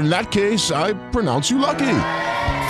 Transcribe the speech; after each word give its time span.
in 0.00 0.08
that 0.10 0.30
case, 0.30 0.70
I 0.70 0.92
pronounce 1.10 1.50
you 1.50 1.58
lucky. 1.58 1.98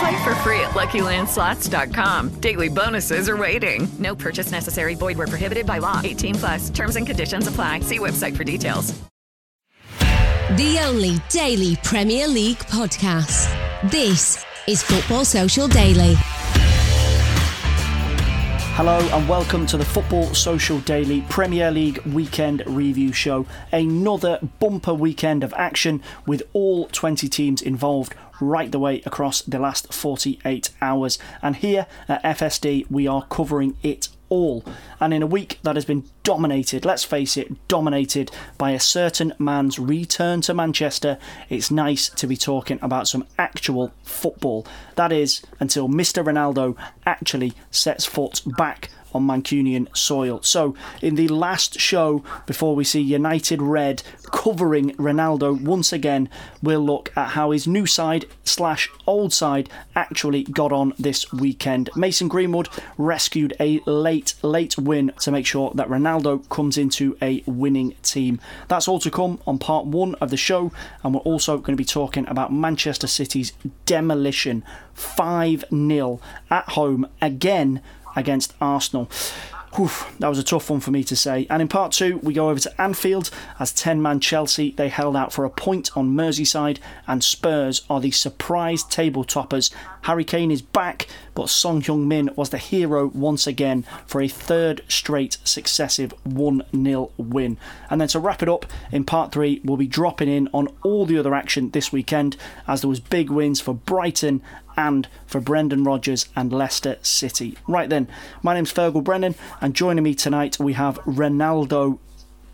Play 0.01 0.25
for 0.25 0.35
free 0.37 0.61
at 0.61 0.71
LuckyLandSlots.com. 0.71 2.31
Daily 2.41 2.69
bonuses 2.69 3.29
are 3.29 3.37
waiting. 3.37 3.89
No 3.99 4.15
purchase 4.15 4.51
necessary. 4.51 4.95
Void 4.95 5.19
were 5.19 5.27
prohibited 5.29 5.67
by 5.67 5.79
law. 5.79 6.01
18 6.03 6.35
plus. 6.37 6.71
Terms 6.71 6.97
and 6.97 7.07
conditions 7.07 7.47
apply. 7.47 7.81
See 7.81 7.99
website 7.99 8.37
for 8.37 8.45
details. 8.45 8.95
The 10.57 10.85
only 10.85 11.17
daily 11.31 11.77
Premier 11.83 12.27
League 12.27 12.59
podcast. 12.59 13.49
This 13.91 14.45
is 14.67 14.83
Football 14.83 15.25
Social 15.25 15.67
Daily. 15.69 16.15
Hello 18.75 18.99
and 19.13 19.29
welcome 19.29 19.67
to 19.67 19.77
the 19.77 19.85
Football 19.85 20.33
Social 20.33 20.79
Daily 20.81 21.21
Premier 21.29 21.71
League 21.71 21.99
Weekend 22.07 22.63
Review 22.67 23.13
Show. 23.13 23.45
Another 23.71 24.39
bumper 24.61 24.95
weekend 24.95 25.45
of 25.45 25.53
action 25.59 26.01
with 26.27 26.43
all 26.55 26.87
20 26.87 27.29
teams 27.29 27.61
involved 27.61 28.15
right 28.41 28.73
the 28.73 28.79
way 28.79 29.03
across 29.05 29.43
the 29.43 29.59
last 29.59 29.93
48 29.93 30.71
hours. 30.81 31.19
And 31.43 31.57
here 31.57 31.87
at 32.09 32.23
FSD, 32.23 32.91
we 32.91 33.07
are 33.07 33.27
covering 33.27 33.77
it 33.83 34.09
all. 34.33 34.65
And 34.99 35.13
in 35.13 35.23
a 35.23 35.27
week 35.27 35.59
that 35.63 35.77
has 35.77 35.85
been 35.85 36.05
dominated, 36.23 36.87
let's 36.87 37.05
face 37.05 37.37
it, 37.37 37.69
dominated 37.69 38.31
by 38.57 38.71
a 38.71 38.81
certain 38.81 39.35
man's 39.39 39.79
return 39.79 40.41
to 40.43 40.55
Manchester, 40.55 41.19
it's 41.51 41.71
nice 41.71 42.09
to 42.09 42.27
be 42.27 42.37
talking 42.37 42.79
about 42.81 43.09
some 43.09 43.27
actual 43.39 43.93
football. 44.05 44.67
That 44.95 45.13
is, 45.13 45.43
until 45.61 45.87
Mr. 45.87 46.25
Ronaldo 46.25 46.79
actually 47.05 47.53
sets 47.71 48.07
foot 48.07 48.41
back 48.57 48.89
on 49.13 49.27
Mancunian 49.27 49.95
soil. 49.97 50.41
So, 50.43 50.75
in 51.01 51.15
the 51.15 51.29
last 51.29 51.81
show 51.81 52.23
before 52.47 52.75
we 52.75 52.85
see 52.85 53.01
United 53.01 53.61
Red 53.61 54.03
covering 54.31 54.95
Ronaldo 54.95 55.61
once 55.61 55.93
again, 55.93 56.29
we'll 56.63 56.85
look 56.85 57.13
at 57.17 57.31
how 57.31 57.51
his 57.51 57.67
new 57.67 57.87
side 57.87 58.27
slash 58.45 58.89
old 59.07 59.33
side 59.33 59.69
actually 59.95 60.45
got 60.45 60.73
on 60.73 60.95
this 60.99 61.33
weekend. 61.33 61.91
Mason 61.97 62.29
Greenwood 62.29 62.69
rescued 62.99 63.55
a 63.61 63.81
late, 63.87 64.35
late 64.43 64.77
win 64.79 65.13
to 65.21 65.31
make 65.31 65.47
sure 65.47 65.73
that 65.75 65.89
Ronaldo 65.89 66.49
comes 66.49 66.79
into 66.79 67.17
a 67.21 67.43
winning 67.47 67.95
team. 68.03 68.41
That's 68.69 68.89
all 68.89 68.99
to 69.01 69.11
come 69.11 69.41
on 69.47 69.59
part 69.59 69.87
one 69.87 70.15
of 70.17 70.31
the 70.31 70.37
show, 70.37 70.73
and 71.03 71.15
we're 71.15 71.21
also 71.21 71.59
going 71.59 71.77
to 71.77 71.81
be 71.81 71.85
talking 71.85 72.27
about 72.29 72.53
Manchester 72.53 73.07
City's 73.07 73.53
demolition 73.87 74.65
5 74.95 75.65
0 75.71 76.21
at 76.51 76.69
home 76.71 77.07
again 77.21 77.81
against 78.17 78.55
Arsenal. 78.61 79.11
Whew, 79.77 79.89
that 80.19 80.29
was 80.29 80.39
a 80.39 80.45
tough 80.45 80.69
one 80.69 80.81
for 80.81 80.91
me 80.91 81.03
to 81.05 81.17
say. 81.17 81.47
And 81.49 81.63
in 81.63 81.69
part 81.69 81.93
two, 81.93 82.19
we 82.19 82.35
go 82.35 82.51
over 82.51 82.61
to 82.61 82.81
Anfield 82.81 83.31
as 83.59 83.73
10 83.73 84.03
man 84.03 84.21
Chelsea. 84.21 84.73
They 84.73 84.91
held 84.91 85.17
out 85.17 85.33
for 85.33 85.47
a 85.47 85.51
point 85.51 85.97
on 85.97 86.15
Merseyside, 86.15 86.79
and 87.07 87.25
Spurs 87.25 87.81
are 87.89 87.99
the 87.99 88.11
surprise 88.11 88.85
table 88.85 89.25
toppers. 89.25 89.71
Harry 90.03 90.25
Kane 90.25 90.51
is 90.51 90.61
back, 90.61 91.07
but 91.35 91.49
Son 91.49 91.81
Heung-min 91.81 92.29
was 92.37 92.51
the 92.51 92.59
hero 92.59 93.07
once 93.15 93.47
again 93.47 93.87
for 94.05 94.21
a 94.21 94.29
third 94.29 94.83
straight 94.89 95.39
successive 95.43 96.13
1 96.25 96.65
0 96.75 97.11
win. 97.17 97.57
And 97.89 97.99
then 97.99 98.09
to 98.09 98.19
wrap 98.19 98.43
it 98.43 98.51
up, 98.51 98.67
in 98.91 99.05
part 99.05 99.33
three, 99.33 99.63
we'll 99.65 99.79
be 99.79 99.87
dropping 99.87 100.29
in 100.29 100.51
on 100.53 100.69
all 100.83 101.07
the 101.07 101.17
other 101.17 101.35
action 101.35 101.71
this 101.71 101.91
weekend 101.91 102.37
as 102.69 102.83
there 102.83 102.91
was 102.91 103.01
big 103.01 103.31
wins 103.31 103.63
for 103.63 103.73
Brighton 103.73 104.43
and 104.77 105.09
for 105.27 105.41
Brendan 105.41 105.85
Rodgers 105.85 106.29
and 106.37 106.53
Leicester 106.53 106.97
City. 107.03 107.57
Right 107.69 107.89
then, 107.89 108.09
my 108.43 108.55
name's 108.55 108.73
Fergal 108.73 109.05
Brennan, 109.05 109.35
and 109.61 109.75
joining 109.75 110.05
me 110.05 110.15
tonight 110.15 110.59
we 110.59 110.75
have 110.75 110.99
Ronaldo. 111.01 111.99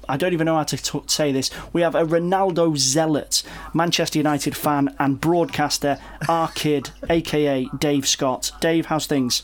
I 0.09 0.17
don't 0.17 0.33
even 0.33 0.47
know 0.47 0.56
how 0.56 0.65
to 0.65 0.77
t- 0.77 1.03
say 1.06 1.33
this. 1.33 1.51
We 1.73 1.83
have 1.83 1.95
a 1.95 2.05
Ronaldo 2.05 2.77
zealot, 2.79 3.43
Manchester 3.75 4.19
United 4.19 4.56
fan 4.56 4.95
and 4.99 5.21
broadcaster, 5.21 5.99
our 6.29 6.49
kid, 6.53 6.91
aka 7.11 7.69
Dave 7.79 8.06
Scott. 8.09 8.53
Dave, 8.61 8.87
how's 8.87 9.06
things? 9.06 9.43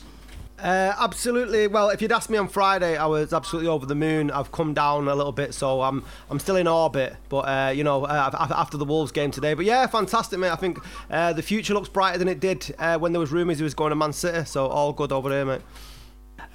Uh, 0.57 0.93
absolutely. 0.97 1.67
Well, 1.67 1.89
if 1.89 2.01
you'd 2.01 2.13
asked 2.13 2.29
me 2.29 2.37
on 2.37 2.47
Friday, 2.47 2.95
I 2.95 3.05
was 3.07 3.33
absolutely 3.33 3.67
over 3.67 3.85
the 3.85 3.95
moon. 3.95 4.31
I've 4.31 4.51
come 4.51 4.73
down 4.73 5.07
a 5.07 5.15
little 5.15 5.33
bit, 5.33 5.53
so 5.53 5.81
I'm 5.81 6.03
I'm 6.29 6.39
still 6.39 6.55
in 6.55 6.67
orbit. 6.67 7.17
But 7.27 7.39
uh, 7.39 7.71
you 7.75 7.83
know, 7.83 8.05
uh, 8.05 8.31
after 8.33 8.77
the 8.77 8.85
Wolves 8.85 9.11
game 9.11 9.31
today. 9.31 9.53
But 9.53 9.65
yeah, 9.65 9.85
fantastic, 9.87 10.39
mate. 10.39 10.51
I 10.51 10.55
think 10.55 10.79
uh, 11.11 11.33
the 11.33 11.41
future 11.41 11.73
looks 11.73 11.89
brighter 11.89 12.17
than 12.17 12.29
it 12.29 12.39
did 12.39 12.73
uh, 12.79 12.97
when 12.97 13.11
there 13.11 13.19
was 13.19 13.31
rumours 13.31 13.57
he 13.57 13.63
was 13.63 13.73
going 13.73 13.89
to 13.89 13.95
Man 13.95 14.13
City. 14.13 14.45
So 14.45 14.67
all 14.67 14.93
good 14.93 15.11
over 15.11 15.29
there, 15.29 15.45
mate. 15.45 15.61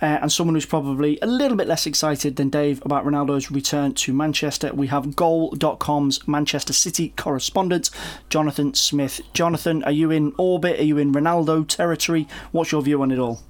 Uh, 0.02 0.18
and 0.22 0.32
someone 0.32 0.54
who's 0.54 0.64
probably 0.64 1.18
a 1.20 1.26
little 1.26 1.58
bit 1.58 1.66
less 1.66 1.86
excited 1.86 2.36
than 2.36 2.48
Dave 2.48 2.80
about 2.86 3.04
Ronaldo's 3.04 3.50
return 3.50 3.92
to 3.94 4.14
Manchester. 4.14 4.72
We 4.72 4.86
have 4.86 5.14
Goal.com's 5.14 6.26
Manchester 6.26 6.72
City 6.72 7.12
correspondent, 7.18 7.90
Jonathan 8.30 8.72
Smith. 8.72 9.20
Jonathan, 9.34 9.84
are 9.84 9.92
you 9.92 10.10
in 10.10 10.32
orbit? 10.38 10.80
Are 10.80 10.84
you 10.84 10.96
in 10.96 11.12
Ronaldo 11.12 11.68
territory? 11.68 12.26
What's 12.50 12.72
your 12.72 12.80
view 12.80 13.02
on 13.02 13.10
it 13.10 13.18
all? 13.18 13.42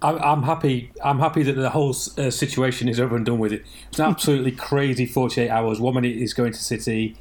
I'm 0.00 0.44
happy. 0.44 0.92
I'm 1.02 1.18
happy 1.18 1.42
that 1.42 1.54
the 1.54 1.70
whole 1.70 1.90
uh, 1.90 2.30
situation 2.30 2.88
is 2.88 3.00
over 3.00 3.16
and 3.16 3.26
done 3.26 3.38
with. 3.38 3.52
It. 3.52 3.64
It's 3.88 3.98
an 3.98 4.06
absolutely 4.10 4.52
crazy 4.52 5.06
48 5.06 5.50
hours. 5.50 5.80
One 5.80 5.94
minute 5.94 6.16
is 6.16 6.34
going 6.34 6.52
to 6.52 6.58
City, 6.58 7.16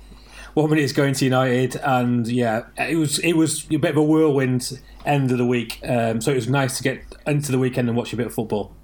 one 0.53 0.69
minute 0.69 0.83
is 0.83 0.93
going 0.93 1.13
to 1.15 1.25
United, 1.25 1.75
and 1.77 2.27
yeah, 2.27 2.65
it 2.77 2.97
was 2.97 3.19
it 3.19 3.33
was 3.33 3.65
a 3.71 3.77
bit 3.77 3.91
of 3.91 3.97
a 3.97 4.03
whirlwind 4.03 4.79
end 5.05 5.31
of 5.31 5.37
the 5.37 5.45
week. 5.45 5.79
Um, 5.87 6.21
so 6.21 6.31
it 6.31 6.35
was 6.35 6.49
nice 6.49 6.77
to 6.77 6.83
get 6.83 7.01
into 7.25 7.51
the 7.51 7.59
weekend 7.59 7.87
and 7.87 7.97
watch 7.97 8.13
a 8.13 8.15
bit 8.15 8.27
of 8.27 8.33
football. 8.33 8.75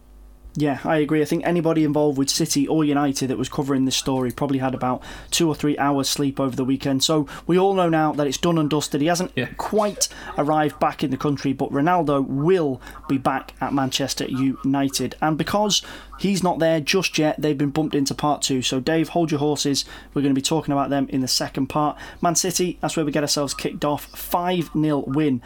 Yeah, 0.55 0.79
I 0.83 0.97
agree. 0.97 1.21
I 1.21 1.25
think 1.25 1.45
anybody 1.45 1.83
involved 1.83 2.17
with 2.17 2.29
City 2.29 2.67
or 2.67 2.85
United 2.85 3.27
that 3.27 3.39
was 3.39 3.49
covering 3.49 3.85
this 3.85 3.95
story 3.95 4.31
probably 4.31 4.59
had 4.59 4.75
about 4.75 5.01
two 5.31 5.47
or 5.47 5.55
three 5.55 5.75
hours 5.79 6.07
sleep 6.07 6.39
over 6.39 6.55
the 6.55 6.63
weekend. 6.63 7.03
So 7.03 7.27
we 7.47 7.57
all 7.57 7.73
know 7.73 7.89
now 7.89 8.11
that 8.13 8.27
it's 8.27 8.38
done 8.38 8.59
and 8.59 8.69
dusted. 8.69 9.01
He 9.01 9.07
hasn't 9.07 9.31
yeah. 9.35 9.50
quite 9.57 10.09
arrived 10.38 10.79
back 10.79 11.03
in 11.03 11.09
the 11.09 11.17
country, 11.17 11.53
but 11.53 11.71
Ronaldo 11.71 12.25
will 12.27 12.79
be 13.07 13.17
back 13.17 13.55
at 13.61 13.73
Manchester 13.73 14.25
United. 14.25 15.15
And 15.23 15.39
because 15.39 15.81
he's 16.19 16.44
not 16.44 16.59
there 16.59 16.79
just 16.79 17.17
yet, 17.17 17.41
they've 17.41 17.57
been 17.57 17.71
bumped 17.71 17.95
into 17.95 18.13
part 18.13 18.44
two. 18.44 18.61
So 18.61 18.79
Dave, 18.79 19.09
hold 19.09 19.31
your 19.31 19.39
horses. 19.39 19.85
We're 20.13 20.21
going 20.21 20.35
to 20.35 20.39
be 20.39 20.44
talking 20.44 20.71
about 20.71 20.91
them 20.91 21.07
in 21.09 21.21
the 21.21 21.27
second 21.27 21.67
part. 21.67 21.97
Man 22.21 22.35
City, 22.35 22.77
that's 22.79 22.95
where 22.95 23.06
we 23.06 23.11
get 23.11 23.23
ourselves 23.23 23.56
kicked 23.56 23.83
off. 23.83 24.06
5 24.06 24.69
0 24.73 25.03
win 25.07 25.41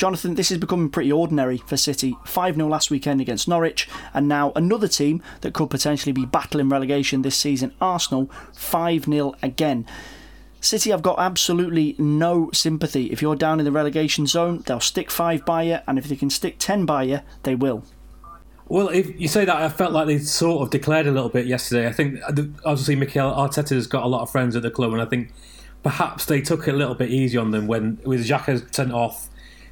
Jonathan, 0.00 0.34
this 0.34 0.50
is 0.50 0.56
becoming 0.56 0.88
pretty 0.88 1.12
ordinary 1.12 1.58
for 1.58 1.76
City. 1.76 2.16
5 2.24 2.54
0 2.54 2.68
last 2.68 2.90
weekend 2.90 3.20
against 3.20 3.46
Norwich, 3.46 3.86
and 4.14 4.26
now 4.26 4.50
another 4.56 4.88
team 4.88 5.22
that 5.42 5.52
could 5.52 5.68
potentially 5.68 6.10
be 6.10 6.24
battling 6.24 6.70
relegation 6.70 7.20
this 7.20 7.36
season, 7.36 7.74
Arsenal, 7.82 8.30
5 8.54 9.04
0 9.04 9.34
again. 9.42 9.84
City 10.58 10.88
have 10.88 11.02
got 11.02 11.18
absolutely 11.18 11.96
no 11.98 12.48
sympathy. 12.54 13.08
If 13.12 13.20
you're 13.20 13.36
down 13.36 13.58
in 13.58 13.66
the 13.66 13.72
relegation 13.72 14.26
zone, 14.26 14.62
they'll 14.64 14.80
stick 14.80 15.10
5 15.10 15.44
by 15.44 15.64
you, 15.64 15.80
and 15.86 15.98
if 15.98 16.08
they 16.08 16.16
can 16.16 16.30
stick 16.30 16.56
10 16.58 16.86
by 16.86 17.02
you, 17.02 17.20
they 17.42 17.54
will. 17.54 17.84
Well, 18.68 18.88
if 18.88 19.20
you 19.20 19.28
say 19.28 19.44
that, 19.44 19.54
I 19.54 19.68
felt 19.68 19.92
like 19.92 20.06
they 20.06 20.18
sort 20.18 20.62
of 20.62 20.70
declared 20.70 21.08
a 21.08 21.12
little 21.12 21.28
bit 21.28 21.44
yesterday. 21.44 21.86
I 21.86 21.92
think 21.92 22.20
uh, 22.22 22.30
obviously 22.64 22.96
Mikel 22.96 23.30
Arteta's 23.30 23.86
got 23.86 24.04
a 24.04 24.08
lot 24.08 24.22
of 24.22 24.30
friends 24.30 24.56
at 24.56 24.62
the 24.62 24.70
club, 24.70 24.94
and 24.94 25.02
I 25.02 25.04
think 25.04 25.30
perhaps 25.82 26.24
they 26.24 26.40
took 26.40 26.66
it 26.68 26.74
a 26.74 26.76
little 26.78 26.94
bit 26.94 27.10
easy 27.10 27.36
on 27.36 27.50
them 27.50 27.66
when 27.66 28.00
with 28.02 28.26
Xhaka 28.26 28.74
sent 28.74 28.94
off 28.94 29.29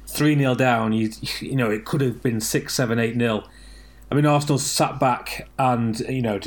three 0.09 0.37
0 0.37 0.55
down. 0.55 0.93
You 0.93 1.11
you 1.39 1.55
know 1.55 1.69
it 1.69 1.85
could 1.85 2.01
have 2.01 2.21
been 2.21 2.39
six, 2.41 2.73
seven, 2.73 2.99
eight 2.99 3.17
0 3.17 3.43
I 4.11 4.15
mean, 4.15 4.25
Arsenal 4.25 4.57
sat 4.57 4.99
back 4.99 5.47
and 5.57 5.99
you 6.01 6.21
know 6.21 6.39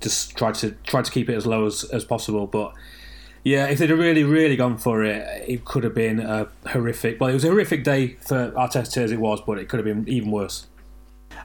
just 0.00 0.36
tried 0.36 0.54
to 0.56 0.72
try 0.84 1.02
to 1.02 1.10
keep 1.10 1.28
it 1.28 1.34
as 1.34 1.46
low 1.46 1.66
as, 1.66 1.84
as 1.84 2.04
possible, 2.04 2.46
but. 2.46 2.72
Yeah, 3.44 3.66
if 3.66 3.78
they'd 3.78 3.90
have 3.90 4.00
really, 4.00 4.24
really 4.24 4.56
gone 4.56 4.76
for 4.76 5.04
it, 5.04 5.24
it 5.48 5.64
could 5.64 5.84
have 5.84 5.94
been 5.94 6.18
a 6.18 6.48
horrific. 6.66 7.20
Well, 7.20 7.30
it 7.30 7.34
was 7.34 7.44
a 7.44 7.48
horrific 7.50 7.84
day 7.84 8.14
for 8.14 8.50
Arteta 8.50 8.96
as 8.96 9.12
it 9.12 9.20
was, 9.20 9.40
but 9.40 9.56
it 9.58 9.68
could 9.68 9.78
have 9.78 9.84
been 9.84 10.08
even 10.12 10.32
worse. 10.32 10.66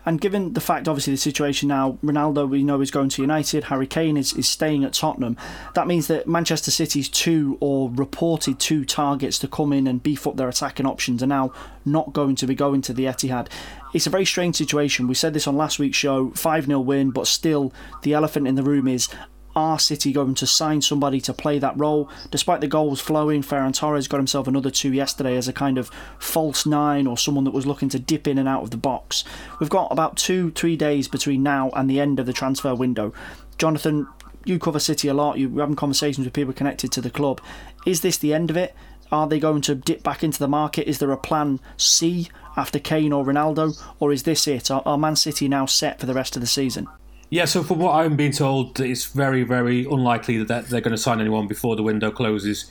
And 0.05 0.19
given 0.19 0.53
the 0.53 0.61
fact, 0.61 0.87
obviously, 0.87 1.13
the 1.13 1.17
situation 1.17 1.69
now, 1.69 1.97
Ronaldo, 2.03 2.49
we 2.49 2.63
know, 2.63 2.81
is 2.81 2.91
going 2.91 3.09
to 3.09 3.21
United, 3.21 3.65
Harry 3.65 3.85
Kane 3.85 4.17
is, 4.17 4.33
is 4.33 4.49
staying 4.49 4.83
at 4.83 4.93
Tottenham. 4.93 5.37
That 5.75 5.87
means 5.87 6.07
that 6.07 6.27
Manchester 6.27 6.71
City's 6.71 7.07
two 7.07 7.57
or 7.59 7.91
reported 7.91 8.59
two 8.59 8.83
targets 8.83 9.37
to 9.39 9.47
come 9.47 9.71
in 9.71 9.87
and 9.87 10.01
beef 10.01 10.25
up 10.25 10.37
their 10.37 10.49
attacking 10.49 10.85
options 10.85 11.21
are 11.21 11.27
now 11.27 11.53
not 11.85 12.13
going 12.13 12.35
to 12.37 12.47
be 12.47 12.55
going 12.55 12.81
to 12.81 12.93
the 12.93 13.05
Etihad. 13.05 13.47
It's 13.93 14.07
a 14.07 14.11
very 14.11 14.25
strange 14.25 14.55
situation. 14.55 15.07
We 15.07 15.15
said 15.15 15.33
this 15.33 15.47
on 15.47 15.57
last 15.57 15.77
week's 15.77 15.97
show 15.97 16.31
5 16.31 16.65
0 16.65 16.79
win, 16.79 17.11
but 17.11 17.27
still, 17.27 17.73
the 18.01 18.13
elephant 18.13 18.47
in 18.47 18.55
the 18.55 18.63
room 18.63 18.87
is 18.87 19.07
are 19.55 19.79
City 19.79 20.11
going 20.11 20.35
to 20.35 20.47
sign 20.47 20.81
somebody 20.81 21.19
to 21.21 21.33
play 21.33 21.59
that 21.59 21.77
role? 21.77 22.09
Despite 22.29 22.61
the 22.61 22.67
goals 22.67 23.01
flowing, 23.01 23.41
Ferran 23.41 23.73
Torres 23.73 24.07
got 24.07 24.17
himself 24.17 24.47
another 24.47 24.71
two 24.71 24.93
yesterday 24.93 25.35
as 25.35 25.47
a 25.47 25.53
kind 25.53 25.77
of 25.77 25.89
false 26.19 26.65
nine 26.65 27.07
or 27.07 27.17
someone 27.17 27.43
that 27.43 27.53
was 27.53 27.65
looking 27.65 27.89
to 27.89 27.99
dip 27.99 28.27
in 28.27 28.37
and 28.37 28.47
out 28.47 28.63
of 28.63 28.71
the 28.71 28.77
box. 28.77 29.23
We've 29.59 29.69
got 29.69 29.91
about 29.91 30.17
two, 30.17 30.51
three 30.51 30.75
days 30.75 31.07
between 31.07 31.43
now 31.43 31.69
and 31.71 31.89
the 31.89 31.99
end 31.99 32.19
of 32.19 32.25
the 32.25 32.33
transfer 32.33 32.73
window. 32.75 33.13
Jonathan, 33.57 34.07
you 34.45 34.57
cover 34.57 34.79
City 34.79 35.07
a 35.07 35.13
lot, 35.13 35.37
you're 35.37 35.59
having 35.59 35.75
conversations 35.75 36.25
with 36.25 36.33
people 36.33 36.53
connected 36.53 36.91
to 36.93 37.01
the 37.01 37.09
club. 37.09 37.41
Is 37.85 38.01
this 38.01 38.17
the 38.17 38.33
end 38.33 38.49
of 38.49 38.57
it? 38.57 38.75
Are 39.11 39.27
they 39.27 39.39
going 39.39 39.61
to 39.63 39.75
dip 39.75 40.03
back 40.03 40.23
into 40.23 40.39
the 40.39 40.47
market? 40.47 40.87
Is 40.87 40.99
there 40.99 41.11
a 41.11 41.17
plan 41.17 41.59
C 41.75 42.29
after 42.55 42.79
Kane 42.79 43.11
or 43.11 43.25
Ronaldo? 43.25 43.77
Or 43.99 44.13
is 44.13 44.23
this 44.23 44.47
it? 44.47 44.71
Are, 44.71 44.81
are 44.85 44.97
Man 44.97 45.17
City 45.17 45.49
now 45.49 45.65
set 45.65 45.99
for 45.99 46.05
the 46.05 46.13
rest 46.13 46.37
of 46.37 46.41
the 46.41 46.47
season? 46.47 46.87
Yeah, 47.31 47.45
so 47.45 47.63
from 47.63 47.79
what 47.79 47.95
I'm 47.95 48.17
being 48.17 48.33
told, 48.33 48.77
it's 48.81 49.05
very, 49.05 49.43
very 49.43 49.85
unlikely 49.85 50.43
that 50.43 50.67
they're 50.67 50.81
going 50.81 50.91
to 50.91 51.01
sign 51.01 51.21
anyone 51.21 51.47
before 51.47 51.77
the 51.77 51.81
window 51.81 52.11
closes. 52.11 52.69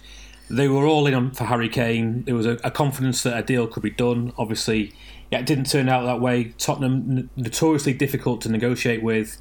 They 0.50 0.68
were 0.68 0.84
all 0.84 1.06
in 1.06 1.30
for 1.30 1.44
Harry 1.44 1.70
Kane. 1.70 2.24
There 2.24 2.34
was 2.34 2.44
a, 2.44 2.58
a 2.62 2.70
confidence 2.70 3.22
that 3.22 3.38
a 3.38 3.42
deal 3.42 3.66
could 3.66 3.82
be 3.82 3.90
done. 3.90 4.34
Obviously, 4.36 4.92
yeah, 5.30 5.38
it 5.38 5.46
didn't 5.46 5.64
turn 5.64 5.88
out 5.88 6.04
that 6.04 6.20
way. 6.20 6.52
Tottenham 6.58 7.30
notoriously 7.36 7.94
difficult 7.94 8.42
to 8.42 8.50
negotiate 8.50 9.02
with. 9.02 9.38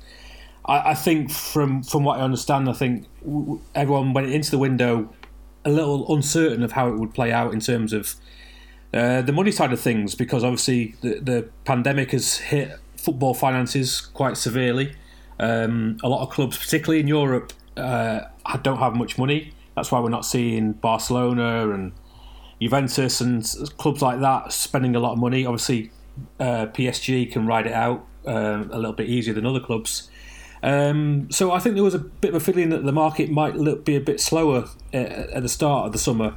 I, 0.66 0.92
I 0.92 0.94
think 0.94 1.32
from 1.32 1.84
from 1.84 2.06
what 2.06 2.18
I 2.18 2.22
understand, 2.22 2.70
I 2.70 2.74
think 2.74 3.06
everyone 3.76 4.14
went 4.14 4.30
into 4.30 4.52
the 4.52 4.58
window 4.58 5.14
a 5.66 5.70
little 5.70 6.16
uncertain 6.16 6.64
of 6.64 6.72
how 6.72 6.88
it 6.88 6.98
would 6.98 7.14
play 7.14 7.34
out 7.34 7.54
in 7.54 7.60
terms 7.60 7.92
of 7.92 8.16
uh, 8.94 9.22
the 9.22 9.34
money 9.34 9.52
side 9.52 9.74
of 9.74 9.82
things, 9.82 10.16
because 10.16 10.46
obviously 10.46 10.96
the, 11.02 11.20
the 11.20 11.50
pandemic 11.66 12.12
has 12.12 12.38
hit 12.38 12.80
football 12.96 13.34
finances 13.34 14.00
quite 14.00 14.38
severely. 14.38 14.96
Um, 15.40 15.98
a 16.04 16.10
lot 16.10 16.22
of 16.22 16.30
clubs, 16.30 16.58
particularly 16.58 17.00
in 17.00 17.08
Europe, 17.08 17.54
uh, 17.78 18.22
don't 18.62 18.80
have 18.80 18.96
much 18.96 19.18
money. 19.18 19.54
That's 19.76 19.92
why 19.92 20.00
we're 20.00 20.10
not 20.10 20.26
seeing 20.26 20.74
Barcelona 20.74 21.72
and 21.72 21.94
Juventus 22.62 23.22
and 23.22 23.46
clubs 23.78 24.02
like 24.02 24.20
that 24.20 24.52
spending 24.52 24.96
a 24.96 25.00
lot 25.00 25.14
of 25.14 25.20
money. 25.20 25.46
Obviously, 25.46 25.92
uh, 26.40 26.68
PSG 26.68 27.32
can 27.32 27.48
ride 27.48 27.68
it 27.68 27.74
out 27.74 28.06
um, 28.26 28.70
a 28.72 28.78
little 28.78 28.94
bit 28.94 29.08
easier 29.08 29.34
than 29.34 29.46
other 29.46 29.60
clubs. 29.60 30.10
Um, 30.62 31.32
so 31.32 31.52
I 31.52 31.60
think 31.60 31.76
there 31.76 31.84
was 31.84 31.94
a 31.94 32.00
bit 32.00 32.30
of 32.30 32.36
a 32.36 32.40
feeling 32.40 32.70
that 32.70 32.84
the 32.84 32.92
market 32.92 33.32
might 33.32 33.56
look, 33.56 33.86
be 33.86 33.96
a 33.96 34.02
bit 34.02 34.20
slower 34.20 34.66
uh, 34.94 34.98
at 34.98 35.42
the 35.42 35.50
start 35.50 35.86
of 35.86 35.94
the 35.94 36.00
summer. 36.00 36.36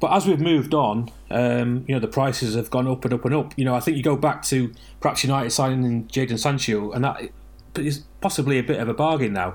But 0.00 0.12
as 0.12 0.26
we've 0.26 0.40
moved 0.40 0.74
on, 0.74 1.10
um, 1.30 1.84
you 1.88 1.94
know 1.94 2.00
the 2.00 2.08
prices 2.08 2.54
have 2.54 2.70
gone 2.70 2.86
up 2.86 3.04
and 3.04 3.12
up 3.12 3.24
and 3.24 3.34
up. 3.34 3.52
You 3.58 3.64
know 3.64 3.74
I 3.74 3.80
think 3.80 3.96
you 3.96 4.02
go 4.02 4.16
back 4.16 4.42
to 4.44 4.72
perhaps 5.00 5.24
United 5.24 5.50
signing 5.50 6.06
Jadon 6.06 6.38
Sancho, 6.38 6.92
and 6.92 7.04
that 7.04 7.30
is 7.76 8.04
possibly 8.20 8.58
a 8.58 8.62
bit 8.62 8.80
of 8.80 8.88
a 8.88 8.94
bargain 8.94 9.32
now 9.32 9.54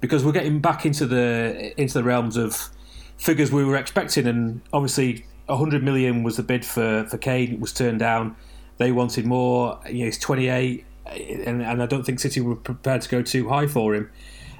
because 0.00 0.24
we're 0.24 0.32
getting 0.32 0.60
back 0.60 0.84
into 0.84 1.06
the 1.06 1.72
into 1.80 1.94
the 1.94 2.04
realms 2.04 2.36
of 2.36 2.68
figures 3.16 3.52
we 3.52 3.64
were 3.64 3.76
expecting, 3.76 4.26
and 4.26 4.60
obviously 4.72 5.24
100 5.46 5.82
million 5.82 6.22
was 6.22 6.36
the 6.36 6.42
bid 6.42 6.64
for 6.64 7.06
for 7.08 7.16
Kane. 7.16 7.54
It 7.54 7.60
was 7.60 7.72
turned 7.72 8.00
down. 8.00 8.36
They 8.78 8.92
wanted 8.92 9.24
more. 9.24 9.80
You 9.86 10.00
know, 10.00 10.04
he's 10.06 10.18
28, 10.18 10.84
and, 11.06 11.62
and 11.62 11.82
I 11.82 11.86
don't 11.86 12.04
think 12.04 12.20
City 12.20 12.40
were 12.40 12.56
prepared 12.56 13.02
to 13.02 13.08
go 13.08 13.22
too 13.22 13.48
high 13.48 13.66
for 13.66 13.94
him. 13.94 14.10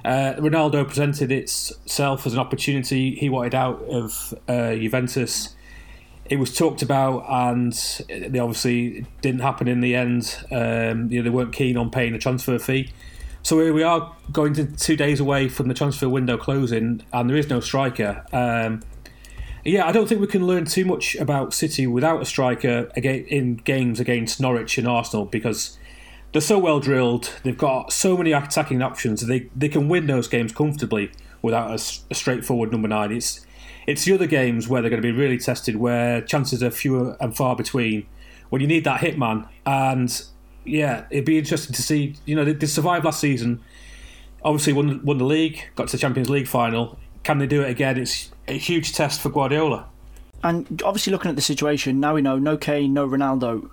Uh, 0.05 0.33
Ronaldo 0.37 0.85
presented 0.85 1.31
itself 1.31 2.25
as 2.25 2.33
an 2.33 2.39
opportunity. 2.39 3.15
He 3.15 3.29
wanted 3.29 3.55
out 3.55 3.81
of 3.83 4.33
uh, 4.47 4.75
Juventus. 4.75 5.55
It 6.33 6.39
was 6.39 6.51
talked 6.57 6.81
about, 6.81 7.25
and 7.29 7.73
they 8.09 8.39
obviously 8.39 9.05
didn't 9.21 9.41
happen 9.41 9.67
in 9.67 9.81
the 9.81 9.93
end. 9.93 10.35
Um, 10.49 11.11
you 11.11 11.19
know, 11.19 11.23
they 11.25 11.29
weren't 11.29 11.53
keen 11.53 11.77
on 11.77 11.91
paying 11.91 12.13
the 12.13 12.17
transfer 12.17 12.57
fee. 12.57 12.91
So 13.43 13.59
here 13.59 13.71
we 13.71 13.83
are 13.83 14.15
going 14.31 14.55
to 14.55 14.65
two 14.65 14.95
days 14.95 15.19
away 15.19 15.47
from 15.47 15.67
the 15.67 15.75
transfer 15.75 16.09
window 16.09 16.35
closing, 16.35 17.03
and 17.13 17.29
there 17.29 17.37
is 17.37 17.51
no 17.51 17.59
striker. 17.59 18.25
Um, 18.33 18.81
yeah, 19.63 19.85
I 19.85 19.91
don't 19.91 20.09
think 20.09 20.21
we 20.21 20.25
can 20.25 20.47
learn 20.47 20.65
too 20.65 20.85
much 20.85 21.15
about 21.17 21.53
City 21.53 21.85
without 21.85 22.19
a 22.19 22.25
striker 22.25 22.89
in 22.95 23.57
games 23.57 23.99
against 23.99 24.41
Norwich 24.41 24.79
and 24.79 24.87
Arsenal 24.87 25.25
because 25.25 25.77
they're 26.31 26.41
so 26.41 26.57
well 26.57 26.79
drilled. 26.79 27.31
They've 27.43 27.55
got 27.55 27.93
so 27.93 28.17
many 28.17 28.31
attacking 28.31 28.81
options. 28.81 29.21
They 29.21 29.51
they 29.55 29.69
can 29.69 29.87
win 29.87 30.07
those 30.07 30.27
games 30.27 30.51
comfortably 30.51 31.11
without 31.43 31.69
a, 31.69 31.75
a 32.09 32.15
straightforward 32.15 32.71
number 32.71 32.87
nine. 32.87 33.11
It's 33.11 33.45
it's 33.87 34.05
the 34.05 34.13
other 34.13 34.27
games 34.27 34.67
where 34.67 34.81
they're 34.81 34.89
going 34.89 35.01
to 35.01 35.07
be 35.07 35.11
really 35.11 35.37
tested, 35.37 35.75
where 35.75 36.21
chances 36.21 36.63
are 36.63 36.71
fewer 36.71 37.17
and 37.19 37.35
far 37.35 37.55
between. 37.55 38.05
When 38.49 38.61
you 38.61 38.67
need 38.67 38.83
that 38.83 39.01
hitman, 39.01 39.47
and 39.65 40.23
yeah, 40.63 41.05
it'd 41.09 41.25
be 41.25 41.37
interesting 41.37 41.73
to 41.73 41.81
see. 41.81 42.15
You 42.25 42.35
know, 42.35 42.45
they, 42.45 42.53
they 42.53 42.67
survived 42.67 43.05
last 43.05 43.19
season. 43.19 43.61
Obviously, 44.43 44.73
won 44.73 45.03
won 45.03 45.17
the 45.17 45.25
league, 45.25 45.63
got 45.75 45.87
to 45.87 45.93
the 45.93 46.01
Champions 46.01 46.29
League 46.29 46.47
final. 46.47 46.99
Can 47.23 47.39
they 47.39 47.47
do 47.47 47.61
it 47.61 47.69
again? 47.69 47.97
It's 47.97 48.31
a 48.47 48.57
huge 48.57 48.93
test 48.93 49.21
for 49.21 49.29
Guardiola. 49.29 49.87
And 50.43 50.81
obviously, 50.83 51.11
looking 51.11 51.29
at 51.29 51.35
the 51.35 51.41
situation 51.41 51.99
now, 51.99 52.15
we 52.15 52.21
know 52.21 52.37
no 52.37 52.57
Kane, 52.57 52.93
no 52.93 53.07
Ronaldo. 53.07 53.69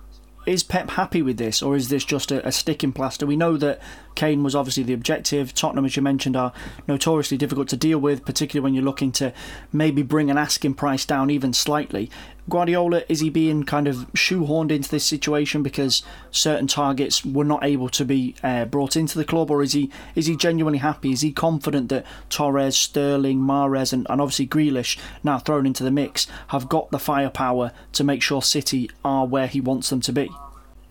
Is 0.47 0.63
Pep 0.63 0.89
happy 0.91 1.21
with 1.21 1.37
this, 1.37 1.61
or 1.61 1.75
is 1.75 1.89
this 1.89 2.03
just 2.03 2.31
a, 2.31 2.45
a 2.47 2.51
sticking 2.51 2.91
plaster? 2.91 3.27
We 3.27 3.37
know 3.37 3.57
that 3.57 3.79
Kane 4.15 4.41
was 4.41 4.55
obviously 4.55 4.81
the 4.81 4.93
objective. 4.93 5.53
Tottenham, 5.53 5.85
as 5.85 5.95
you 5.95 6.01
mentioned, 6.01 6.35
are 6.35 6.51
notoriously 6.87 7.37
difficult 7.37 7.67
to 7.69 7.77
deal 7.77 7.99
with, 7.99 8.25
particularly 8.25 8.63
when 8.63 8.73
you're 8.73 8.83
looking 8.83 9.11
to 9.13 9.33
maybe 9.71 10.01
bring 10.01 10.31
an 10.31 10.37
asking 10.39 10.73
price 10.73 11.05
down 11.05 11.29
even 11.29 11.53
slightly. 11.53 12.09
Guardiola, 12.51 13.03
is 13.09 13.21
he 13.21 13.29
being 13.29 13.63
kind 13.63 13.87
of 13.87 13.95
shoehorned 14.13 14.71
into 14.71 14.89
this 14.89 15.05
situation 15.05 15.63
because 15.63 16.03
certain 16.29 16.67
targets 16.67 17.25
were 17.25 17.45
not 17.45 17.63
able 17.63 17.89
to 17.89 18.05
be 18.05 18.35
uh, 18.43 18.65
brought 18.65 18.95
into 18.95 19.17
the 19.17 19.25
club, 19.25 19.49
or 19.49 19.63
is 19.63 19.73
he 19.73 19.89
is 20.13 20.27
he 20.27 20.35
genuinely 20.35 20.79
happy? 20.79 21.11
Is 21.11 21.21
he 21.21 21.31
confident 21.31 21.89
that 21.89 22.05
Torres, 22.29 22.77
Sterling, 22.77 23.39
Mahrez, 23.39 23.93
and, 23.93 24.05
and 24.09 24.21
obviously 24.21 24.47
Grealish, 24.47 24.99
now 25.23 25.39
thrown 25.39 25.65
into 25.65 25.83
the 25.83 25.89
mix, 25.89 26.27
have 26.49 26.69
got 26.69 26.91
the 26.91 26.99
firepower 26.99 27.71
to 27.93 28.03
make 28.03 28.21
sure 28.21 28.41
City 28.41 28.91
are 29.03 29.25
where 29.25 29.47
he 29.47 29.61
wants 29.61 29.89
them 29.89 30.01
to 30.01 30.11
be? 30.11 30.29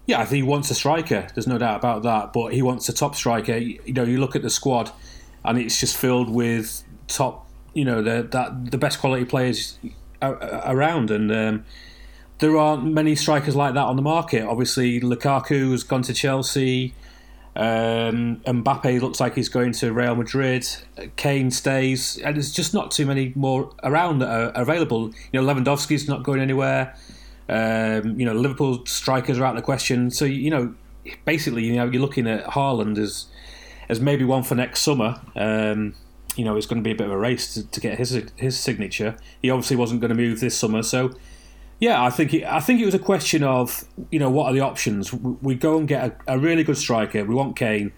Yeah, 0.06 0.20
I 0.20 0.24
think 0.24 0.36
he 0.36 0.42
wants 0.42 0.70
a 0.70 0.74
striker. 0.74 1.28
There's 1.34 1.46
no 1.46 1.58
doubt 1.58 1.76
about 1.76 2.02
that. 2.02 2.32
But 2.32 2.54
he 2.54 2.62
wants 2.62 2.88
a 2.88 2.92
top 2.92 3.14
striker. 3.14 3.56
You 3.56 3.92
know, 3.92 4.02
you 4.02 4.18
look 4.18 4.34
at 4.34 4.42
the 4.42 4.50
squad, 4.50 4.90
and 5.44 5.58
it's 5.58 5.78
just 5.78 5.96
filled 5.96 6.30
with 6.30 6.82
top. 7.06 7.46
You 7.74 7.84
know, 7.84 8.02
the 8.02 8.26
that 8.32 8.70
the 8.70 8.78
best 8.78 8.98
quality 8.98 9.24
players 9.26 9.78
around, 10.22 11.10
and 11.10 11.32
um, 11.32 11.64
there 12.38 12.56
aren't 12.56 12.84
many 12.84 13.14
strikers 13.14 13.54
like 13.54 13.74
that 13.74 13.84
on 13.84 13.96
the 13.96 14.02
market. 14.02 14.44
Obviously, 14.44 15.00
Lukaku 15.00 15.70
has 15.72 15.82
gone 15.82 16.02
to 16.02 16.14
Chelsea. 16.14 16.94
Um, 17.56 18.36
Mbappe 18.46 19.00
looks 19.00 19.20
like 19.20 19.34
he's 19.34 19.48
going 19.48 19.72
to 19.72 19.92
Real 19.92 20.14
Madrid. 20.14 20.66
Kane 21.16 21.50
stays, 21.50 22.18
and 22.18 22.36
there's 22.36 22.52
just 22.52 22.72
not 22.72 22.90
too 22.90 23.06
many 23.06 23.32
more 23.34 23.70
around 23.82 24.20
that 24.20 24.28
are 24.28 24.62
available. 24.62 25.10
You 25.32 25.40
know, 25.40 25.54
Lewandowski's 25.54 26.08
not 26.08 26.22
going 26.22 26.40
anywhere. 26.40 26.96
Um, 27.48 28.18
you 28.18 28.24
know, 28.24 28.32
Liverpool 28.32 28.86
strikers 28.86 29.38
are 29.38 29.44
out 29.44 29.56
of 29.56 29.56
the 29.56 29.62
question. 29.62 30.10
So 30.10 30.24
you 30.24 30.50
know, 30.50 30.74
basically, 31.24 31.64
you 31.64 31.74
know, 31.74 31.86
you're 31.86 32.00
looking 32.00 32.28
at 32.28 32.44
Haaland 32.44 32.98
as 32.98 33.26
as 33.88 34.00
maybe 34.00 34.24
one 34.24 34.44
for 34.44 34.54
next 34.54 34.80
summer. 34.82 35.20
Um, 35.34 35.94
you 36.36 36.44
know, 36.44 36.56
it's 36.56 36.66
going 36.66 36.82
to 36.82 36.86
be 36.86 36.92
a 36.92 36.94
bit 36.94 37.06
of 37.06 37.12
a 37.12 37.18
race 37.18 37.54
to, 37.54 37.66
to 37.66 37.80
get 37.80 37.98
his 37.98 38.22
his 38.36 38.58
signature. 38.58 39.16
He 39.42 39.50
obviously 39.50 39.76
wasn't 39.76 40.00
going 40.00 40.10
to 40.10 40.14
move 40.16 40.40
this 40.40 40.56
summer, 40.56 40.82
so 40.82 41.12
yeah, 41.78 42.02
I 42.02 42.10
think 42.10 42.34
it, 42.34 42.44
I 42.44 42.60
think 42.60 42.80
it 42.80 42.84
was 42.84 42.94
a 42.94 43.00
question 43.00 43.42
of 43.42 43.84
you 44.10 44.18
know 44.18 44.30
what 44.30 44.46
are 44.46 44.52
the 44.52 44.60
options. 44.60 45.12
We 45.12 45.54
go 45.54 45.78
and 45.78 45.88
get 45.88 46.04
a, 46.26 46.34
a 46.34 46.38
really 46.38 46.64
good 46.64 46.76
striker. 46.76 47.24
We 47.24 47.34
want 47.34 47.56
Kane, 47.56 47.92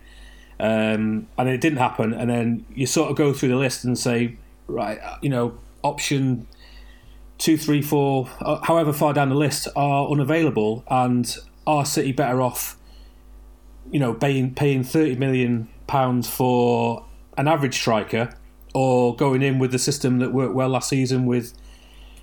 um, 0.61 1.29
and 1.37 1.49
it 1.49 1.61
didn't 1.61 1.79
happen. 1.79 2.12
And 2.12 2.31
then 2.31 2.67
you 2.75 2.87
sort 2.87 3.11
of 3.11 3.17
go 3.17 3.33
through 3.33 3.51
the 3.51 3.57
list 3.57 3.85
and 3.85 3.99
say, 3.99 4.37
right, 4.67 4.99
you 5.21 5.29
know, 5.29 5.59
option 5.83 6.47
two, 7.39 7.57
three, 7.57 7.83
four, 7.83 8.29
uh, 8.41 8.61
however 8.62 8.93
far 8.93 9.12
down 9.12 9.29
the 9.29 9.35
list 9.35 9.69
are 9.75 10.09
unavailable, 10.09 10.85
and 10.89 11.37
are 11.67 11.85
City 11.85 12.12
better 12.12 12.41
off 12.41 12.77
you 13.91 13.99
know, 13.99 14.15
paying 14.15 14.55
paying 14.55 14.83
thirty 14.85 15.15
million 15.17 15.69
pounds 15.87 16.29
for 16.29 17.05
an 17.37 17.49
average 17.49 17.75
striker, 17.75 18.35
or 18.75 19.15
going 19.17 19.43
in 19.43 19.59
with 19.59 19.73
the 19.73 19.79
system 19.79 20.19
that 20.19 20.33
worked 20.33 20.55
well 20.55 20.69
last 20.69 20.89
season 20.89 21.27
with, 21.27 21.55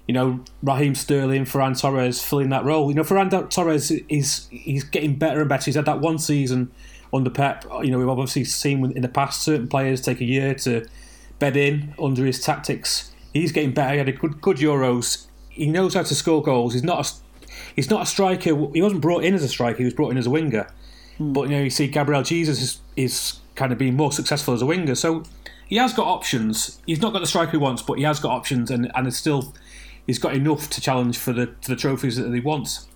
you 0.08 0.14
know, 0.14 0.44
Raheem 0.64 0.96
Sterling, 0.96 1.46
Ferran 1.46 1.80
Torres 1.80 2.22
filling 2.22 2.50
that 2.50 2.66
role. 2.66 2.90
You 2.90 2.96
know, 2.96 3.04
Ferran 3.04 3.50
Torres 3.50 3.92
is 3.92 4.48
he's 4.50 4.84
getting 4.84 5.16
better 5.16 5.42
and 5.42 5.50
better. 5.50 5.66
He's 5.66 5.76
had 5.76 5.86
that 5.86 6.00
one 6.00 6.18
season 6.18 6.72
under 7.14 7.30
Pep. 7.30 7.66
You 7.82 7.92
know, 7.92 8.00
we've 8.00 8.10
obviously 8.10 8.44
seen 8.44 8.92
in 8.92 9.02
the 9.02 9.10
past 9.10 9.42
certain 9.42 9.68
players 9.68 10.02
take 10.02 10.22
a 10.22 10.26
year 10.26 10.56
to 10.56 10.88
bed 11.40 11.56
in 11.56 11.94
under 12.00 12.26
his 12.26 12.42
tactics. 12.42 13.12
He's 13.34 13.52
getting 13.52 13.74
better. 13.74 13.94
He 13.94 13.98
had 14.00 14.10
a 14.10 14.14
good 14.14 14.42
good 14.42 14.58
Euros. 14.58 15.28
He 15.50 15.68
knows 15.68 15.94
how 15.94 16.04
to 16.04 16.16
score 16.16 16.42
goals. 16.42 16.74
He's 16.74 16.84
not 16.84 17.06
a, 17.06 17.50
he's 17.76 17.90
not 17.90 18.04
a 18.04 18.06
striker. 18.06 18.56
He 18.74 18.82
wasn't 18.82 19.02
brought 19.02 19.24
in 19.24 19.34
as 19.34 19.44
a 19.44 19.50
striker. 19.50 19.80
He 19.80 19.86
was 19.86 19.94
brought 19.94 20.12
in 20.12 20.18
as 20.18 20.28
a 20.28 20.30
winger. 20.30 20.68
Hmm. 21.18 21.34
But 21.34 21.50
you 21.50 21.56
know, 21.56 21.64
you 21.64 21.70
see 21.70 21.88
Gabriel 21.88 22.24
Jesus 22.24 22.62
is, 22.62 22.82
is 22.96 23.40
kind 23.60 23.74
of 23.74 23.78
being 23.78 23.96
more 23.96 24.12
successful 24.12 24.54
as 24.54 24.62
a 24.62 24.66
winger. 24.66 24.96
So 24.96 25.24
he 25.68 25.76
has 25.76 25.94
got 25.94 26.08
options. 26.08 26.82
He's 26.86 27.02
not 27.02 27.12
got 27.12 27.20
the 27.20 27.28
striker 27.28 27.52
he 27.52 27.58
wants, 27.58 27.82
but 27.82 27.98
he 28.00 28.06
has 28.06 28.20
got 28.20 28.32
options, 28.32 28.72
and 28.72 28.90
and 28.96 29.06
it's 29.06 29.18
still 29.18 29.54
he's 30.08 30.18
got 30.18 30.34
enough 30.34 30.70
to 30.72 30.82
challenge 30.82 31.18
for 31.18 31.34
the 31.34 31.54
for 31.62 31.72
the 31.72 31.76
trophies 31.76 32.16
that 32.16 32.34
he 32.34 32.40
wants. 32.40 32.88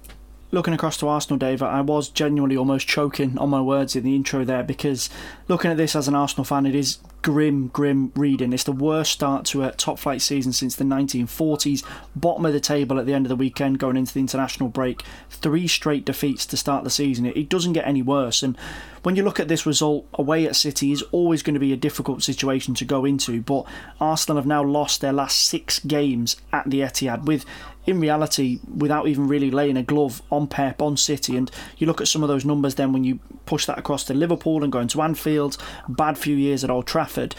Looking 0.54 0.76
across 0.76 0.98
to 0.98 1.08
Arsenal, 1.08 1.40
Dave, 1.40 1.64
I 1.64 1.82
was 1.82 2.10
genuinely 2.10 2.56
almost 2.56 2.88
choking 2.88 3.40
on 3.40 3.50
my 3.50 3.60
words 3.60 3.96
in 3.96 4.04
the 4.04 4.16
intro 4.16 4.46
there 4.46 4.62
because 4.62 5.10
looking 5.48 5.72
at 5.72 5.78
this 5.78 5.96
as 5.96 6.08
an 6.08 6.14
Arsenal 6.14 6.44
fan, 6.44 6.68
it 6.68 6.76
is 6.76 7.00
grim, 7.24 7.70
grim 7.70 8.12
reading. 8.16 8.54
It's 8.54 8.66
the 8.66 8.72
worst 8.72 9.14
start 9.14 9.46
to 9.46 9.64
a 9.64 9.72
top 9.72 9.98
flight 9.98 10.22
season 10.22 10.54
since 10.54 10.76
the 10.76 10.84
1940s. 10.84 11.84
Bottom 12.16 12.46
of 12.46 12.54
the 12.54 12.60
table 12.60 13.00
at 13.00 13.08
the 13.08 13.16
end 13.16 13.26
of 13.26 13.30
the 13.30 13.36
weekend, 13.36 13.80
going 13.80 13.98
into 13.98 14.14
the 14.14 14.20
international 14.20 14.70
break. 14.70 15.02
Three 15.32 15.68
straight 15.68 16.06
defeats 16.06 16.46
to 16.46 16.56
start 16.56 16.84
the 16.84 16.92
season. 16.92 17.26
It, 17.26 17.50
doesn't 17.50 17.74
get 17.74 17.88
any 17.88 18.04
worse. 18.04 18.44
And 18.44 18.56
when 19.02 19.16
you 19.16 19.24
look 19.24 19.40
at 19.40 19.48
this 19.48 19.66
result 19.66 20.06
away 20.14 20.46
at 20.46 20.56
City, 20.56 20.92
is 20.92 21.02
always 21.12 21.42
going 21.42 21.56
to 21.56 21.60
be 21.60 21.74
a 21.74 21.78
difficult 21.78 22.22
situation 22.22 22.76
to 22.76 22.86
go 22.86 23.06
into. 23.06 23.42
But 23.42 23.66
Arsenal 24.00 24.38
have 24.38 24.46
now 24.46 24.64
lost 24.64 25.02
their 25.02 25.14
last 25.14 25.40
six 25.48 25.80
games 25.80 26.36
at 26.52 26.70
the 26.70 26.82
Etihad 26.82 27.26
with 27.26 27.44
in 27.86 28.00
reality, 28.00 28.60
without 28.76 29.08
even 29.08 29.28
really 29.28 29.52
laying 29.52 29.78
a 29.78 29.84
glove 29.84 30.22
on 30.32 30.48
Pep, 30.48 30.82
on 30.82 30.98
City, 30.98 31.36
and 31.36 31.52
you 31.78 31.88
look 31.88 32.02
at 32.02 32.08
some 32.08 32.24
of 32.24 32.30
those 32.30 32.46
numbers 32.46 32.76
then 32.76 32.94
when 32.94 33.04
you 33.04 33.20
push 33.46 33.66
that 33.66 33.78
across 33.78 34.04
to 34.06 34.14
Liverpool 34.14 34.64
and 34.64 34.72
going 34.72 34.88
to 34.90 35.02
Anfield, 35.02 35.58
bad 35.88 36.18
few 36.18 36.36
years 36.36 36.64
at 36.64 36.70
Old 36.70 36.88
Trafford, 36.88 37.36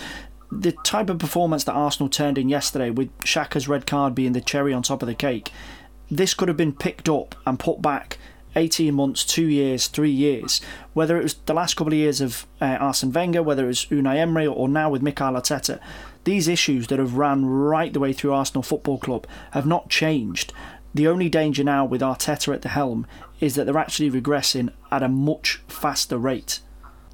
the 0.51 0.73
type 0.73 1.11
of 1.11 1.19
performance 1.19 1.65
that 1.65 1.73
Arsenal 1.73 2.09
turned 2.09 2.39
in 2.39 2.49
yesterday, 2.49 2.91
with 2.91 3.17
Xhaka's 3.19 3.69
red 3.69 3.87
card 3.87 4.15
being 4.15 4.33
the 4.33 4.41
cherry 4.41 4.73
on 4.73 4.83
top 4.83 5.03
of 5.03 5.09
the 5.09 5.15
cake, 5.15 5.51
this 6.11 6.35
could 6.35 6.49
have 6.49 6.57
been 6.57 6.73
picked 6.73 7.09
up 7.09 7.35
and 7.47 7.59
put 7.59 7.83
back 7.83 8.19
18 8.57 8.95
months, 8.95 9.25
two 9.25 9.47
years, 9.47 9.89
three 9.89 10.11
years, 10.11 10.61
whether 10.93 11.19
it 11.19 11.23
was 11.23 11.35
the 11.47 11.55
last 11.55 11.75
couple 11.75 11.93
of 11.93 11.99
years 11.99 12.21
of 12.21 12.47
uh, 12.61 12.77
Arsene 12.81 13.13
Wenger, 13.13 13.43
whether 13.43 13.65
it 13.65 13.69
was 13.69 13.87
Unai 13.87 14.17
Emery, 14.17 14.47
or 14.47 14.69
now 14.69 14.91
with 14.91 15.03
Mikel 15.03 15.33
Arteta, 15.33 15.81
these 16.25 16.49
issues 16.49 16.89
that 16.89 16.99
have 16.99 17.15
ran 17.15 17.45
right 17.47 17.93
the 17.93 18.01
way 18.01 18.13
through 18.13 18.33
Arsenal 18.33 18.63
Football 18.63 18.99
Club 18.99 19.27
have 19.53 19.67
not 19.67 19.89
changed. 19.89 20.53
The 20.95 21.09
only 21.09 21.29
danger 21.29 21.65
now 21.65 21.85
with 21.85 22.01
Arteta 22.01 22.55
at 22.55 22.63
the 22.63 22.69
helm 22.71 23.07
is 23.41 23.55
that 23.57 23.65
they're 23.67 23.79
actually 23.79 24.11
regressing 24.11 24.73
at 24.91 25.03
a 25.03 25.09
much 25.09 25.61
faster 25.67 26.17
rate. 26.17 26.61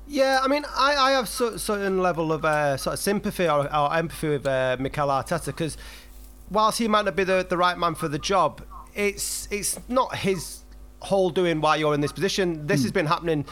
Yeah, 0.07 0.41
I 0.43 0.49
mean, 0.49 0.65
I, 0.77 0.97
I 0.97 1.11
have 1.13 1.25
a 1.25 1.59
certain 1.59 2.03
level 2.03 2.33
of 2.33 2.45
uh, 2.45 2.77
sort 2.77 2.95
of 2.95 3.01
sympathy 3.01 3.49
or, 3.49 3.73
or 3.75 3.95
empathy 3.95 4.29
with 4.29 4.47
uh, 4.47 4.77
Mikel 4.81 5.09
Arteta 5.09 5.47
because 5.47 5.77
whilst 6.51 6.79
he 6.79 6.89
might 6.89 7.05
not 7.05 7.17
be 7.17 7.25
the, 7.25 7.47
the 7.49 7.57
right 7.57 7.79
man 7.79 7.95
for 7.95 8.09
the 8.09 8.19
job, 8.19 8.63
it's 8.95 9.47
it's 9.53 9.79
not 9.89 10.17
his 10.17 10.61
whole 11.01 11.31
doing 11.31 11.61
why 11.61 11.77
you're 11.77 11.95
in 11.95 12.01
this 12.01 12.13
position. 12.13 12.67
This 12.67 12.81
mm. 12.81 12.85
has 12.85 12.93
been 12.93 13.07
happening 13.07 13.47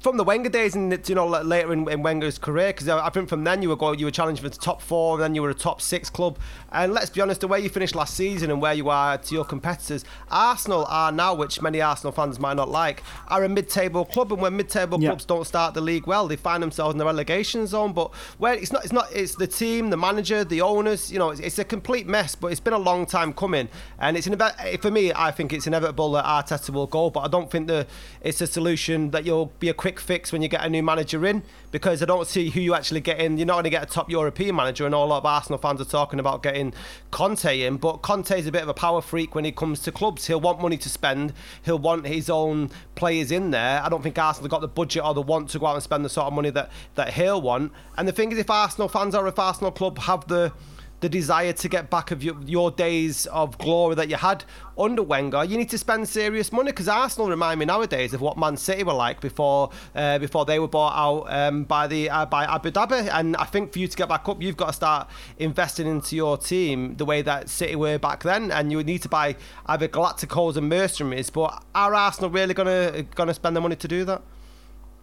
from 0.00 0.16
the 0.16 0.24
Wenger 0.24 0.48
days 0.48 0.76
and 0.76 1.08
you 1.08 1.14
know 1.14 1.26
later 1.26 1.72
in, 1.72 1.88
in 1.90 2.02
Wenger's 2.02 2.38
career 2.38 2.68
because 2.68 2.88
uh, 2.88 3.02
I 3.02 3.10
think 3.10 3.28
from 3.28 3.44
then 3.44 3.62
you 3.62 3.68
were 3.68 3.76
going 3.76 3.98
you 3.98 4.06
were 4.06 4.12
challenging 4.12 4.42
for 4.44 4.48
the 4.48 4.56
top 4.56 4.80
four 4.80 5.14
and 5.14 5.22
then 5.22 5.34
you 5.34 5.42
were 5.42 5.50
a 5.50 5.54
top 5.54 5.80
six 5.80 6.08
club. 6.08 6.38
And 6.70 6.92
let's 6.92 7.10
be 7.10 7.20
honest 7.20 7.40
the 7.40 7.48
way 7.48 7.60
you 7.60 7.68
finished 7.68 7.94
last 7.94 8.14
season 8.14 8.50
and 8.50 8.62
where 8.62 8.74
you 8.74 8.88
are 8.90 9.18
to 9.18 9.34
your 9.34 9.44
competitors 9.44 10.04
Arsenal 10.30 10.84
are 10.88 11.10
now 11.10 11.34
which 11.34 11.60
many 11.60 11.80
Arsenal 11.80 12.12
fans 12.12 12.38
might 12.38 12.54
not 12.54 12.68
like 12.68 13.02
are 13.28 13.42
a 13.44 13.48
mid-table 13.48 14.04
club. 14.04 14.32
And 14.32 14.40
when 14.40 14.56
mid-table 14.56 15.00
yeah. 15.00 15.10
clubs 15.10 15.24
don't 15.24 15.46
start 15.46 15.74
the 15.74 15.80
league 15.80 16.06
well 16.06 16.28
they 16.28 16.36
find 16.36 16.62
themselves 16.62 16.94
in 16.94 16.98
the 16.98 17.04
relegation 17.04 17.66
zone. 17.66 17.92
But 17.92 18.14
where 18.38 18.54
it's 18.54 18.72
not 18.72 18.84
it's 18.84 18.92
not 18.92 19.08
it's 19.12 19.34
the 19.34 19.46
team 19.46 19.90
the 19.90 19.96
manager 19.96 20.44
the 20.44 20.60
owners 20.60 21.10
you 21.10 21.18
know 21.18 21.30
it's, 21.30 21.40
it's 21.40 21.58
a 21.58 21.64
complete 21.64 22.06
mess. 22.06 22.36
But 22.36 22.48
it's 22.48 22.60
been 22.60 22.74
a 22.74 22.78
long 22.78 23.04
time 23.04 23.32
coming. 23.32 23.68
And 23.98 24.16
it's 24.16 24.28
inevitable 24.28 24.78
for 24.78 24.90
me 24.92 25.12
I 25.12 25.32
think 25.32 25.52
it's 25.52 25.66
inevitable 25.66 26.12
that 26.12 26.24
Arteta 26.24 26.70
will 26.70 26.86
go. 26.86 27.10
But 27.10 27.20
I 27.20 27.28
don't 27.28 27.50
think 27.50 27.66
that 27.66 27.88
it's 28.20 28.40
a 28.40 28.46
solution 28.46 29.10
that 29.10 29.24
you'll 29.24 29.52
be 29.58 29.68
a 29.68 29.74
quick 29.74 29.87
quick 29.88 30.00
fix 30.00 30.32
when 30.32 30.42
you 30.42 30.48
get 30.48 30.62
a 30.62 30.68
new 30.68 30.82
manager 30.82 31.24
in 31.24 31.42
because 31.70 32.02
I 32.02 32.04
don't 32.04 32.26
see 32.26 32.50
who 32.50 32.60
you 32.60 32.74
actually 32.74 33.00
get 33.00 33.20
in. 33.20 33.38
You're 33.38 33.46
not 33.46 33.54
going 33.54 33.64
to 33.64 33.70
get 33.70 33.82
a 33.82 33.86
top 33.86 34.10
European 34.10 34.54
manager, 34.54 34.84
and 34.84 34.94
a 34.94 34.98
lot 34.98 35.16
of 35.16 35.24
Arsenal 35.24 35.58
fans 35.58 35.80
are 35.80 35.86
talking 35.86 36.20
about 36.20 36.42
getting 36.42 36.74
Conte 37.10 37.62
in. 37.62 37.78
But 37.78 38.02
Conte 38.02 38.38
is 38.38 38.46
a 38.46 38.52
bit 38.52 38.62
of 38.62 38.68
a 38.68 38.74
power 38.74 39.00
freak 39.00 39.34
when 39.34 39.46
it 39.46 39.56
comes 39.56 39.80
to 39.80 39.92
clubs. 39.92 40.26
He'll 40.26 40.42
want 40.42 40.60
money 40.60 40.76
to 40.76 40.90
spend. 40.90 41.32
He'll 41.64 41.78
want 41.78 42.06
his 42.06 42.28
own 42.28 42.68
players 42.96 43.30
in 43.30 43.50
there. 43.50 43.82
I 43.82 43.88
don't 43.88 44.02
think 44.02 44.18
Arsenal 44.18 44.44
have 44.44 44.50
got 44.50 44.60
the 44.60 44.68
budget 44.68 45.02
or 45.02 45.14
the 45.14 45.22
want 45.22 45.48
to 45.50 45.58
go 45.58 45.64
out 45.64 45.74
and 45.74 45.82
spend 45.82 46.04
the 46.04 46.10
sort 46.10 46.26
of 46.26 46.34
money 46.34 46.50
that 46.50 46.70
that 46.96 47.14
he'll 47.14 47.40
want. 47.40 47.72
And 47.96 48.06
the 48.06 48.12
thing 48.12 48.30
is, 48.30 48.38
if 48.38 48.50
Arsenal 48.50 48.88
fans 48.88 49.14
or 49.14 49.26
if 49.26 49.38
Arsenal 49.38 49.72
club 49.72 49.98
have 50.00 50.28
the 50.28 50.52
the 51.00 51.08
desire 51.08 51.52
to 51.52 51.68
get 51.68 51.90
back 51.90 52.10
of 52.10 52.22
your, 52.22 52.36
your 52.44 52.70
days 52.70 53.26
of 53.26 53.56
glory 53.58 53.94
that 53.94 54.08
you 54.08 54.16
had 54.16 54.44
under 54.76 55.02
Wenger, 55.02 55.44
you 55.44 55.56
need 55.56 55.70
to 55.70 55.78
spend 55.78 56.08
serious 56.08 56.52
money 56.52 56.70
because 56.70 56.88
Arsenal 56.88 57.28
remind 57.28 57.60
me 57.60 57.66
nowadays 57.66 58.14
of 58.14 58.20
what 58.20 58.36
Man 58.36 58.56
City 58.56 58.84
were 58.84 58.92
like 58.92 59.20
before 59.20 59.70
uh, 59.94 60.18
before 60.18 60.44
they 60.44 60.58
were 60.58 60.68
bought 60.68 60.96
out 60.96 61.32
um, 61.32 61.64
by 61.64 61.86
the 61.86 62.10
uh, 62.10 62.26
by 62.26 62.44
Abu 62.44 62.70
Dhabi. 62.70 63.08
And 63.12 63.36
I 63.36 63.44
think 63.44 63.72
for 63.72 63.78
you 63.78 63.88
to 63.88 63.96
get 63.96 64.08
back 64.08 64.28
up, 64.28 64.42
you've 64.42 64.56
got 64.56 64.68
to 64.68 64.72
start 64.72 65.08
investing 65.38 65.86
into 65.86 66.16
your 66.16 66.36
team 66.36 66.96
the 66.96 67.04
way 67.04 67.22
that 67.22 67.48
City 67.48 67.76
were 67.76 67.98
back 67.98 68.22
then, 68.22 68.50
and 68.50 68.72
you 68.72 68.82
need 68.82 69.02
to 69.02 69.08
buy 69.08 69.36
either 69.66 69.88
Galacticos 69.88 70.56
and 70.56 70.68
mercenaries. 70.68 71.30
But 71.30 71.62
are 71.74 71.94
Arsenal 71.94 72.30
really 72.30 72.54
gonna 72.54 73.04
gonna 73.14 73.34
spend 73.34 73.56
the 73.56 73.60
money 73.60 73.76
to 73.76 73.88
do 73.88 74.04
that? 74.04 74.22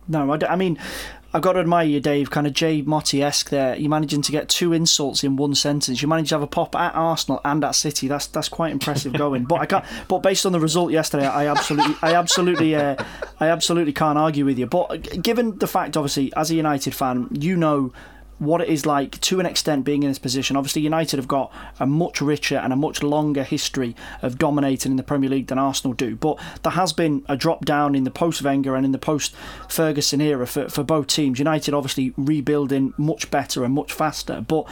No, 0.08 0.32
I, 0.34 0.54
I 0.54 0.56
mean, 0.56 0.78
I've 1.36 1.42
got 1.42 1.54
to 1.54 1.60
admire 1.60 1.86
you, 1.86 2.00
Dave, 2.00 2.32
kind 2.32 2.48
of 2.48 2.54
Jay 2.54 2.82
Motti 2.82 3.22
esque 3.22 3.50
there. 3.50 3.76
You're 3.76 3.90
managing 3.90 4.22
to 4.22 4.32
get 4.32 4.48
two 4.48 4.72
insults 4.72 5.22
in 5.22 5.36
one 5.36 5.54
sentence. 5.54 6.02
You 6.02 6.08
managed 6.08 6.30
to 6.30 6.36
have 6.36 6.42
a 6.42 6.48
pop 6.48 6.78
at 6.78 6.96
Arsenal 6.96 7.42
and 7.44 7.62
at 7.62 7.76
City. 7.76 8.08
That's 8.08 8.28
that's 8.28 8.48
quite 8.48 8.72
impressive 8.72 9.12
going. 9.12 9.44
but 9.44 9.60
I 9.60 9.66
can't. 9.66 9.84
But 10.08 10.20
based 10.20 10.46
on 10.46 10.54
the 10.54 10.62
result 10.62 10.94
yesterday, 10.94 11.28
I 11.28 11.48
absolutely, 11.48 11.94
I 12.02 12.14
absolutely, 12.14 12.74
uh, 12.74 12.96
I 13.42 13.50
absolutely 13.50 13.92
can't 13.92 14.18
argue 14.18 14.46
with 14.46 14.58
you. 14.58 14.66
But 14.66 15.22
given 15.22 15.58
the 15.58 15.68
fact, 15.68 15.98
obviously, 15.98 16.32
as 16.38 16.52
a 16.52 16.56
United 16.56 16.96
fan, 16.96 17.28
you 17.32 17.58
know 17.58 17.92
what 18.38 18.62
it 18.62 18.68
is 18.68 18.86
like 18.86 19.20
to 19.22 19.40
an 19.40 19.46
extent 19.46 19.86
being 19.86 20.04
in 20.04 20.10
this 20.10 20.20
position. 20.20 20.58
Obviously, 20.58 20.82
United 20.82 21.18
have 21.18 21.28
got 21.28 21.52
a 21.80 21.86
much 21.86 22.22
richer 22.22 22.58
and 22.58 22.74
a 22.74 22.76
much 22.76 23.02
longer 23.02 23.44
history 23.44 23.96
of 24.22 24.38
dominating 24.38 24.92
in 24.92 24.98
the 24.98 25.04
Premier 25.04 25.30
League 25.30 25.48
than 25.48 25.58
Arsenal 25.58 25.94
do. 25.94 26.16
But 26.16 26.40
there 26.64 26.74
has 26.74 26.94
been 26.94 27.24
a 27.28 27.38
drop 27.38 27.66
down 27.66 27.96
in 27.96 28.04
the 28.04 28.12
post 28.12 28.42
Wenger 28.42 28.76
and 28.76 28.86
in 28.86 28.92
the 28.92 28.98
post 28.98 29.36
Ferguson 29.70 30.22
era 30.22 30.46
for, 30.46 30.70
for 30.70 30.84
both 30.84 31.08
teams. 31.08 31.40
United 31.40 31.74
obviously 31.74 32.14
rebuilding 32.18 32.94
much 32.98 33.32
better 33.32 33.64
and 33.64 33.74
much 33.74 33.94
faster. 33.94 34.42
But 34.42 34.68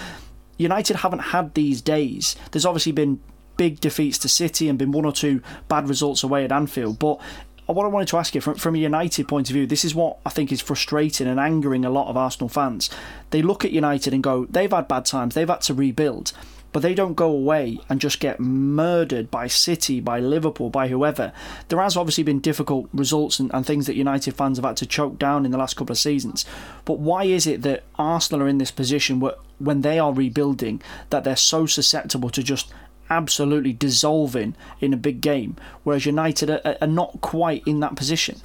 United 0.58 0.98
haven't 0.98 1.20
had 1.20 1.54
these 1.54 1.82
days. 1.82 2.36
There's 2.52 2.66
obviously 2.66 2.92
been 2.92 3.22
big 3.56 3.80
defeats 3.80 4.18
to 4.20 4.30
City 4.30 4.68
and 4.68 4.80
been 4.80 4.92
one 4.92 5.06
or 5.06 5.12
two 5.12 5.42
bad 5.68 5.88
results 5.88 6.24
away 6.24 6.44
at 6.44 6.52
Anfield. 6.52 7.00
But 7.00 7.20
Uh, 7.68 7.74
what 7.74 7.86
I 7.86 7.90
wanted 7.90 8.10
to 8.10 8.18
ask 8.18 8.36
you 8.36 8.42
from, 8.42 8.56
from 8.56 8.76
a 8.76 8.80
United 8.80 9.28
point 9.28 9.50
of 9.50 9.54
view, 9.54 9.66
this 9.66 9.86
is 9.86 9.96
what 9.96 10.18
I 10.26 10.30
think 10.30 10.52
is 10.52 10.62
frustrating 10.62 11.28
and 11.28 11.40
angering 11.40 11.86
a 11.86 11.90
lot 11.90 12.10
of 12.10 12.18
Arsenal 12.18 12.50
fans. 12.50 12.90
They 13.30 13.42
look 13.42 13.64
at 13.64 13.72
United 13.72 14.14
and 14.14 14.24
go, 14.24 14.46
they've 14.46 14.72
had 14.72 14.88
bad 14.88 15.06
times, 15.06 15.34
they've 15.34 15.48
had 15.48 15.62
to 15.62 15.74
rebuild, 15.74 16.34
but 16.74 16.82
they 16.82 16.94
don't 16.94 17.14
go 17.14 17.30
away 17.30 17.80
and 17.88 18.02
just 18.02 18.20
get 18.20 18.40
murdered 18.40 19.32
by 19.32 19.48
City, 19.48 20.00
by 20.00 20.20
Liverpool, 20.20 20.70
by 20.70 20.88
whoever. 20.88 21.32
There 21.70 21.80
has 21.80 21.96
obviously 21.96 22.24
been 22.24 22.40
difficult 22.40 22.90
results 22.94 23.40
and, 23.40 23.54
and 23.54 23.66
things 23.66 23.86
that 23.86 23.96
United 23.96 24.36
fans 24.36 24.58
have 24.58 24.66
had 24.66 24.78
to 24.78 24.86
choke 24.86 25.18
down 25.20 25.46
in 25.46 25.52
the 25.52 25.58
last 25.58 25.76
couple 25.76 25.94
of 25.94 26.00
seasons. 26.00 26.46
But 26.84 27.00
why 27.00 27.26
is 27.26 27.48
it 27.48 27.62
that 27.62 27.84
Arsenal 27.96 28.46
are 28.46 28.50
in 28.50 28.58
this 28.58 28.72
position 28.72 29.20
where, 29.20 29.36
when 29.60 29.82
they 29.82 30.00
are 30.00 30.12
rebuilding, 30.12 30.82
that 31.12 31.24
they're 31.24 31.36
so 31.36 31.66
susceptible 31.66 32.32
to 32.32 32.44
just 32.44 32.74
absolutely 33.14 33.74
dissolving 33.74 34.56
in 34.82 34.94
a 34.94 34.98
big 34.98 35.22
game, 35.22 35.56
whereas 35.84 36.06
United 36.06 36.50
are, 36.50 36.78
are 36.82 36.88
not 36.88 37.22
quite 37.22 37.64
in 37.66 37.80
that 37.82 37.96
position? 37.96 38.42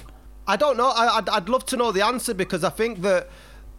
I 0.47 0.55
don't 0.55 0.77
know. 0.77 0.89
I, 0.89 1.19
would 1.19 1.29
I'd 1.29 1.49
love 1.49 1.65
to 1.67 1.77
know 1.77 1.91
the 1.91 2.05
answer 2.05 2.33
because 2.33 2.63
I 2.63 2.69
think 2.69 3.01
that 3.01 3.29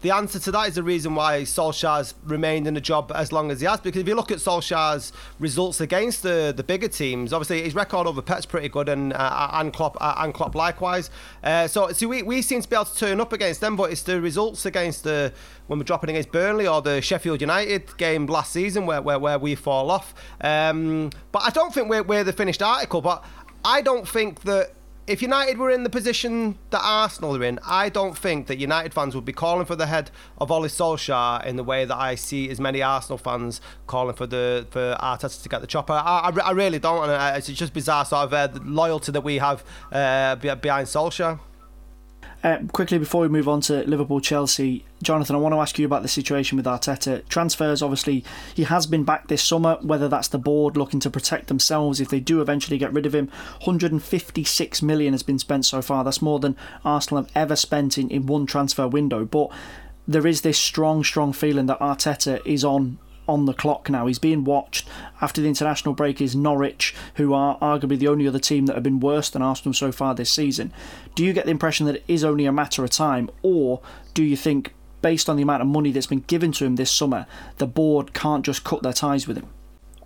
the 0.01 0.11
answer 0.11 0.39
to 0.39 0.51
that 0.51 0.67
is 0.67 0.75
the 0.75 0.83
reason 0.83 1.15
why 1.15 1.41
Solskjaer's 1.41 2.15
remained 2.25 2.67
in 2.67 2.73
the 2.73 2.81
job 2.81 3.11
as 3.13 3.31
long 3.31 3.51
as 3.51 3.61
he 3.61 3.67
has. 3.67 3.79
Because 3.79 4.01
if 4.01 4.07
you 4.07 4.15
look 4.15 4.31
at 4.31 4.39
Solskjaer's 4.39 5.13
results 5.39 5.79
against 5.79 6.23
the, 6.23 6.53
the 6.55 6.63
bigger 6.63 6.87
teams, 6.87 7.33
obviously 7.33 7.61
his 7.61 7.75
record 7.75 8.07
over 8.07 8.21
Pep's 8.21 8.45
pretty 8.45 8.69
good, 8.69 8.89
and 8.89 9.13
uh, 9.13 9.49
and 9.53 9.73
Klopp 9.73 9.97
uh, 10.01 10.15
and 10.17 10.33
Klopp 10.33 10.55
likewise. 10.55 11.09
Uh, 11.43 11.67
so 11.67 11.91
so 11.91 12.07
we, 12.07 12.23
we 12.23 12.41
seem 12.41 12.61
to 12.61 12.69
be 12.69 12.75
able 12.75 12.85
to 12.85 12.97
turn 12.97 13.21
up 13.21 13.31
against 13.33 13.61
them, 13.61 13.75
but 13.75 13.91
it's 13.91 14.03
the 14.03 14.19
results 14.19 14.65
against 14.65 15.03
the 15.03 15.31
when 15.67 15.79
we're 15.79 15.85
dropping 15.85 16.09
against 16.09 16.31
Burnley 16.31 16.67
or 16.67 16.81
the 16.81 17.01
Sheffield 17.01 17.41
United 17.41 17.95
game 17.97 18.25
last 18.25 18.51
season 18.51 18.85
where 18.85 19.01
where, 19.01 19.19
where 19.19 19.39
we 19.39 19.55
fall 19.55 19.91
off. 19.91 20.13
Um, 20.41 21.11
but 21.31 21.43
I 21.43 21.49
don't 21.51 21.73
think 21.73 21.89
we're, 21.89 22.03
we're 22.03 22.23
the 22.23 22.33
finished 22.33 22.61
article. 22.61 23.01
But 23.01 23.23
I 23.63 23.81
don't 23.81 24.07
think 24.07 24.41
that 24.41 24.73
if 25.11 25.21
United 25.21 25.57
were 25.57 25.69
in 25.69 25.83
the 25.83 25.89
position 25.89 26.57
that 26.69 26.79
Arsenal 26.81 27.35
are 27.35 27.43
in, 27.43 27.59
I 27.67 27.89
don't 27.89 28.17
think 28.17 28.47
that 28.47 28.57
United 28.57 28.93
fans 28.93 29.13
would 29.13 29.25
be 29.25 29.33
calling 29.33 29.65
for 29.65 29.75
the 29.75 29.87
head 29.87 30.09
of 30.37 30.49
Ole 30.49 30.63
Solskjaer 30.63 31.45
in 31.45 31.57
the 31.57 31.63
way 31.63 31.83
that 31.83 31.97
I 31.97 32.15
see 32.15 32.49
as 32.49 32.61
many 32.61 32.81
Arsenal 32.81 33.17
fans 33.17 33.59
calling 33.87 34.15
for 34.15 34.25
the 34.25 34.65
for 34.71 34.95
Arteta 35.01 35.43
to 35.43 35.49
get 35.49 35.59
the 35.59 35.67
chopper. 35.67 35.93
I, 35.93 36.31
I, 36.33 36.39
I 36.41 36.51
really 36.51 36.79
don't, 36.79 37.09
and 37.09 37.37
it's 37.37 37.47
just 37.47 37.73
bizarre 37.73 38.05
sort 38.05 38.23
of 38.23 38.33
uh, 38.33 38.47
the 38.47 38.61
loyalty 38.61 39.11
that 39.11 39.21
we 39.21 39.39
have 39.39 39.65
uh, 39.91 40.35
behind 40.37 40.87
Solskjaer. 40.87 41.39
Uh, 42.43 42.57
quickly 42.71 42.97
before 42.97 43.21
we 43.21 43.27
move 43.27 43.47
on 43.47 43.61
to 43.61 43.83
Liverpool 43.87 44.19
Chelsea, 44.19 44.83
Jonathan, 45.03 45.35
I 45.35 45.39
want 45.39 45.53
to 45.53 45.59
ask 45.59 45.77
you 45.77 45.85
about 45.85 46.01
the 46.01 46.07
situation 46.07 46.57
with 46.57 46.65
Arteta. 46.65 47.27
Transfers, 47.29 47.83
obviously, 47.83 48.23
he 48.55 48.63
has 48.63 48.87
been 48.87 49.03
back 49.03 49.27
this 49.27 49.43
summer, 49.43 49.77
whether 49.81 50.07
that's 50.07 50.27
the 50.27 50.39
board 50.39 50.75
looking 50.75 50.99
to 51.01 51.09
protect 51.11 51.47
themselves 51.47 52.01
if 52.01 52.09
they 52.09 52.19
do 52.19 52.41
eventually 52.41 52.79
get 52.79 52.93
rid 52.93 53.05
of 53.05 53.13
him. 53.13 53.27
156 53.63 54.81
million 54.81 55.13
has 55.13 55.21
been 55.21 55.37
spent 55.37 55.65
so 55.65 55.83
far. 55.83 56.03
That's 56.03 56.21
more 56.21 56.39
than 56.39 56.57
Arsenal 56.83 57.23
have 57.23 57.31
ever 57.35 57.55
spent 57.55 57.99
in, 57.99 58.09
in 58.09 58.25
one 58.25 58.47
transfer 58.47 58.87
window. 58.87 59.23
But 59.23 59.51
there 60.07 60.25
is 60.25 60.41
this 60.41 60.57
strong, 60.57 61.03
strong 61.03 61.33
feeling 61.33 61.67
that 61.67 61.79
Arteta 61.79 62.43
is 62.43 62.65
on 62.65 62.97
on 63.31 63.45
the 63.45 63.53
clock 63.53 63.89
now. 63.89 64.07
He's 64.07 64.19
being 64.19 64.43
watched. 64.43 64.87
After 65.21 65.41
the 65.41 65.47
international 65.47 65.95
break 65.95 66.21
is 66.21 66.35
Norwich, 66.35 66.93
who 67.15 67.33
are 67.33 67.57
arguably 67.59 67.97
the 67.97 68.09
only 68.09 68.27
other 68.27 68.39
team 68.39 68.65
that 68.65 68.75
have 68.75 68.83
been 68.83 68.99
worse 68.99 69.29
than 69.29 69.41
Arsenal 69.41 69.73
so 69.73 69.91
far 69.91 70.13
this 70.13 70.29
season. 70.29 70.73
Do 71.15 71.23
you 71.23 71.31
get 71.31 71.45
the 71.45 71.51
impression 71.51 71.85
that 71.85 71.95
it 71.95 72.03
is 72.07 72.23
only 72.23 72.45
a 72.45 72.51
matter 72.51 72.83
of 72.83 72.89
time, 72.89 73.29
or 73.41 73.81
do 74.13 74.23
you 74.23 74.35
think, 74.35 74.73
based 75.01 75.29
on 75.29 75.37
the 75.37 75.43
amount 75.43 75.61
of 75.61 75.67
money 75.67 75.91
that's 75.91 76.07
been 76.07 76.25
given 76.27 76.51
to 76.53 76.65
him 76.65 76.75
this 76.75 76.91
summer, 76.91 77.25
the 77.57 77.67
board 77.67 78.13
can't 78.13 78.45
just 78.45 78.63
cut 78.63 78.83
their 78.83 78.93
ties 78.93 79.27
with 79.27 79.37
him? 79.37 79.47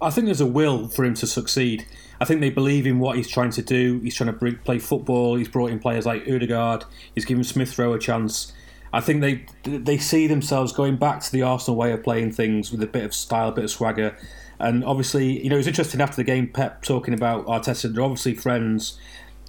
I 0.01 0.12
think 0.12 0.25
there's 0.25 0.41
a 0.41 0.46
will 0.46 0.88
for 0.88 1.03
him 1.03 1.15
to 1.15 1.25
succeed. 1.25 1.86
I 2.22 2.25
think 2.25 2.41
they 2.41 2.50
believe 2.50 2.86
in 2.86 3.00
what 3.00 3.17
he's 3.17 3.29
trying 3.29 3.51
to 3.51 3.62
do. 3.62 4.00
He's 4.01 4.15
trying 4.15 4.32
to 4.32 4.34
bring, 4.34 4.58
play 4.58 4.77
football. 4.77 5.36
He's 5.36 5.48
brought 5.48 5.72
in 5.72 5.79
players 5.79 6.05
like 6.05 6.27
Odegaard. 6.27 6.86
He's 7.15 7.25
given 7.25 7.44
Smith 7.44 7.77
Rowe 7.79 7.94
a 7.94 8.00
chance. 8.00 8.53
I 8.96 9.02
think 9.02 9.20
they 9.20 9.46
they 9.64 9.98
see 9.98 10.25
themselves 10.25 10.72
going 10.72 10.96
back 10.96 11.20
to 11.20 11.30
the 11.30 11.42
Arsenal 11.42 11.75
way 11.78 11.92
of 11.92 12.02
playing 12.02 12.32
things 12.32 12.72
with 12.72 12.82
a 12.82 12.88
bit 12.88 13.04
of 13.04 13.14
style, 13.14 13.50
a 13.50 13.52
bit 13.52 13.66
of 13.66 13.70
swagger. 13.70 14.18
And 14.58 14.86
obviously, 14.86 15.44
you 15.44 15.50
know, 15.50 15.56
it 15.56 15.60
was 15.60 15.68
interesting 15.68 16.00
after 16.00 16.16
the 16.16 16.24
game, 16.24 16.48
Pep 16.48 16.82
talking 16.82 17.14
about 17.14 17.46
Arteta. 17.46 17.94
They're 17.94 18.02
obviously 18.02 18.36
friends 18.36 18.98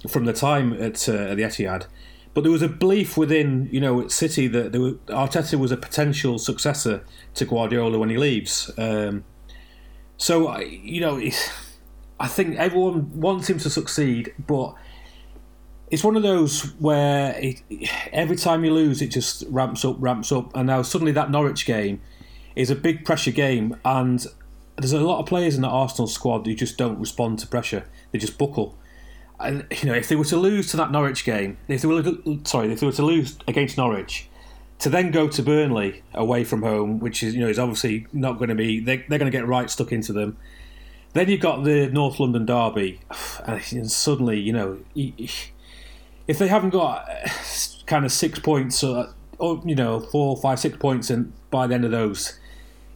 from 0.09 0.25
the 0.25 0.33
time 0.33 0.73
at, 0.73 1.07
uh, 1.07 1.13
at 1.13 1.37
the 1.37 1.43
Etihad. 1.43 1.85
But 2.33 2.41
there 2.41 2.51
was 2.51 2.61
a 2.61 2.67
belief 2.67 3.15
within, 3.15 3.69
you 3.71 3.79
know, 3.79 4.09
City 4.09 4.47
that 4.47 4.73
were, 4.73 4.95
Arteta 5.07 5.57
was 5.57 5.71
a 5.71 5.77
potential 5.77 6.37
successor 6.37 7.05
to 7.35 7.45
Guardiola 7.45 7.97
when 7.97 8.09
he 8.09 8.17
leaves. 8.17 8.69
Um, 8.77 9.23
so, 10.17 10.59
you 10.59 10.99
know, 10.99 11.21
I 12.19 12.27
think 12.27 12.57
everyone 12.57 13.17
wants 13.17 13.49
him 13.49 13.59
to 13.59 13.69
succeed, 13.69 14.33
but 14.45 14.75
it's 15.89 16.03
one 16.03 16.17
of 16.17 16.23
those 16.23 16.63
where 16.79 17.35
it, 17.37 17.61
every 18.11 18.35
time 18.35 18.65
you 18.65 18.73
lose, 18.73 19.01
it 19.01 19.07
just 19.07 19.43
ramps 19.49 19.85
up, 19.85 19.95
ramps 19.99 20.31
up, 20.31 20.55
and 20.55 20.67
now 20.67 20.81
suddenly 20.81 21.13
that 21.13 21.31
Norwich 21.31 21.65
game 21.65 22.01
is 22.55 22.69
a 22.69 22.75
big 22.75 23.05
pressure 23.05 23.31
game, 23.31 23.77
and 23.85 24.25
there's 24.75 24.93
a 24.93 24.99
lot 24.99 25.19
of 25.19 25.25
players 25.25 25.55
in 25.55 25.61
the 25.61 25.67
Arsenal 25.67 26.07
squad 26.07 26.45
who 26.45 26.53
just 26.53 26.77
don't 26.77 26.99
respond 26.99 27.39
to 27.39 27.47
pressure; 27.47 27.85
they 28.11 28.19
just 28.19 28.37
buckle. 28.37 28.77
And 29.39 29.65
you 29.81 29.87
know, 29.87 29.93
if 29.93 30.09
they 30.09 30.15
were 30.15 30.25
to 30.25 30.37
lose 30.37 30.71
to 30.71 30.77
that 30.77 30.91
Norwich 30.91 31.23
game, 31.23 31.57
if 31.67 31.81
they 31.81 31.87
were 31.87 32.03
sorry, 32.43 32.71
if 32.71 32.79
they 32.79 32.85
were 32.85 32.93
to 32.93 33.05
lose 33.05 33.37
against 33.47 33.77
Norwich, 33.77 34.29
to 34.79 34.89
then 34.89 35.11
go 35.11 35.27
to 35.27 35.41
Burnley 35.41 36.03
away 36.13 36.43
from 36.43 36.63
home, 36.63 36.99
which 36.99 37.23
is 37.23 37.33
you 37.33 37.41
know 37.41 37.47
is 37.47 37.59
obviously 37.59 38.07
not 38.11 38.37
going 38.37 38.49
to 38.49 38.55
be 38.55 38.79
they, 38.79 38.97
they're 39.07 39.19
going 39.19 39.31
to 39.31 39.37
get 39.37 39.47
right 39.47 39.69
stuck 39.69 39.91
into 39.93 40.11
them. 40.11 40.37
Then 41.13 41.29
you've 41.29 41.39
got 41.39 41.63
the 41.63 41.87
North 41.87 42.19
London 42.19 42.45
derby, 42.45 42.99
and 43.45 43.89
suddenly 43.89 44.39
you 44.39 44.51
know 44.51 44.79
if 46.27 46.37
they 46.37 46.47
haven't 46.47 46.71
got 46.71 47.09
uh, 47.09 47.29
kind 47.85 48.05
of 48.05 48.11
six 48.11 48.39
points 48.39 48.83
or, 48.83 49.13
or 49.39 49.61
you 49.65 49.75
know 49.75 49.99
four, 49.99 50.37
five, 50.37 50.59
six 50.59 50.77
points, 50.77 51.09
and 51.09 51.33
by 51.49 51.67
the 51.67 51.75
end 51.75 51.85
of 51.85 51.91
those, 51.91 52.39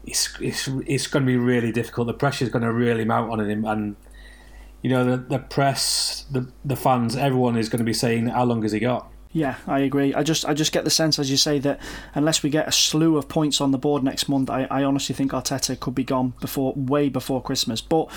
it's 0.05 0.35
it's 0.39 0.67
it's 0.85 1.07
going 1.07 1.25
to 1.25 1.27
be 1.27 1.37
really 1.37 1.71
difficult. 1.71 2.07
The 2.07 2.13
pressure 2.13 2.45
is 2.45 2.51
going 2.51 2.63
to 2.63 2.71
really 2.71 3.05
mount 3.05 3.31
on 3.31 3.49
him, 3.49 3.65
and 3.65 3.95
you 4.81 4.89
know 4.89 5.03
the 5.05 5.17
the 5.17 5.39
press, 5.39 6.25
the 6.31 6.51
the 6.65 6.75
fans, 6.75 7.15
everyone 7.15 7.57
is 7.57 7.69
going 7.69 7.79
to 7.79 7.85
be 7.85 7.93
saying, 7.93 8.27
"How 8.27 8.43
long 8.43 8.61
has 8.63 8.71
he 8.71 8.79
got?" 8.79 9.10
Yeah, 9.33 9.55
I 9.65 9.79
agree. 9.79 10.13
I 10.13 10.23
just 10.23 10.45
I 10.45 10.53
just 10.53 10.73
get 10.73 10.83
the 10.83 10.89
sense, 10.89 11.17
as 11.17 11.31
you 11.31 11.37
say, 11.37 11.57
that 11.59 11.79
unless 12.13 12.43
we 12.43 12.49
get 12.49 12.67
a 12.67 12.71
slew 12.71 13.15
of 13.15 13.29
points 13.29 13.61
on 13.61 13.71
the 13.71 13.77
board 13.77 14.03
next 14.03 14.27
month, 14.27 14.49
I, 14.49 14.67
I 14.69 14.83
honestly 14.83 15.15
think 15.15 15.31
Arteta 15.31 15.79
could 15.79 15.95
be 15.95 16.03
gone 16.03 16.33
before 16.41 16.73
way 16.75 17.07
before 17.07 17.41
Christmas. 17.41 17.79
But 17.79 18.09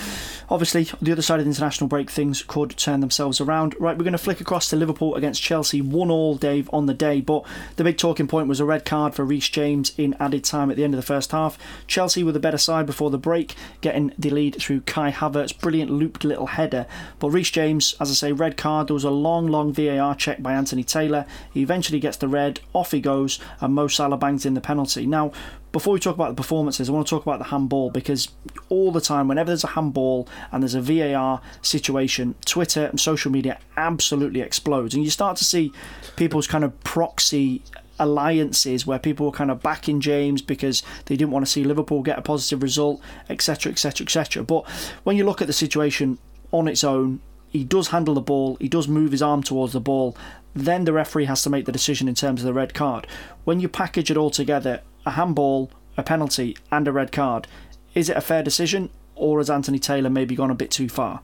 obviously, 0.49 0.89
the 1.01 1.13
other 1.13 1.21
side 1.21 1.39
of 1.39 1.45
the 1.45 1.51
international 1.51 1.87
break, 1.87 2.11
things 2.11 2.43
could 2.43 2.71
turn 2.71 2.99
themselves 2.99 3.39
around. 3.39 3.75
Right, 3.79 3.97
we're 3.97 4.03
going 4.03 4.11
to 4.11 4.17
flick 4.17 4.41
across 4.41 4.69
to 4.71 4.75
Liverpool 4.75 5.15
against 5.15 5.41
Chelsea. 5.41 5.79
One 5.79 6.11
all, 6.11 6.35
Dave, 6.35 6.69
on 6.73 6.85
the 6.85 6.93
day. 6.93 7.21
But 7.21 7.45
the 7.77 7.85
big 7.85 7.97
talking 7.97 8.27
point 8.27 8.49
was 8.49 8.59
a 8.59 8.65
red 8.65 8.83
card 8.83 9.15
for 9.15 9.23
Reece 9.23 9.47
James 9.47 9.93
in 9.97 10.15
added 10.19 10.43
time 10.43 10.69
at 10.69 10.75
the 10.75 10.83
end 10.83 10.93
of 10.93 10.99
the 10.99 11.07
first 11.07 11.31
half. 11.31 11.57
Chelsea 11.87 12.25
were 12.25 12.33
the 12.33 12.39
better 12.41 12.57
side 12.57 12.85
before 12.85 13.09
the 13.09 13.17
break, 13.17 13.55
getting 13.79 14.11
the 14.17 14.31
lead 14.31 14.57
through 14.59 14.81
Kai 14.81 15.11
Havertz. 15.11 15.57
Brilliant 15.57 15.91
looped 15.91 16.25
little 16.25 16.47
header. 16.47 16.87
But 17.19 17.29
Reece 17.29 17.51
James, 17.51 17.95
as 18.01 18.11
I 18.11 18.13
say, 18.15 18.31
red 18.33 18.57
card. 18.57 18.87
There 18.87 18.93
was 18.93 19.05
a 19.05 19.09
long, 19.09 19.47
long 19.47 19.71
VAR 19.71 20.13
check 20.13 20.43
by 20.43 20.51
Anthony 20.51 20.83
Taylor. 20.83 21.04
Taylor. 21.05 21.25
He 21.53 21.61
eventually 21.61 21.99
gets 21.99 22.17
the 22.17 22.27
red, 22.27 22.59
off 22.73 22.91
he 22.91 22.99
goes, 22.99 23.39
and 23.61 23.73
Mo 23.73 23.87
Salah 23.87 24.17
bangs 24.17 24.45
in 24.45 24.53
the 24.53 24.61
penalty. 24.61 25.05
Now, 25.05 25.31
before 25.71 25.93
we 25.93 25.99
talk 25.99 26.15
about 26.15 26.29
the 26.29 26.41
performances, 26.41 26.89
I 26.89 26.93
want 26.93 27.05
to 27.05 27.09
talk 27.09 27.23
about 27.23 27.39
the 27.39 27.45
handball 27.45 27.89
because 27.91 28.29
all 28.69 28.91
the 28.91 29.01
time, 29.01 29.27
whenever 29.27 29.47
there's 29.47 29.63
a 29.63 29.67
handball 29.67 30.27
and 30.51 30.63
there's 30.63 30.75
a 30.75 30.81
VAR 30.81 31.41
situation, 31.61 32.35
Twitter 32.45 32.85
and 32.85 32.99
social 32.99 33.31
media 33.31 33.59
absolutely 33.75 34.41
explodes. 34.41 34.93
And 34.93 35.03
you 35.03 35.09
start 35.09 35.37
to 35.37 35.43
see 35.43 35.73
people's 36.15 36.47
kind 36.47 36.63
of 36.63 36.81
proxy 36.83 37.61
alliances 37.99 38.85
where 38.85 38.99
people 38.99 39.25
were 39.25 39.31
kind 39.31 39.51
of 39.51 39.61
backing 39.61 40.01
James 40.01 40.41
because 40.41 40.83
they 41.05 41.15
didn't 41.15 41.31
want 41.31 41.45
to 41.45 41.51
see 41.51 41.63
Liverpool 41.63 42.01
get 42.01 42.17
a 42.17 42.21
positive 42.21 42.63
result, 42.63 43.01
etc., 43.29 43.71
etc., 43.71 44.05
etc. 44.05 44.43
But 44.43 44.69
when 45.03 45.17
you 45.17 45.25
look 45.25 45.41
at 45.41 45.47
the 45.47 45.53
situation 45.53 46.17
on 46.51 46.67
its 46.67 46.83
own, 46.83 47.21
he 47.49 47.63
does 47.63 47.89
handle 47.89 48.13
the 48.13 48.21
ball, 48.21 48.57
he 48.59 48.67
does 48.67 48.87
move 48.87 49.11
his 49.11 49.21
arm 49.21 49.41
towards 49.41 49.73
the 49.73 49.79
ball, 49.79 50.17
then 50.55 50.85
the 50.85 50.93
referee 50.93 51.25
has 51.25 51.43
to 51.43 51.49
make 51.49 51.65
the 51.65 51.71
decision 51.71 52.07
in 52.07 52.15
terms 52.15 52.41
of 52.41 52.45
the 52.45 52.53
red 52.53 52.73
card. 52.73 53.05
When 53.43 53.59
you 53.59 53.67
package 53.67 54.09
it 54.09 54.17
all 54.17 54.31
together, 54.31 54.81
a 55.05 55.11
handball, 55.11 55.69
a 55.97 56.03
penalty, 56.03 56.57
and 56.71 56.87
a 56.87 56.91
red 56.91 57.11
card, 57.11 57.47
is 57.93 58.09
it 58.09 58.17
a 58.17 58.21
fair 58.21 58.41
decision, 58.41 58.89
or 59.15 59.39
has 59.39 59.49
Anthony 59.49 59.79
Taylor 59.79 60.09
maybe 60.09 60.35
gone 60.35 60.49
a 60.49 60.55
bit 60.55 60.71
too 60.71 60.89
far? 60.89 61.21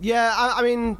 Yeah, 0.00 0.34
I, 0.36 0.60
I 0.60 0.62
mean, 0.62 0.98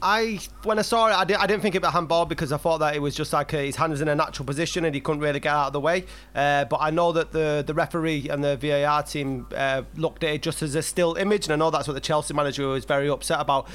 I 0.00 0.38
when 0.62 0.78
I 0.78 0.82
saw 0.82 1.08
it, 1.08 1.14
I, 1.14 1.24
did, 1.24 1.38
didn't 1.40 1.60
think 1.60 1.74
it 1.74 1.82
was 1.82 1.88
a 1.88 1.92
handball 1.92 2.24
because 2.24 2.52
I 2.52 2.56
thought 2.56 2.78
that 2.78 2.94
it 2.94 3.00
was 3.00 3.14
just 3.14 3.32
like 3.32 3.50
his 3.50 3.76
hand 3.76 3.90
was 3.90 4.00
in 4.00 4.08
a 4.08 4.14
natural 4.14 4.46
position 4.46 4.84
and 4.84 4.94
he 4.94 5.00
couldn't 5.00 5.20
really 5.20 5.40
get 5.40 5.52
out 5.52 5.68
of 5.68 5.72
the 5.72 5.80
way. 5.80 6.04
Uh, 6.34 6.66
but 6.66 6.78
I 6.80 6.90
know 6.90 7.12
that 7.12 7.32
the 7.32 7.64
the 7.66 7.74
referee 7.74 8.28
and 8.28 8.42
the 8.44 8.56
VAR 8.56 9.02
team 9.02 9.46
uh, 9.56 9.82
looked 9.96 10.22
at 10.22 10.34
it 10.34 10.42
just 10.42 10.62
as 10.62 10.74
a 10.74 10.82
still 10.82 11.14
image, 11.14 11.46
and 11.46 11.52
I 11.52 11.56
know 11.56 11.70
that's 11.70 11.88
what 11.88 11.94
the 11.94 12.00
Chelsea 12.00 12.32
manager 12.34 12.68
was 12.68 12.84
very 12.84 13.08
upset 13.08 13.40
about 13.40 13.68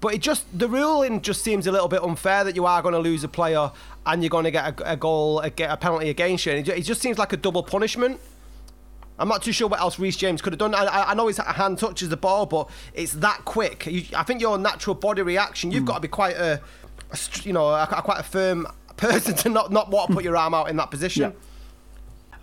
but 0.00 0.14
it 0.14 0.20
just 0.20 0.46
the 0.56 0.68
ruling 0.68 1.20
just 1.20 1.42
seems 1.42 1.66
a 1.66 1.72
little 1.72 1.88
bit 1.88 2.02
unfair 2.02 2.44
that 2.44 2.54
you 2.54 2.66
are 2.66 2.82
going 2.82 2.94
to 2.94 3.00
lose 3.00 3.24
a 3.24 3.28
player 3.28 3.70
and 4.06 4.22
you're 4.22 4.30
going 4.30 4.44
to 4.44 4.50
get 4.50 4.80
a, 4.80 4.92
a 4.92 4.96
goal, 4.96 5.40
a, 5.40 5.50
get 5.50 5.70
a 5.70 5.76
penalty 5.76 6.08
against 6.08 6.46
you. 6.46 6.52
It 6.52 6.82
just 6.82 7.00
seems 7.00 7.18
like 7.18 7.32
a 7.32 7.36
double 7.36 7.62
punishment. 7.62 8.20
I'm 9.18 9.28
not 9.28 9.42
too 9.42 9.52
sure 9.52 9.66
what 9.66 9.80
else 9.80 9.98
Reece 9.98 10.16
James 10.16 10.40
could 10.40 10.52
have 10.52 10.58
done. 10.58 10.74
I, 10.74 11.10
I 11.10 11.14
know 11.14 11.26
his 11.26 11.38
hand 11.38 11.78
touches 11.78 12.08
the 12.08 12.16
ball, 12.16 12.46
but 12.46 12.70
it's 12.94 13.14
that 13.14 13.44
quick. 13.44 13.86
You, 13.86 14.04
I 14.16 14.22
think 14.22 14.40
your 14.40 14.56
natural 14.58 14.94
body 14.94 15.22
reaction, 15.22 15.72
you've 15.72 15.82
mm. 15.82 15.88
got 15.88 15.94
to 15.94 16.00
be 16.00 16.08
quite 16.08 16.36
a, 16.36 16.60
a 17.10 17.18
you 17.42 17.52
know, 17.52 17.66
a, 17.66 17.82
a, 17.82 18.02
quite 18.02 18.20
a 18.20 18.22
firm 18.22 18.66
person 18.96 19.34
to 19.34 19.48
not 19.48 19.72
not 19.72 19.90
want 19.90 20.08
to 20.10 20.14
put 20.14 20.24
your 20.24 20.36
arm 20.36 20.54
out 20.54 20.70
in 20.70 20.76
that 20.76 20.90
position. 20.90 21.22
Yeah. 21.22 21.47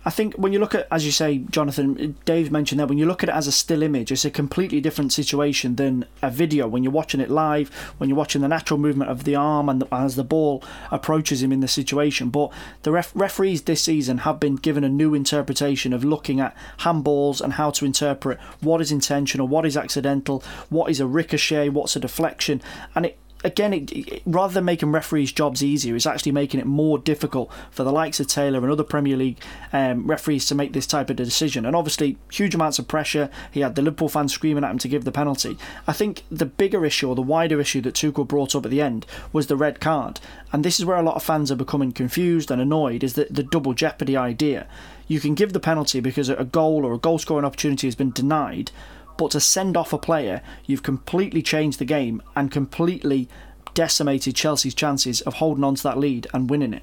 I 0.06 0.10
think 0.10 0.36
when 0.36 0.52
you 0.52 0.60
look 0.60 0.72
at, 0.72 0.86
as 0.92 1.04
you 1.04 1.10
say, 1.10 1.38
Jonathan, 1.38 2.16
Dave 2.24 2.52
mentioned 2.52 2.78
that 2.78 2.86
when 2.86 2.96
you 2.96 3.06
look 3.06 3.24
at 3.24 3.28
it 3.28 3.34
as 3.34 3.48
a 3.48 3.52
still 3.52 3.82
image, 3.82 4.12
it's 4.12 4.24
a 4.24 4.30
completely 4.30 4.80
different 4.80 5.12
situation 5.12 5.74
than 5.74 6.04
a 6.22 6.30
video. 6.30 6.68
When 6.68 6.84
you're 6.84 6.92
watching 6.92 7.20
it 7.20 7.28
live, 7.28 7.70
when 7.98 8.08
you're 8.08 8.16
watching 8.16 8.40
the 8.40 8.46
natural 8.46 8.78
movement 8.78 9.10
of 9.10 9.24
the 9.24 9.34
arm 9.34 9.68
and 9.68 9.82
the, 9.82 9.92
as 9.92 10.14
the 10.14 10.22
ball 10.22 10.62
approaches 10.92 11.42
him 11.42 11.50
in 11.50 11.58
the 11.58 11.66
situation. 11.66 12.30
But 12.30 12.52
the 12.84 12.92
ref, 12.92 13.10
referees 13.16 13.62
this 13.62 13.82
season 13.82 14.18
have 14.18 14.38
been 14.38 14.54
given 14.54 14.84
a 14.84 14.88
new 14.88 15.12
interpretation 15.12 15.92
of 15.92 16.04
looking 16.04 16.38
at 16.38 16.56
handballs 16.78 17.40
and 17.40 17.54
how 17.54 17.70
to 17.70 17.84
interpret 17.84 18.38
what 18.60 18.80
is 18.80 18.92
intentional, 18.92 19.48
what 19.48 19.66
is 19.66 19.76
accidental, 19.76 20.40
what 20.68 20.88
is 20.88 21.00
a 21.00 21.06
ricochet, 21.06 21.70
what's 21.70 21.96
a 21.96 22.00
deflection, 22.00 22.62
and 22.94 23.06
it 23.06 23.18
again, 23.44 23.72
it, 23.72 24.22
rather 24.26 24.54
than 24.54 24.64
making 24.64 24.92
referees' 24.92 25.32
jobs 25.32 25.62
easier, 25.62 25.94
it's 25.94 26.06
actually 26.06 26.32
making 26.32 26.60
it 26.60 26.66
more 26.66 26.98
difficult 26.98 27.50
for 27.70 27.84
the 27.84 27.92
likes 27.92 28.20
of 28.20 28.26
Taylor 28.26 28.58
and 28.60 28.70
other 28.70 28.82
Premier 28.82 29.16
League 29.16 29.38
um, 29.72 30.06
referees 30.06 30.46
to 30.46 30.54
make 30.54 30.72
this 30.72 30.86
type 30.86 31.10
of 31.10 31.16
decision. 31.16 31.64
And 31.64 31.76
obviously, 31.76 32.18
huge 32.30 32.54
amounts 32.54 32.78
of 32.78 32.88
pressure. 32.88 33.30
He 33.50 33.60
had 33.60 33.74
the 33.74 33.82
Liverpool 33.82 34.08
fans 34.08 34.32
screaming 34.32 34.64
at 34.64 34.70
him 34.70 34.78
to 34.78 34.88
give 34.88 35.04
the 35.04 35.12
penalty. 35.12 35.56
I 35.86 35.92
think 35.92 36.24
the 36.30 36.46
bigger 36.46 36.84
issue 36.84 37.08
or 37.08 37.14
the 37.14 37.22
wider 37.22 37.60
issue 37.60 37.80
that 37.82 37.94
Tuchel 37.94 38.26
brought 38.26 38.54
up 38.54 38.64
at 38.64 38.70
the 38.70 38.82
end 38.82 39.06
was 39.32 39.46
the 39.46 39.56
red 39.56 39.80
card. 39.80 40.20
And 40.52 40.64
this 40.64 40.78
is 40.78 40.84
where 40.84 40.96
a 40.96 41.02
lot 41.02 41.16
of 41.16 41.22
fans 41.22 41.50
are 41.52 41.56
becoming 41.56 41.92
confused 41.92 42.50
and 42.50 42.60
annoyed 42.60 43.04
is 43.04 43.14
that 43.14 43.34
the 43.34 43.42
double 43.42 43.74
jeopardy 43.74 44.16
idea. 44.16 44.66
You 45.08 45.20
can 45.20 45.34
give 45.34 45.52
the 45.52 45.60
penalty 45.60 46.00
because 46.00 46.28
a 46.28 46.44
goal 46.44 46.84
or 46.84 46.92
a 46.94 46.98
goal 46.98 47.18
scoring 47.18 47.44
opportunity 47.44 47.86
has 47.86 47.94
been 47.94 48.10
denied, 48.10 48.72
but 49.16 49.30
to 49.32 49.40
send 49.40 49.76
off 49.76 49.92
a 49.92 49.98
player, 49.98 50.42
you've 50.66 50.82
completely 50.82 51.42
changed 51.42 51.78
the 51.78 51.84
game 51.84 52.22
and 52.34 52.50
completely 52.50 53.28
decimated 53.74 54.34
Chelsea's 54.34 54.74
chances 54.74 55.20
of 55.22 55.34
holding 55.34 55.64
on 55.64 55.74
to 55.76 55.82
that 55.84 55.98
lead 55.98 56.26
and 56.32 56.48
winning 56.50 56.74
it. 56.74 56.82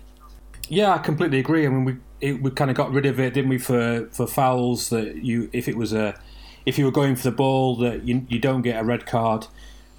Yeah, 0.70 0.94
I 0.94 1.00
completely 1.00 1.40
agree. 1.40 1.66
I 1.66 1.70
mean, 1.70 1.86
we 1.86 1.98
it, 2.22 2.42
we 2.42 2.52
kind 2.52 2.72
of 2.72 2.78
got 2.78 2.92
rid 2.92 3.06
of 3.06 3.20
it, 3.20 3.34
didn't 3.34 3.50
we, 3.50 3.58
for 3.58 4.08
for 4.12 4.26
fouls 4.26 4.90
that 4.90 5.18
you 5.18 5.50
if 5.52 5.68
it 5.68 5.76
was 5.76 5.92
a 5.94 6.20
if 6.66 6.78
you 6.78 6.86
were 6.86 6.92
going 6.92 7.16
for 7.16 7.24
the 7.24 7.36
ball 7.36 7.76
that 7.78 8.04
you 8.04 8.26
you 8.30 8.40
don't 8.40 8.62
get 8.62 8.80
a 8.80 8.84
red 8.84 9.06
card, 9.06 9.48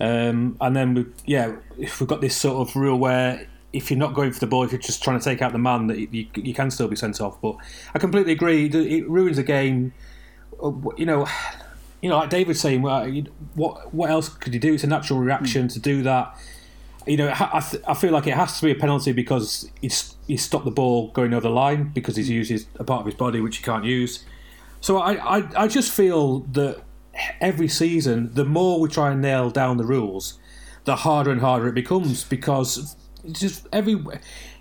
um, 0.01 0.57
and 0.61 0.75
then 0.75 0.95
we 0.95 1.07
yeah 1.27 1.55
if 1.79 2.01
we've 2.01 2.09
got 2.09 2.21
this 2.21 2.37
sort 2.37 2.67
of 2.67 2.75
rule 2.75 2.99
where 2.99 3.47
if 3.75 3.91
you're 3.91 3.99
not 3.99 4.15
going 4.15 4.33
for 4.33 4.39
the 4.39 4.47
ball, 4.47 4.63
if 4.63 4.71
you're 4.71 4.81
just 4.81 5.03
trying 5.03 5.19
to 5.19 5.25
take 5.25 5.43
out 5.43 5.53
the 5.53 5.59
man, 5.59 5.89
that 5.89 5.99
you, 5.99 6.27
you 6.37 6.55
can 6.55 6.71
still 6.71 6.87
be 6.87 6.95
sent 6.95 7.21
off. 7.21 7.41
But 7.43 7.57
I 7.93 7.99
completely 7.99 8.33
agree. 8.33 8.67
It 8.67 9.09
ruins 9.09 9.37
the 9.37 9.43
game. 9.43 9.93
Uh, 10.63 10.73
you 10.97 11.05
know, 11.05 11.27
you 12.05 12.11
know, 12.11 12.19
like 12.19 12.29
David's 12.29 12.61
saying, 12.61 12.83
well, 12.83 13.11
what 13.55 13.95
what 13.95 14.11
else 14.11 14.29
could 14.29 14.53
you 14.53 14.61
do? 14.61 14.75
It's 14.75 14.85
a 14.85 14.87
natural 14.87 15.21
reaction 15.21 15.69
mm. 15.69 15.73
to 15.73 15.81
do 15.81 16.03
that. 16.03 16.39
You 17.07 17.17
know, 17.17 17.29
I, 17.29 17.65
I 17.89 17.95
feel 17.95 18.13
like 18.13 18.27
it 18.27 18.35
has 18.35 18.61
to 18.61 18.67
be 18.67 18.73
a 18.73 18.75
penalty 18.75 19.13
because 19.13 19.71
he's 19.81 20.15
he 20.27 20.37
stopped 20.37 20.67
the 20.67 20.71
ball 20.71 21.11
going 21.13 21.33
over 21.33 21.49
the 21.49 21.55
line 21.55 21.93
because 21.95 22.17
he's 22.17 22.29
used 22.29 22.69
a 22.79 22.85
part 22.85 23.01
of 23.01 23.07
his 23.07 23.15
body 23.15 23.41
which 23.41 23.57
he 23.57 23.63
can't 23.63 23.87
use. 23.87 24.23
So 24.83 24.99
I, 24.99 25.39
I, 25.39 25.63
I 25.63 25.67
just 25.67 25.91
feel 25.91 26.41
that 26.53 26.83
every 27.41 27.69
season, 27.69 28.35
the 28.35 28.45
more 28.45 28.81
we 28.81 28.91
try 28.91 29.11
and 29.11 29.23
nail 29.23 29.49
down 29.49 29.79
the 29.79 29.87
rules, 29.87 30.39
the 30.85 30.97
harder 30.97 31.31
and 31.31 31.41
harder 31.41 31.69
it 31.69 31.75
becomes 31.75 32.23
because 32.25 32.97
it's 33.25 33.41
just 33.41 33.67
every 33.73 33.93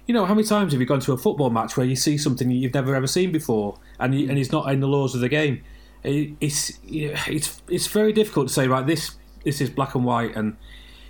you 0.07 0.13
know 0.13 0.23
how 0.23 0.33
many 0.33 0.47
times 0.47 0.71
have 0.71 0.79
you 0.79 0.87
gone 0.87 1.01
to 1.01 1.11
a 1.11 1.17
football 1.17 1.49
match 1.49 1.75
where 1.75 1.85
you 1.85 1.97
see 1.97 2.17
something 2.17 2.49
you've 2.49 2.73
never 2.73 2.95
ever 2.95 3.07
seen 3.07 3.33
before 3.33 3.77
and 3.99 4.17
you, 4.17 4.29
and 4.29 4.39
it's 4.39 4.53
not 4.53 4.71
in 4.71 4.79
the 4.79 4.87
laws 4.87 5.13
of 5.13 5.19
the 5.19 5.27
game 5.27 5.61
it, 6.03 6.33
it's 6.41 6.79
it's 6.85 7.61
it's 7.67 7.87
very 7.87 8.13
difficult 8.13 8.47
to 8.47 8.53
say 8.53 8.67
right 8.67 8.85
this 8.85 9.15
this 9.43 9.61
is 9.61 9.69
black 9.69 9.95
and 9.95 10.05
white 10.05 10.35
and 10.35 10.55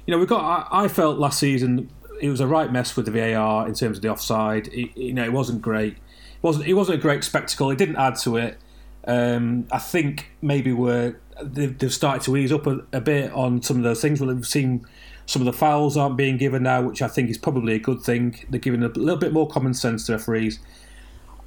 you 0.06 0.14
know 0.14 0.20
we 0.20 0.26
got 0.26 0.68
I, 0.72 0.84
I, 0.84 0.88
felt 0.88 1.18
last 1.18 1.40
season 1.40 1.90
it 2.24 2.30
was 2.30 2.40
a 2.40 2.48
right 2.48 2.72
mess 2.72 2.96
with 2.96 3.06
the 3.06 3.12
VAR 3.12 3.68
in 3.68 3.74
terms 3.74 3.98
of 3.98 4.02
the 4.02 4.10
offside. 4.10 4.68
It, 4.68 4.96
you 4.98 5.14
know 5.14 5.24
it 5.24 5.34
wasn't 5.34 5.62
great. 5.62 5.94
It 5.94 6.42
wasn't 6.42 6.68
it 6.68 6.74
wasn't 6.74 7.00
a 7.00 7.02
great 7.02 7.24
spectacle. 7.24 7.70
It 7.70 7.78
didn't 7.78 7.98
add 7.98 8.18
to 8.20 8.38
it. 8.38 8.58
Um, 9.06 9.68
I 9.72 9.80
think 9.80 10.32
maybe 10.42 10.72
we're 10.72 11.20
they've, 11.42 11.78
they've 11.78 11.94
started 11.94 12.24
to 12.24 12.38
ease 12.38 12.52
up 12.52 12.66
a, 12.66 12.82
a 12.94 13.02
bit 13.02 13.32
on 13.34 13.62
some 13.62 13.78
of 13.78 13.84
those 13.84 14.02
things. 14.02 14.22
We've 14.22 14.48
seen 14.48 14.86
some 15.26 15.42
of 15.42 15.46
the 15.46 15.54
fouls 15.54 15.98
aren't 15.98 16.16
being 16.16 16.38
given 16.38 16.64
now, 16.64 16.82
which 16.82 17.02
I 17.02 17.08
think 17.08 17.30
is 17.30 17.38
probably 17.38 17.74
a 17.74 17.80
good 17.80 18.02
thing. 18.02 18.40
They're 18.50 18.60
giving 18.60 18.84
a 18.84 18.88
little 18.88 19.18
bit 19.18 19.34
more 19.34 19.48
common 19.48 19.74
sense 19.74 20.06
to 20.06 20.14
referees. 20.14 20.60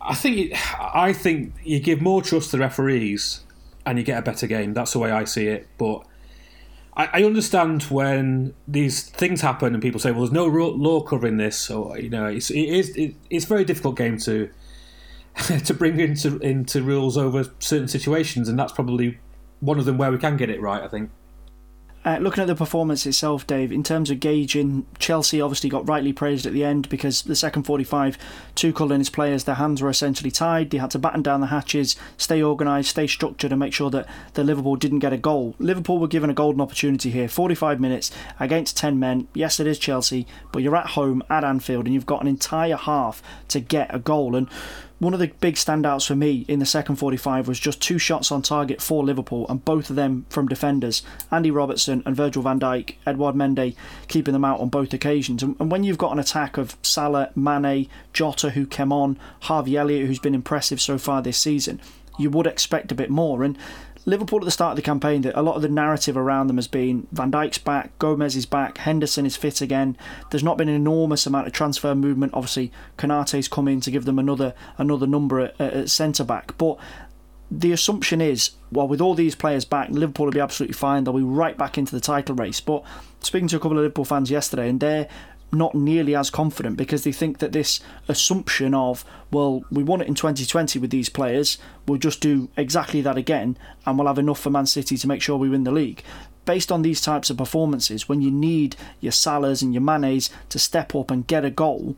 I 0.06 0.14
think 0.14 0.36
it, 0.38 0.74
I 0.80 1.12
think 1.12 1.54
you 1.64 1.80
give 1.80 2.00
more 2.00 2.22
trust 2.22 2.50
to 2.50 2.56
the 2.56 2.60
referees 2.60 3.40
and 3.84 3.98
you 3.98 4.04
get 4.04 4.18
a 4.18 4.22
better 4.22 4.46
game. 4.46 4.72
That's 4.72 4.92
the 4.92 4.98
way 5.00 5.10
I 5.10 5.24
see 5.24 5.48
it. 5.48 5.66
But 5.78 6.06
I, 6.96 7.08
I 7.12 7.24
understand 7.24 7.84
when 7.84 8.54
these 8.66 9.02
things 9.02 9.40
happen 9.40 9.74
and 9.74 9.82
people 9.82 10.00
say, 10.00 10.12
"Well, 10.12 10.20
there's 10.20 10.32
no 10.32 10.46
law 10.46 11.00
covering 11.02 11.36
this," 11.36 11.58
so 11.58 11.94
you 11.96 12.08
know, 12.08 12.26
it's 12.26 12.50
it 12.50 12.60
is 12.60 12.90
it, 12.96 13.14
it's 13.30 13.44
a 13.44 13.48
very 13.48 13.64
difficult 13.64 13.96
game 13.96 14.18
to 14.18 14.48
to 15.64 15.74
bring 15.74 15.98
into 16.00 16.38
into 16.38 16.82
rules 16.82 17.16
over 17.16 17.44
certain 17.58 17.88
situations, 17.88 18.48
and 18.48 18.58
that's 18.58 18.72
probably 18.72 19.18
one 19.60 19.78
of 19.78 19.84
them 19.84 19.98
where 19.98 20.12
we 20.12 20.18
can 20.18 20.36
get 20.36 20.50
it 20.50 20.60
right. 20.60 20.82
I 20.82 20.88
think. 20.88 21.10
Uh, 22.06 22.18
looking 22.18 22.40
at 22.40 22.46
the 22.46 22.54
performance 22.54 23.04
itself, 23.04 23.44
Dave, 23.48 23.72
in 23.72 23.82
terms 23.82 24.10
of 24.10 24.20
gauging, 24.20 24.86
Chelsea 25.00 25.40
obviously 25.40 25.68
got 25.68 25.88
rightly 25.88 26.12
praised 26.12 26.46
at 26.46 26.52
the 26.52 26.62
end 26.62 26.88
because 26.88 27.22
the 27.22 27.34
second 27.34 27.64
45, 27.64 28.16
Tuchel 28.54 28.92
and 28.92 29.00
his 29.00 29.10
players, 29.10 29.42
their 29.42 29.56
hands 29.56 29.82
were 29.82 29.90
essentially 29.90 30.30
tied. 30.30 30.70
They 30.70 30.78
had 30.78 30.92
to 30.92 31.00
batten 31.00 31.22
down 31.22 31.40
the 31.40 31.48
hatches, 31.48 31.96
stay 32.16 32.40
organised, 32.40 32.90
stay 32.90 33.08
structured, 33.08 33.50
and 33.50 33.58
make 33.58 33.72
sure 33.72 33.90
that 33.90 34.08
the 34.34 34.44
Liverpool 34.44 34.76
didn't 34.76 35.00
get 35.00 35.12
a 35.12 35.16
goal. 35.16 35.56
Liverpool 35.58 35.98
were 35.98 36.06
given 36.06 36.30
a 36.30 36.34
golden 36.34 36.60
opportunity 36.60 37.10
here 37.10 37.26
45 37.26 37.80
minutes 37.80 38.12
against 38.38 38.76
10 38.76 39.00
men. 39.00 39.26
Yes, 39.34 39.58
it 39.58 39.66
is 39.66 39.76
Chelsea, 39.76 40.28
but 40.52 40.62
you're 40.62 40.76
at 40.76 40.90
home 40.90 41.24
at 41.28 41.42
Anfield 41.42 41.86
and 41.86 41.94
you've 41.94 42.06
got 42.06 42.22
an 42.22 42.28
entire 42.28 42.76
half 42.76 43.20
to 43.48 43.58
get 43.58 43.92
a 43.92 43.98
goal. 43.98 44.36
And 44.36 44.48
one 44.98 45.12
of 45.12 45.20
the 45.20 45.30
big 45.40 45.56
standouts 45.56 46.06
for 46.06 46.16
me 46.16 46.44
in 46.48 46.58
the 46.58 46.66
second 46.66 46.96
45 46.96 47.48
was 47.48 47.60
just 47.60 47.82
two 47.82 47.98
shots 47.98 48.32
on 48.32 48.40
target 48.40 48.80
for 48.80 49.04
Liverpool, 49.04 49.46
and 49.48 49.64
both 49.64 49.90
of 49.90 49.96
them 49.96 50.24
from 50.30 50.48
defenders. 50.48 51.02
Andy 51.30 51.50
Robertson 51.50 52.02
and 52.06 52.16
Virgil 52.16 52.42
van 52.42 52.58
Dijk, 52.58 52.94
Edouard 53.06 53.34
Mendy 53.34 53.76
keeping 54.08 54.32
them 54.32 54.44
out 54.44 54.60
on 54.60 54.68
both 54.68 54.94
occasions. 54.94 55.42
And 55.42 55.70
when 55.70 55.84
you've 55.84 55.98
got 55.98 56.12
an 56.12 56.18
attack 56.18 56.56
of 56.56 56.76
Salah, 56.82 57.30
Mane, 57.34 57.88
Jota, 58.12 58.50
who 58.50 58.66
came 58.66 58.92
on, 58.92 59.18
Harvey 59.40 59.76
Elliott, 59.76 60.06
who's 60.06 60.18
been 60.18 60.34
impressive 60.34 60.80
so 60.80 60.96
far 60.96 61.20
this 61.20 61.38
season, 61.38 61.80
you 62.18 62.30
would 62.30 62.46
expect 62.46 62.90
a 62.90 62.94
bit 62.94 63.10
more. 63.10 63.42
And 63.42 63.58
Liverpool 64.06 64.38
at 64.38 64.44
the 64.44 64.52
start 64.52 64.72
of 64.72 64.76
the 64.76 64.82
campaign, 64.82 65.22
that 65.22 65.38
a 65.38 65.42
lot 65.42 65.56
of 65.56 65.62
the 65.62 65.68
narrative 65.68 66.16
around 66.16 66.46
them 66.46 66.56
has 66.56 66.68
been 66.68 67.08
Van 67.12 67.30
Dijk's 67.30 67.58
back, 67.58 67.98
Gomez 67.98 68.36
is 68.36 68.46
back, 68.46 68.78
Henderson 68.78 69.26
is 69.26 69.36
fit 69.36 69.60
again. 69.60 69.98
There's 70.30 70.44
not 70.44 70.56
been 70.56 70.68
an 70.68 70.76
enormous 70.76 71.26
amount 71.26 71.48
of 71.48 71.52
transfer 71.52 71.94
movement. 71.94 72.32
Obviously, 72.32 72.72
Konate's 72.96 73.48
come 73.48 73.66
in 73.68 73.80
to 73.80 73.90
give 73.90 74.04
them 74.04 74.18
another 74.18 74.54
another 74.78 75.06
number 75.06 75.40
at, 75.40 75.60
at 75.60 75.90
centre 75.90 76.24
back, 76.24 76.56
but 76.56 76.78
the 77.50 77.72
assumption 77.72 78.20
is, 78.20 78.50
well, 78.72 78.88
with 78.88 79.00
all 79.00 79.14
these 79.14 79.34
players 79.34 79.64
back, 79.64 79.88
Liverpool 79.90 80.26
will 80.26 80.32
be 80.32 80.40
absolutely 80.40 80.74
fine. 80.74 81.04
They'll 81.04 81.14
be 81.14 81.22
right 81.22 81.56
back 81.56 81.78
into 81.78 81.94
the 81.94 82.00
title 82.00 82.34
race. 82.34 82.60
But 82.60 82.82
speaking 83.20 83.48
to 83.48 83.56
a 83.56 83.60
couple 83.60 83.78
of 83.78 83.82
Liverpool 83.82 84.04
fans 84.04 84.30
yesterday, 84.30 84.68
and 84.68 84.80
they're 84.80 85.08
not 85.52 85.74
nearly 85.74 86.14
as 86.14 86.30
confident 86.30 86.76
because 86.76 87.04
they 87.04 87.12
think 87.12 87.38
that 87.38 87.52
this 87.52 87.80
assumption 88.08 88.74
of, 88.74 89.04
well, 89.30 89.64
we 89.70 89.82
won 89.82 90.00
it 90.00 90.08
in 90.08 90.14
2020 90.14 90.78
with 90.78 90.90
these 90.90 91.08
players, 91.08 91.58
we'll 91.86 91.98
just 91.98 92.20
do 92.20 92.48
exactly 92.56 93.00
that 93.00 93.16
again 93.16 93.56
and 93.84 93.98
we'll 93.98 94.08
have 94.08 94.18
enough 94.18 94.40
for 94.40 94.50
Man 94.50 94.66
City 94.66 94.96
to 94.96 95.08
make 95.08 95.22
sure 95.22 95.36
we 95.36 95.48
win 95.48 95.64
the 95.64 95.70
league. 95.70 96.02
Based 96.44 96.70
on 96.70 96.82
these 96.82 97.00
types 97.00 97.30
of 97.30 97.36
performances, 97.36 98.08
when 98.08 98.20
you 98.20 98.30
need 98.30 98.76
your 99.00 99.12
Salahs 99.12 99.62
and 99.62 99.74
your 99.74 99.82
Manes 99.82 100.30
to 100.48 100.58
step 100.58 100.94
up 100.94 101.10
and 101.10 101.26
get 101.26 101.44
a 101.44 101.50
goal, 101.50 101.96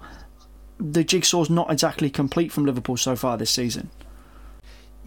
the 0.79 1.05
jigsaw's 1.05 1.51
not 1.51 1.71
exactly 1.71 2.09
complete 2.09 2.53
from 2.53 2.65
Liverpool 2.65 2.97
so 2.97 3.17
far 3.17 3.37
this 3.37 3.51
season. 3.51 3.91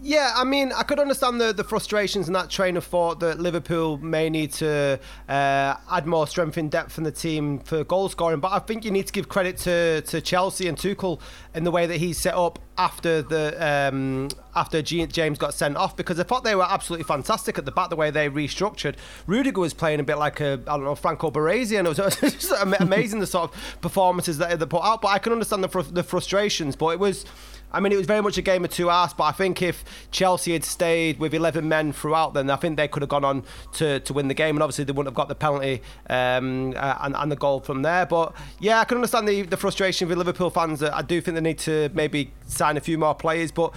Yeah, 0.04 0.32
I 0.34 0.42
mean, 0.42 0.72
I 0.72 0.82
could 0.82 0.98
understand 0.98 1.40
the, 1.40 1.52
the 1.52 1.62
frustrations 1.62 2.26
and 2.26 2.34
that 2.34 2.50
train 2.50 2.76
of 2.76 2.84
thought 2.84 3.20
that 3.20 3.38
Liverpool 3.38 3.98
may 3.98 4.28
need 4.28 4.52
to 4.54 4.98
uh, 5.28 5.76
add 5.88 6.06
more 6.06 6.26
strength 6.26 6.58
in 6.58 6.68
depth 6.68 6.98
in 6.98 7.04
the 7.04 7.12
team 7.12 7.60
for 7.60 7.84
goal 7.84 8.08
scoring. 8.08 8.40
But 8.40 8.50
I 8.50 8.58
think 8.58 8.84
you 8.84 8.90
need 8.90 9.06
to 9.06 9.12
give 9.12 9.28
credit 9.28 9.58
to, 9.58 10.00
to 10.00 10.20
Chelsea 10.20 10.66
and 10.66 10.76
Tuchel 10.76 11.20
in 11.54 11.62
the 11.62 11.70
way 11.70 11.86
that 11.86 11.98
he's 11.98 12.18
set 12.18 12.34
up 12.34 12.58
after 12.76 13.22
the 13.22 13.54
um, 13.64 14.28
after 14.56 14.82
James 14.82 15.38
got 15.38 15.54
sent 15.54 15.76
off 15.76 15.94
because 15.94 16.18
I 16.18 16.24
thought 16.24 16.42
they 16.42 16.56
were 16.56 16.66
absolutely 16.68 17.04
fantastic 17.04 17.58
at 17.58 17.64
the 17.64 17.70
back 17.70 17.90
the 17.90 17.96
way 17.96 18.10
they 18.10 18.28
restructured. 18.28 18.96
Rudiger 19.28 19.60
was 19.60 19.72
playing 19.72 20.00
a 20.00 20.02
bit 20.02 20.18
like 20.18 20.40
a 20.40 20.54
I 20.66 20.76
don't 20.76 20.84
know 20.84 20.96
Franco 20.96 21.30
Baresi 21.30 21.78
and 21.78 21.86
it 21.86 21.96
was 21.96 22.16
just 22.20 22.52
amazing 22.80 23.20
the 23.20 23.26
sort 23.26 23.52
of 23.52 23.80
performances 23.80 24.38
that 24.38 24.58
they 24.58 24.66
put 24.66 24.82
out. 24.82 25.00
But 25.00 25.08
I 25.08 25.18
can 25.18 25.32
understand 25.32 25.62
the, 25.62 25.68
fr- 25.68 25.82
the 25.82 26.02
frustrations. 26.02 26.74
But 26.74 26.88
it 26.88 26.98
was 26.98 27.24
I 27.72 27.80
mean, 27.80 27.92
it 27.92 27.96
was 27.96 28.06
very 28.06 28.20
much 28.20 28.38
a 28.38 28.42
game 28.42 28.64
of 28.64 28.70
two 28.70 28.88
halves, 28.88 29.14
but 29.14 29.24
I 29.24 29.32
think 29.32 29.62
if 29.62 29.84
Chelsea 30.10 30.52
had 30.52 30.64
stayed 30.64 31.18
with 31.18 31.34
11 31.34 31.68
men 31.68 31.92
throughout, 31.92 32.34
then 32.34 32.50
I 32.50 32.56
think 32.56 32.76
they 32.76 32.88
could 32.88 33.02
have 33.02 33.08
gone 33.08 33.24
on 33.24 33.44
to, 33.74 34.00
to 34.00 34.12
win 34.12 34.28
the 34.28 34.34
game, 34.34 34.56
and 34.56 34.62
obviously 34.62 34.84
they 34.84 34.92
wouldn't 34.92 35.08
have 35.08 35.14
got 35.14 35.28
the 35.28 35.34
penalty 35.34 35.82
um, 36.08 36.74
uh, 36.76 36.98
and, 37.00 37.16
and 37.16 37.32
the 37.32 37.36
goal 37.36 37.60
from 37.60 37.82
there. 37.82 38.06
But 38.06 38.34
yeah, 38.60 38.80
I 38.80 38.84
can 38.84 38.98
understand 38.98 39.26
the, 39.26 39.42
the 39.42 39.56
frustration 39.56 40.08
with 40.08 40.18
Liverpool 40.18 40.50
fans. 40.50 40.82
I 40.82 41.02
do 41.02 41.20
think 41.20 41.34
they 41.34 41.40
need 41.40 41.58
to 41.60 41.90
maybe 41.94 42.32
sign 42.46 42.76
a 42.76 42.80
few 42.80 42.98
more 42.98 43.14
players, 43.14 43.50
but 43.50 43.74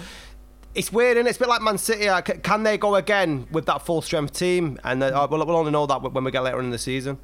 it's 0.74 0.92
weird, 0.92 1.16
and 1.16 1.26
it? 1.26 1.30
it's 1.30 1.38
a 1.38 1.40
bit 1.40 1.48
like 1.48 1.62
Man 1.62 1.78
City. 1.78 2.08
Can 2.42 2.62
they 2.62 2.76
go 2.76 2.96
again 2.96 3.46
with 3.50 3.66
that 3.66 3.84
full 3.84 4.02
strength 4.02 4.34
team? 4.34 4.78
And 4.84 5.02
uh, 5.02 5.26
we'll, 5.30 5.44
we'll 5.46 5.56
only 5.56 5.72
know 5.72 5.86
that 5.86 6.02
when 6.02 6.22
we 6.22 6.30
get 6.30 6.42
later 6.42 6.60
in 6.60 6.70
the 6.70 6.78
season. 6.78 7.18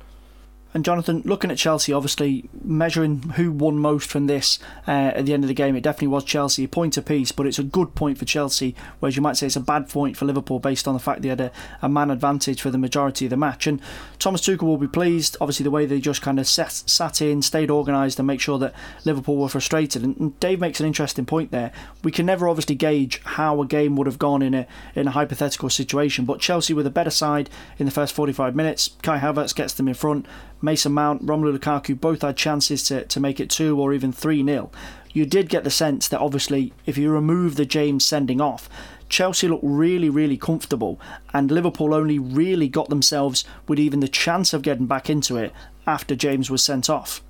And 0.74 0.85
Jonathan, 0.85 1.22
looking 1.24 1.50
at 1.50 1.58
Chelsea, 1.58 1.92
obviously 1.92 2.48
measuring 2.64 3.22
who 3.35 3.52
won 3.52 3.78
most 3.78 4.08
from 4.08 4.26
this 4.26 4.58
uh, 4.88 5.12
at 5.14 5.26
the 5.26 5.35
end 5.35 5.44
of 5.44 5.48
the 5.48 5.54
game, 5.54 5.76
it 5.76 5.82
definitely 5.82 6.08
was 6.08 6.24
Chelsea, 6.24 6.64
a 6.64 6.68
point 6.68 6.96
apiece, 6.96 7.30
but 7.30 7.46
it's 7.46 7.58
a 7.58 7.64
good 7.64 7.94
point 7.94 8.16
for 8.16 8.24
Chelsea, 8.24 8.74
whereas 8.98 9.14
you 9.14 9.22
might 9.22 9.37
say 9.37 9.46
it's 9.46 9.56
a 9.56 9.61
bad 9.61 9.88
point 9.88 10.16
for 10.16 10.24
Liverpool 10.24 10.58
based 10.58 10.88
on 10.88 10.94
the 10.94 11.00
fact 11.00 11.22
they 11.22 11.28
had 11.28 11.40
a, 11.40 11.52
a 11.82 11.88
man 11.88 12.11
advantage 12.11 12.62
for 12.62 12.70
the 12.70 12.78
majority 12.78 13.26
of 13.26 13.30
the 13.30 13.37
match. 13.37 13.66
And 13.66 13.80
Thomas 14.18 14.40
Tuchel 14.40 14.62
will 14.62 14.78
be 14.78 14.88
pleased, 14.88 15.37
obviously, 15.40 15.64
the 15.64 15.70
way 15.70 15.85
they 15.85 16.00
just 16.00 16.22
kind 16.22 16.40
of 16.40 16.46
sat, 16.46 16.72
sat 16.72 17.20
in, 17.20 17.42
stayed 17.42 17.70
organised, 17.70 18.18
and 18.18 18.26
make 18.26 18.40
sure 18.40 18.58
that 18.58 18.74
Liverpool 19.04 19.37
were 19.37 19.48
frustrated. 19.48 20.02
And, 20.02 20.16
and 20.18 20.40
Dave 20.40 20.61
makes 20.61 20.80
an 20.80 20.87
interesting 20.87 21.26
point 21.26 21.50
there. 21.50 21.72
We 22.02 22.12
can 22.12 22.24
never 22.24 22.48
obviously 22.48 22.76
gauge 22.76 23.20
how 23.24 23.61
a 23.61 23.66
game 23.66 23.96
would 23.96 24.06
have 24.06 24.18
gone 24.18 24.40
in 24.42 24.54
a 24.54 24.66
in 24.94 25.08
a 25.08 25.11
hypothetical 25.11 25.70
situation, 25.70 26.24
but 26.24 26.40
Chelsea 26.40 26.72
with 26.72 26.87
a 26.87 26.90
better 26.90 27.11
side 27.11 27.50
in 27.78 27.87
the 27.87 27.92
first 27.92 28.14
45 28.14 28.54
minutes, 28.54 28.96
Kai 29.02 29.18
Havertz 29.18 29.54
gets 29.54 29.74
them 29.74 29.88
in 29.88 29.94
front. 29.94 30.26
Mason 30.62 30.92
Mount, 30.92 31.27
Romelu 31.27 31.59
Lukaku 31.59 32.01
both 32.01 32.22
had 32.22 32.37
chances 32.37 32.85
to, 32.85 33.05
to 33.05 33.20
make 33.20 33.40
it 33.40 33.51
2 33.51 33.79
or 33.79 33.92
even 33.92 34.12
3 34.12 34.44
0. 34.44 34.70
You 35.12 35.27
did 35.27 35.48
get 35.48 35.64
the 35.64 35.70
sense 35.70 36.09
that 36.09 36.20
obviously, 36.20 36.72
if 36.87 36.96
you 36.96 37.11
remove 37.11 37.57
the 37.57 37.66
James 37.66 38.05
sending 38.05 38.40
off, 38.40 38.68
Chelsea 39.09 39.46
looked 39.46 39.64
really, 39.64 40.09
really 40.09 40.38
comfortable, 40.38 40.98
and 41.35 41.51
Liverpool 41.51 41.92
only 41.92 42.18
really 42.18 42.68
got 42.68 42.88
themselves 42.88 43.44
with 43.68 43.79
even 43.79 44.01
the 44.01 44.09
chance 44.09 44.55
of 44.55 44.62
getting 44.62 44.87
back 44.87 45.11
into 45.11 45.37
it 45.37 45.53
after 45.87 46.14
James 46.14 46.51
was 46.51 46.62
sent 46.62 46.88
off. 46.88 47.22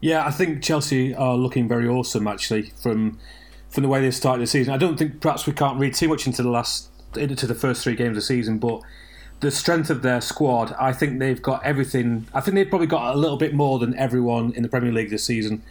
Yeah, 0.00 0.26
I 0.26 0.30
think 0.30 0.62
Chelsea 0.62 1.14
are 1.14 1.36
looking 1.36 1.68
very 1.68 1.88
awesome 1.88 2.26
actually 2.26 2.72
from 2.82 3.18
from 3.70 3.84
the 3.84 3.88
way 3.88 4.00
they 4.00 4.10
started 4.10 4.42
the 4.42 4.46
season. 4.46 4.74
I 4.74 4.76
don't 4.76 4.98
think 4.98 5.20
perhaps 5.20 5.46
we 5.46 5.52
can't 5.52 5.78
read 5.78 5.94
too 5.94 6.08
much 6.08 6.26
into 6.26 6.42
the 6.42 6.50
last 6.50 6.90
into 7.16 7.46
the 7.46 7.54
first 7.54 7.82
three 7.82 7.94
games 7.94 8.10
of 8.10 8.14
the 8.16 8.22
season, 8.22 8.58
but 8.58 8.82
the 9.40 9.50
strength 9.50 9.90
of 9.90 10.02
their 10.02 10.20
squad, 10.20 10.74
I 10.78 10.92
think 10.92 11.18
they've 11.18 11.40
got 11.40 11.64
everything. 11.64 12.26
I 12.34 12.40
think 12.40 12.54
they've 12.54 12.68
probably 12.68 12.86
got 12.86 13.14
a 13.14 13.18
little 13.18 13.36
bit 13.36 13.54
more 13.54 13.78
than 13.78 13.96
everyone 13.96 14.52
in 14.52 14.62
the 14.62 14.68
Premier 14.68 14.92
League 14.92 15.10
this 15.10 15.24
season. 15.24 15.62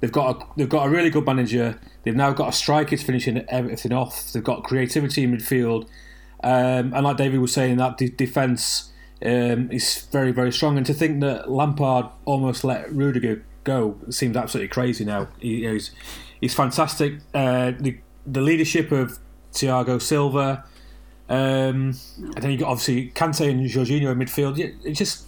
They've 0.00 0.10
got 0.10 0.36
a, 0.36 0.46
they've 0.56 0.68
got 0.68 0.86
a 0.86 0.90
really 0.90 1.10
good 1.10 1.26
manager. 1.26 1.78
They've 2.02 2.16
now 2.16 2.32
got 2.32 2.48
a 2.48 2.52
striker 2.52 2.96
finishing 2.96 3.44
everything 3.48 3.92
off. 3.92 4.32
They've 4.32 4.42
got 4.42 4.64
creativity 4.64 5.24
in 5.24 5.36
midfield, 5.36 5.86
um, 6.42 6.94
and 6.94 7.02
like 7.04 7.18
David 7.18 7.40
was 7.40 7.52
saying, 7.52 7.76
that 7.76 7.98
de- 7.98 8.08
defence 8.08 8.90
um, 9.22 9.70
is 9.70 10.06
very 10.10 10.32
very 10.32 10.52
strong. 10.52 10.78
And 10.78 10.86
to 10.86 10.94
think 10.94 11.20
that 11.20 11.50
Lampard 11.50 12.06
almost 12.24 12.64
let 12.64 12.90
Rudiger 12.90 13.44
go 13.64 13.98
seems 14.08 14.36
absolutely 14.36 14.68
crazy. 14.68 15.04
Now 15.04 15.28
he, 15.38 15.68
he's 15.68 15.90
he's 16.40 16.54
fantastic. 16.54 17.14
Uh, 17.34 17.72
the 17.78 17.98
the 18.26 18.40
leadership 18.40 18.90
of 18.90 19.18
Thiago 19.52 20.00
Silva. 20.00 20.64
Um, 21.30 21.94
and 22.18 22.42
then 22.42 22.50
you 22.50 22.58
got 22.58 22.70
obviously 22.70 23.12
Kante 23.14 23.48
and 23.48 23.64
Jorginho 23.64 24.10
in 24.10 24.18
midfield. 24.18 24.58
It 24.58 24.92
just 24.94 25.26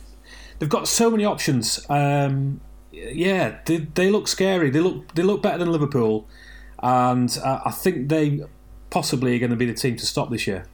they've 0.58 0.68
got 0.68 0.88
so 0.88 1.10
many 1.10 1.24
options. 1.24 1.86
Um, 1.88 2.60
yeah, 2.90 3.58
they, 3.64 3.78
they 3.78 4.10
look 4.10 4.26
scary. 4.26 4.68
They 4.70 4.80
look 4.80 5.14
they 5.14 5.22
look 5.22 5.42
better 5.42 5.58
than 5.58 5.70
Liverpool, 5.70 6.26
and 6.82 7.38
uh, 7.42 7.60
I 7.64 7.70
think 7.70 8.08
they 8.08 8.40
possibly 8.90 9.36
are 9.36 9.38
going 9.38 9.50
to 9.50 9.56
be 9.56 9.64
the 9.64 9.74
team 9.74 9.96
to 9.96 10.04
stop 10.04 10.30
this 10.30 10.46
year. 10.46 10.66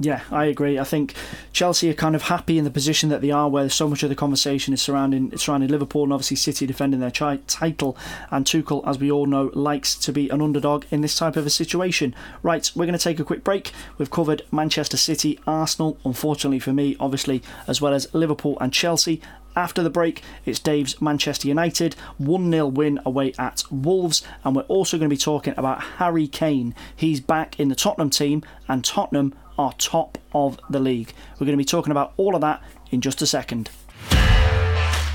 Yeah, 0.00 0.22
I 0.32 0.46
agree. 0.46 0.76
I 0.76 0.82
think 0.82 1.14
Chelsea 1.52 1.88
are 1.88 1.94
kind 1.94 2.16
of 2.16 2.22
happy 2.22 2.58
in 2.58 2.64
the 2.64 2.70
position 2.70 3.10
that 3.10 3.20
they 3.20 3.30
are, 3.30 3.48
where 3.48 3.68
so 3.68 3.88
much 3.88 4.02
of 4.02 4.08
the 4.08 4.16
conversation 4.16 4.74
is 4.74 4.82
surrounding 4.82 5.36
surrounding 5.36 5.68
Liverpool 5.70 6.02
and 6.02 6.12
obviously 6.12 6.36
City 6.36 6.66
defending 6.66 6.98
their 6.98 7.12
chi- 7.12 7.38
title. 7.46 7.96
And 8.32 8.44
Tuchel, 8.44 8.86
as 8.88 8.98
we 8.98 9.12
all 9.12 9.26
know, 9.26 9.52
likes 9.54 9.94
to 9.96 10.12
be 10.12 10.28
an 10.30 10.42
underdog 10.42 10.84
in 10.90 11.00
this 11.00 11.16
type 11.16 11.36
of 11.36 11.46
a 11.46 11.50
situation. 11.50 12.12
Right, 12.42 12.68
we're 12.74 12.86
going 12.86 12.98
to 12.98 13.02
take 13.02 13.20
a 13.20 13.24
quick 13.24 13.44
break. 13.44 13.70
We've 13.96 14.10
covered 14.10 14.42
Manchester 14.50 14.96
City, 14.96 15.38
Arsenal, 15.46 15.96
unfortunately 16.04 16.58
for 16.58 16.72
me, 16.72 16.96
obviously, 16.98 17.40
as 17.68 17.80
well 17.80 17.94
as 17.94 18.12
Liverpool 18.12 18.58
and 18.60 18.72
Chelsea. 18.72 19.20
After 19.56 19.84
the 19.84 19.90
break, 19.90 20.22
it's 20.44 20.58
Dave's 20.58 21.00
Manchester 21.00 21.46
United 21.46 21.94
1 22.18 22.50
0 22.50 22.66
win 22.66 22.98
away 23.06 23.32
at 23.38 23.62
Wolves, 23.70 24.24
and 24.42 24.56
we're 24.56 24.62
also 24.62 24.98
going 24.98 25.08
to 25.08 25.14
be 25.14 25.16
talking 25.16 25.54
about 25.56 25.80
Harry 25.98 26.26
Kane. 26.26 26.74
He's 26.96 27.20
back 27.20 27.60
in 27.60 27.68
the 27.68 27.76
Tottenham 27.76 28.10
team, 28.10 28.42
and 28.66 28.84
Tottenham 28.84 29.32
are 29.58 29.72
top 29.74 30.18
of 30.32 30.58
the 30.70 30.80
league. 30.80 31.12
We're 31.34 31.46
going 31.46 31.56
to 31.56 31.56
be 31.56 31.64
talking 31.64 31.90
about 31.90 32.12
all 32.16 32.34
of 32.34 32.40
that 32.40 32.62
in 32.90 33.00
just 33.00 33.22
a 33.22 33.26
second. 33.26 33.70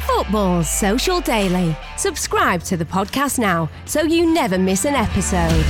Football 0.05 0.63
Social 0.63 1.21
Daily. 1.21 1.75
Subscribe 1.97 2.63
to 2.63 2.75
the 2.75 2.85
podcast 2.85 3.39
now 3.39 3.69
so 3.85 4.01
you 4.01 4.33
never 4.33 4.57
miss 4.57 4.85
an 4.85 4.95
episode. 4.95 5.65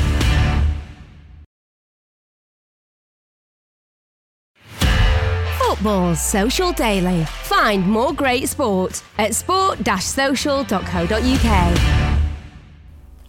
Football 5.59 6.15
Social 6.15 6.71
Daily. 6.73 7.25
Find 7.25 7.87
more 7.87 8.13
great 8.13 8.49
sport 8.49 9.03
at 9.17 9.35
sport-social.co.uk. 9.35 11.98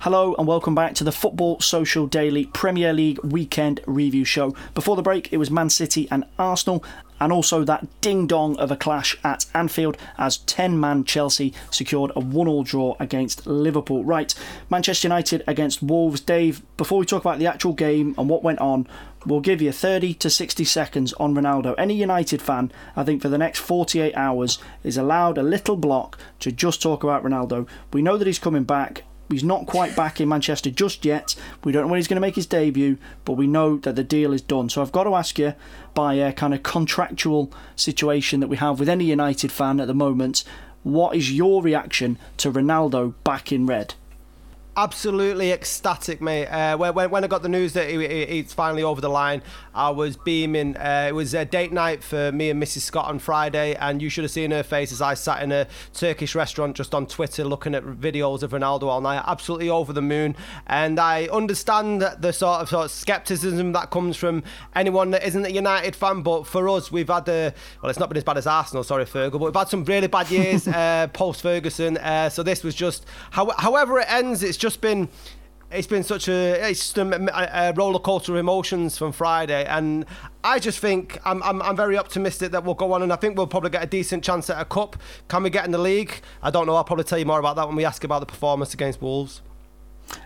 Hello 0.04 0.34
and 0.38 0.46
welcome 0.46 0.74
back 0.74 0.94
to 0.94 1.04
the 1.04 1.12
Football 1.12 1.60
Social 1.60 2.06
Daily 2.06 2.46
Premier 2.46 2.90
League 2.90 3.22
Weekend 3.22 3.82
Review 3.86 4.24
Show. 4.24 4.54
Before 4.72 4.96
the 4.96 5.02
break, 5.02 5.30
it 5.30 5.36
was 5.36 5.50
Man 5.50 5.68
City 5.68 6.08
and 6.10 6.24
Arsenal, 6.38 6.82
and 7.20 7.30
also 7.30 7.64
that 7.64 7.86
ding 8.00 8.26
dong 8.26 8.56
of 8.56 8.70
a 8.70 8.78
clash 8.78 9.14
at 9.22 9.44
Anfield 9.52 9.98
as 10.16 10.38
10 10.38 10.80
man 10.80 11.04
Chelsea 11.04 11.52
secured 11.70 12.12
a 12.16 12.20
1 12.20 12.48
all 12.48 12.62
draw 12.62 12.96
against 12.98 13.46
Liverpool. 13.46 14.02
Right, 14.02 14.34
Manchester 14.70 15.06
United 15.06 15.44
against 15.46 15.82
Wolves. 15.82 16.22
Dave, 16.22 16.62
before 16.78 16.98
we 17.00 17.04
talk 17.04 17.22
about 17.22 17.38
the 17.38 17.46
actual 17.46 17.74
game 17.74 18.14
and 18.16 18.26
what 18.26 18.42
went 18.42 18.60
on, 18.60 18.88
we'll 19.26 19.40
give 19.40 19.60
you 19.60 19.70
30 19.70 20.14
to 20.14 20.30
60 20.30 20.64
seconds 20.64 21.12
on 21.20 21.34
Ronaldo. 21.34 21.74
Any 21.76 21.92
United 21.92 22.40
fan, 22.40 22.72
I 22.96 23.04
think, 23.04 23.20
for 23.20 23.28
the 23.28 23.36
next 23.36 23.58
48 23.58 24.16
hours 24.16 24.58
is 24.82 24.96
allowed 24.96 25.36
a 25.36 25.42
little 25.42 25.76
block 25.76 26.18
to 26.38 26.50
just 26.50 26.80
talk 26.80 27.04
about 27.04 27.22
Ronaldo. 27.22 27.68
We 27.92 28.00
know 28.00 28.16
that 28.16 28.26
he's 28.26 28.38
coming 28.38 28.64
back. 28.64 29.04
He's 29.30 29.44
not 29.44 29.66
quite 29.66 29.94
back 29.94 30.20
in 30.20 30.28
Manchester 30.28 30.70
just 30.70 31.04
yet. 31.04 31.36
We 31.62 31.72
don't 31.72 31.82
know 31.82 31.88
when 31.88 31.98
he's 31.98 32.08
going 32.08 32.16
to 32.16 32.20
make 32.20 32.34
his 32.34 32.46
debut, 32.46 32.98
but 33.24 33.34
we 33.34 33.46
know 33.46 33.76
that 33.78 33.96
the 33.96 34.04
deal 34.04 34.32
is 34.32 34.42
done. 34.42 34.68
So 34.68 34.82
I've 34.82 34.92
got 34.92 35.04
to 35.04 35.14
ask 35.14 35.38
you, 35.38 35.54
by 35.94 36.14
a 36.14 36.32
kind 36.32 36.52
of 36.52 36.62
contractual 36.62 37.52
situation 37.76 38.40
that 38.40 38.48
we 38.48 38.56
have 38.56 38.80
with 38.80 38.88
any 38.88 39.04
United 39.04 39.52
fan 39.52 39.80
at 39.80 39.86
the 39.86 39.94
moment, 39.94 40.44
what 40.82 41.14
is 41.14 41.32
your 41.32 41.62
reaction 41.62 42.18
to 42.38 42.50
Ronaldo 42.50 43.14
back 43.22 43.52
in 43.52 43.66
red? 43.66 43.94
Absolutely 44.76 45.52
ecstatic, 45.52 46.20
mate. 46.20 46.46
Uh, 46.46 46.76
when, 46.76 47.10
when 47.10 47.24
I 47.24 47.26
got 47.26 47.42
the 47.42 47.48
news 47.48 47.72
that 47.74 47.88
he, 47.88 48.06
he, 48.06 48.26
he's 48.26 48.52
finally 48.52 48.82
over 48.82 49.00
the 49.00 49.08
line, 49.08 49.42
I 49.74 49.90
was 49.90 50.16
beaming. 50.16 50.76
Uh, 50.76 51.06
it 51.08 51.12
was 51.12 51.34
a 51.34 51.44
date 51.44 51.72
night 51.72 52.02
for 52.02 52.32
me 52.32 52.50
and 52.50 52.62
Mrs. 52.62 52.80
Scott 52.80 53.06
on 53.06 53.18
Friday, 53.18 53.74
and 53.76 54.00
you 54.00 54.08
should 54.08 54.24
have 54.24 54.30
seen 54.30 54.50
her 54.50 54.62
face 54.62 54.92
as 54.92 55.00
I 55.00 55.14
sat 55.14 55.42
in 55.42 55.52
a 55.52 55.66
Turkish 55.92 56.34
restaurant 56.34 56.76
just 56.76 56.94
on 56.94 57.06
Twitter 57.06 57.44
looking 57.44 57.74
at 57.74 57.84
videos 57.84 58.42
of 58.42 58.52
Ronaldo 58.52 58.84
all 58.84 59.00
night. 59.00 59.22
Absolutely 59.26 59.68
over 59.68 59.92
the 59.92 60.02
moon. 60.02 60.36
And 60.66 60.98
I 60.98 61.26
understand 61.26 62.02
the 62.02 62.32
sort 62.32 62.60
of, 62.60 62.68
sort 62.68 62.84
of 62.86 62.90
skepticism 62.90 63.72
that 63.72 63.90
comes 63.90 64.16
from 64.16 64.42
anyone 64.74 65.10
that 65.10 65.26
isn't 65.26 65.44
a 65.44 65.50
United 65.50 65.96
fan, 65.96 66.22
but 66.22 66.46
for 66.46 66.68
us, 66.68 66.90
we've 66.92 67.08
had 67.08 67.28
a, 67.28 67.52
well, 67.82 67.90
it's 67.90 67.98
not 67.98 68.08
been 68.08 68.18
as 68.18 68.24
bad 68.24 68.38
as 68.38 68.46
Arsenal, 68.46 68.84
sorry, 68.84 69.04
Fergal, 69.04 69.32
but 69.32 69.40
we've 69.40 69.54
had 69.54 69.68
some 69.68 69.84
really 69.84 70.06
bad 70.06 70.30
years 70.30 70.66
uh, 70.68 71.08
post 71.12 71.42
Ferguson. 71.42 71.96
Uh, 71.98 72.28
so 72.28 72.42
this 72.42 72.62
was 72.62 72.74
just, 72.74 73.06
how, 73.30 73.50
however 73.58 73.98
it 74.00 74.10
ends, 74.10 74.42
it's 74.42 74.59
just 74.60 74.80
been 74.80 75.08
it's 75.72 75.86
been 75.86 76.02
such 76.02 76.28
a 76.28 76.68
it's 76.70 76.96
a, 76.96 77.02
a 77.02 77.72
roller 77.74 77.98
coaster 77.98 78.32
of 78.32 78.38
emotions 78.38 78.98
from 78.98 79.12
Friday, 79.12 79.64
and 79.64 80.04
I 80.44 80.58
just 80.58 80.78
think 80.78 81.18
I'm, 81.24 81.42
I'm 81.42 81.62
I'm 81.62 81.76
very 81.76 81.96
optimistic 81.96 82.52
that 82.52 82.64
we'll 82.64 82.74
go 82.74 82.92
on, 82.92 83.02
and 83.02 83.12
I 83.12 83.16
think 83.16 83.36
we'll 83.36 83.46
probably 83.46 83.70
get 83.70 83.82
a 83.82 83.86
decent 83.86 84.24
chance 84.24 84.50
at 84.50 84.60
a 84.60 84.64
cup. 84.64 84.96
Can 85.28 85.42
we 85.42 85.50
get 85.50 85.64
in 85.64 85.70
the 85.70 85.78
league? 85.78 86.20
I 86.42 86.50
don't 86.50 86.66
know. 86.66 86.74
I'll 86.74 86.84
probably 86.84 87.04
tell 87.04 87.18
you 87.18 87.24
more 87.24 87.38
about 87.38 87.56
that 87.56 87.66
when 87.66 87.76
we 87.76 87.84
ask 87.84 88.04
about 88.04 88.20
the 88.20 88.26
performance 88.26 88.74
against 88.74 89.00
Wolves. 89.00 89.42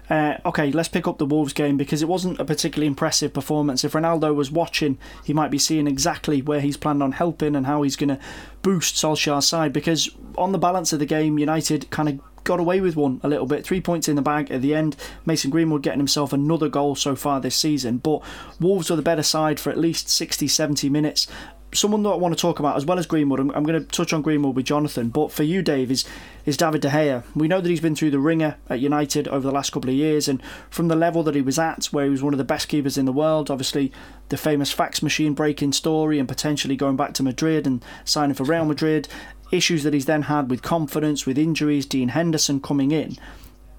Uh, 0.08 0.38
okay, 0.46 0.72
let's 0.72 0.88
pick 0.88 1.06
up 1.06 1.18
the 1.18 1.26
Wolves 1.26 1.52
game 1.52 1.76
because 1.76 2.00
it 2.00 2.08
wasn't 2.08 2.40
a 2.40 2.44
particularly 2.44 2.86
impressive 2.86 3.34
performance. 3.34 3.84
If 3.84 3.92
Ronaldo 3.92 4.34
was 4.34 4.50
watching, 4.50 4.96
he 5.24 5.34
might 5.34 5.50
be 5.50 5.58
seeing 5.58 5.86
exactly 5.86 6.40
where 6.40 6.62
he's 6.62 6.78
planned 6.78 7.02
on 7.02 7.12
helping 7.12 7.54
and 7.54 7.66
how 7.66 7.82
he's 7.82 7.96
going 7.96 8.08
to 8.08 8.18
boost 8.62 8.94
Solskjaer's 8.94 9.46
side. 9.46 9.74
Because 9.74 10.08
on 10.38 10.52
the 10.52 10.58
balance 10.58 10.94
of 10.94 11.00
the 11.00 11.06
game, 11.06 11.38
United 11.38 11.90
kind 11.90 12.08
of 12.08 12.20
got 12.44 12.60
away 12.60 12.80
with 12.80 12.96
one 12.96 13.20
a 13.22 13.28
little 13.28 13.46
bit. 13.46 13.64
Three 13.64 13.80
points 13.80 14.08
in 14.08 14.16
the 14.16 14.22
bag 14.22 14.50
at 14.50 14.62
the 14.62 14.74
end. 14.74 14.96
Mason 15.26 15.50
Greenwood 15.50 15.82
getting 15.82 15.98
himself 15.98 16.32
another 16.32 16.68
goal 16.68 16.94
so 16.94 17.16
far 17.16 17.40
this 17.40 17.56
season. 17.56 17.98
But 17.98 18.22
Wolves 18.60 18.90
were 18.90 18.96
the 18.96 19.02
better 19.02 19.22
side 19.22 19.58
for 19.58 19.70
at 19.70 19.78
least 19.78 20.08
60, 20.08 20.46
70 20.46 20.88
minutes 20.88 21.26
someone 21.74 22.02
that 22.04 22.10
I 22.10 22.16
want 22.16 22.36
to 22.36 22.40
talk 22.40 22.58
about 22.58 22.76
as 22.76 22.86
well 22.86 22.98
as 22.98 23.06
Greenwood. 23.06 23.40
I'm, 23.40 23.50
I'm, 23.50 23.64
going 23.64 23.80
to 23.80 23.86
touch 23.86 24.12
on 24.12 24.22
Greenwood 24.22 24.56
with 24.56 24.64
Jonathan, 24.64 25.08
but 25.08 25.32
for 25.32 25.42
you, 25.42 25.62
Dave, 25.62 25.90
is 25.90 26.04
is 26.46 26.56
David 26.56 26.82
De 26.82 26.88
Gea. 26.88 27.24
We 27.34 27.48
know 27.48 27.60
that 27.60 27.68
he's 27.68 27.80
been 27.80 27.96
through 27.96 28.10
the 28.10 28.18
ringer 28.18 28.56
at 28.68 28.80
United 28.80 29.28
over 29.28 29.46
the 29.46 29.52
last 29.52 29.72
couple 29.72 29.90
of 29.90 29.96
years, 29.96 30.28
and 30.28 30.42
from 30.70 30.88
the 30.88 30.96
level 30.96 31.22
that 31.24 31.34
he 31.34 31.42
was 31.42 31.58
at, 31.58 31.86
where 31.86 32.04
he 32.04 32.10
was 32.10 32.22
one 32.22 32.34
of 32.34 32.38
the 32.38 32.44
best 32.44 32.68
keepers 32.68 32.96
in 32.96 33.04
the 33.04 33.12
world, 33.12 33.50
obviously 33.50 33.92
the 34.28 34.36
famous 34.36 34.70
fax 34.70 35.02
machine 35.02 35.34
breaking 35.34 35.72
story, 35.72 36.18
and 36.18 36.28
potentially 36.28 36.76
going 36.76 36.96
back 36.96 37.14
to 37.14 37.22
Madrid 37.22 37.66
and 37.66 37.84
signing 38.04 38.34
for 38.34 38.44
Real 38.44 38.64
Madrid, 38.64 39.08
issues 39.50 39.82
that 39.82 39.94
he's 39.94 40.06
then 40.06 40.22
had 40.22 40.50
with 40.50 40.62
confidence, 40.62 41.26
with 41.26 41.38
injuries, 41.38 41.86
Dean 41.86 42.08
Henderson 42.08 42.60
coming 42.60 42.90
in. 42.90 43.16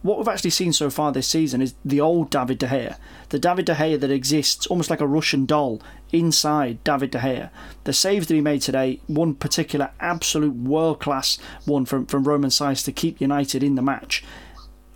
What 0.05 0.19
we've 0.19 0.27
actually 0.27 0.51
seen 0.51 0.71
so 0.71 0.91
far 0.91 1.11
this 1.11 1.27
season 1.27 1.63
is 1.63 1.73
the 1.83 1.99
old 1.99 2.29
David 2.29 2.59
De 2.59 2.67
Gea, 2.67 2.95
the 3.29 3.39
David 3.39 3.65
De 3.65 3.73
Gea 3.73 3.99
that 3.99 4.11
exists 4.11 4.67
almost 4.67 4.91
like 4.91 5.01
a 5.01 5.07
Russian 5.07 5.47
doll 5.47 5.81
inside 6.11 6.83
David 6.83 7.09
De 7.09 7.17
Gea. 7.17 7.49
The 7.85 7.91
saves 7.91 8.27
that 8.27 8.35
he 8.35 8.39
made 8.39 8.61
today, 8.61 8.99
one 9.07 9.33
particular 9.33 9.89
absolute 9.99 10.53
world 10.53 10.99
class 10.99 11.39
one 11.65 11.85
from, 11.85 12.05
from 12.05 12.23
Romain 12.23 12.51
Saïss 12.51 12.85
to 12.85 12.91
keep 12.91 13.19
United 13.19 13.63
in 13.63 13.73
the 13.73 13.81
match. 13.81 14.23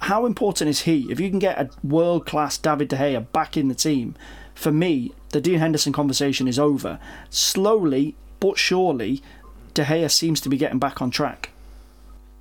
How 0.01 0.27
important 0.27 0.69
is 0.69 0.81
he? 0.81 1.07
If 1.09 1.19
you 1.19 1.31
can 1.31 1.39
get 1.39 1.59
a 1.59 1.71
world 1.83 2.27
class 2.27 2.59
David 2.59 2.89
De 2.89 2.97
Gea 2.97 3.31
back 3.31 3.57
in 3.57 3.67
the 3.67 3.73
team, 3.73 4.13
for 4.53 4.71
me, 4.71 5.11
the 5.29 5.41
Dean 5.41 5.57
Henderson 5.57 5.91
conversation 5.91 6.47
is 6.47 6.59
over. 6.59 6.99
Slowly 7.31 8.15
but 8.39 8.59
surely, 8.59 9.23
De 9.73 9.85
Gea 9.85 10.11
seems 10.11 10.39
to 10.41 10.49
be 10.49 10.57
getting 10.57 10.77
back 10.77 11.01
on 11.01 11.09
track. 11.09 11.49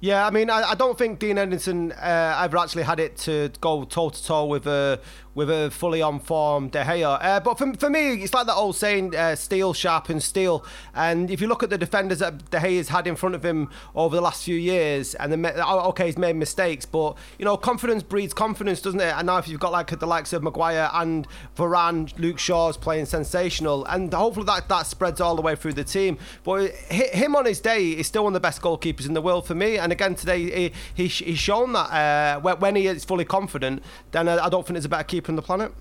Yeah, 0.00 0.24
I 0.24 0.30
mean, 0.30 0.48
I, 0.48 0.70
I 0.70 0.74
don't 0.76 0.96
think 0.96 1.18
Dean 1.18 1.38
Henderson 1.38 1.90
uh, 1.92 2.40
ever 2.44 2.56
actually 2.58 2.84
had 2.84 3.00
it 3.00 3.16
to 3.18 3.50
go 3.60 3.84
toe 3.84 4.10
to 4.10 4.24
toe 4.24 4.44
with 4.46 4.66
a 4.68 5.00
with 5.38 5.48
a 5.48 5.70
fully 5.70 6.02
on 6.02 6.18
form 6.18 6.68
De 6.68 6.82
Gea. 6.82 7.16
Uh, 7.22 7.38
but 7.38 7.56
for, 7.56 7.72
for 7.74 7.88
me, 7.88 8.14
it's 8.24 8.34
like 8.34 8.46
that 8.46 8.56
old 8.56 8.74
saying, 8.74 9.14
uh, 9.14 9.36
steel 9.36 9.72
sharpens 9.72 10.24
steel. 10.24 10.64
And 10.96 11.30
if 11.30 11.40
you 11.40 11.46
look 11.46 11.62
at 11.62 11.70
the 11.70 11.78
defenders 11.78 12.18
that 12.18 12.50
De 12.50 12.58
Gea's 12.58 12.88
had 12.88 13.06
in 13.06 13.14
front 13.14 13.36
of 13.36 13.44
him 13.44 13.70
over 13.94 14.16
the 14.16 14.20
last 14.20 14.42
few 14.42 14.56
years, 14.56 15.14
and 15.14 15.30
then, 15.30 15.46
oh, 15.64 15.90
okay, 15.90 16.06
he's 16.06 16.18
made 16.18 16.34
mistakes, 16.34 16.84
but, 16.84 17.16
you 17.38 17.44
know, 17.44 17.56
confidence 17.56 18.02
breeds 18.02 18.34
confidence, 18.34 18.82
doesn't 18.82 19.00
it? 19.00 19.14
And 19.14 19.26
now 19.28 19.38
if 19.38 19.46
you've 19.46 19.60
got 19.60 19.70
like 19.70 19.96
the 19.96 20.06
likes 20.06 20.32
of 20.32 20.42
Maguire 20.42 20.90
and 20.92 21.28
Varane, 21.56 22.12
Luke 22.18 22.40
Shaw's 22.40 22.76
playing 22.76 23.06
sensational, 23.06 23.84
and 23.84 24.12
hopefully 24.12 24.46
that, 24.46 24.68
that 24.68 24.86
spreads 24.86 25.20
all 25.20 25.36
the 25.36 25.42
way 25.42 25.54
through 25.54 25.74
the 25.74 25.84
team. 25.84 26.18
But 26.42 26.72
him 26.72 27.36
on 27.36 27.44
his 27.44 27.60
day 27.60 27.90
is 27.90 28.08
still 28.08 28.24
one 28.24 28.32
of 28.32 28.34
the 28.34 28.40
best 28.40 28.60
goalkeepers 28.60 29.06
in 29.06 29.14
the 29.14 29.22
world 29.22 29.46
for 29.46 29.54
me. 29.54 29.78
And 29.78 29.92
again, 29.92 30.16
today, 30.16 30.40
he, 30.40 30.72
he, 30.94 31.06
he's 31.06 31.38
shown 31.38 31.74
that 31.74 32.40
uh, 32.42 32.56
when 32.56 32.74
he 32.74 32.88
is 32.88 33.04
fully 33.04 33.24
confident, 33.24 33.84
then 34.10 34.28
I 34.28 34.48
don't 34.48 34.66
think 34.66 34.74
there's 34.74 34.84
a 34.84 34.88
better 34.88 35.04
keeper 35.04 35.27
the 35.36 35.42
planet. 35.42 35.72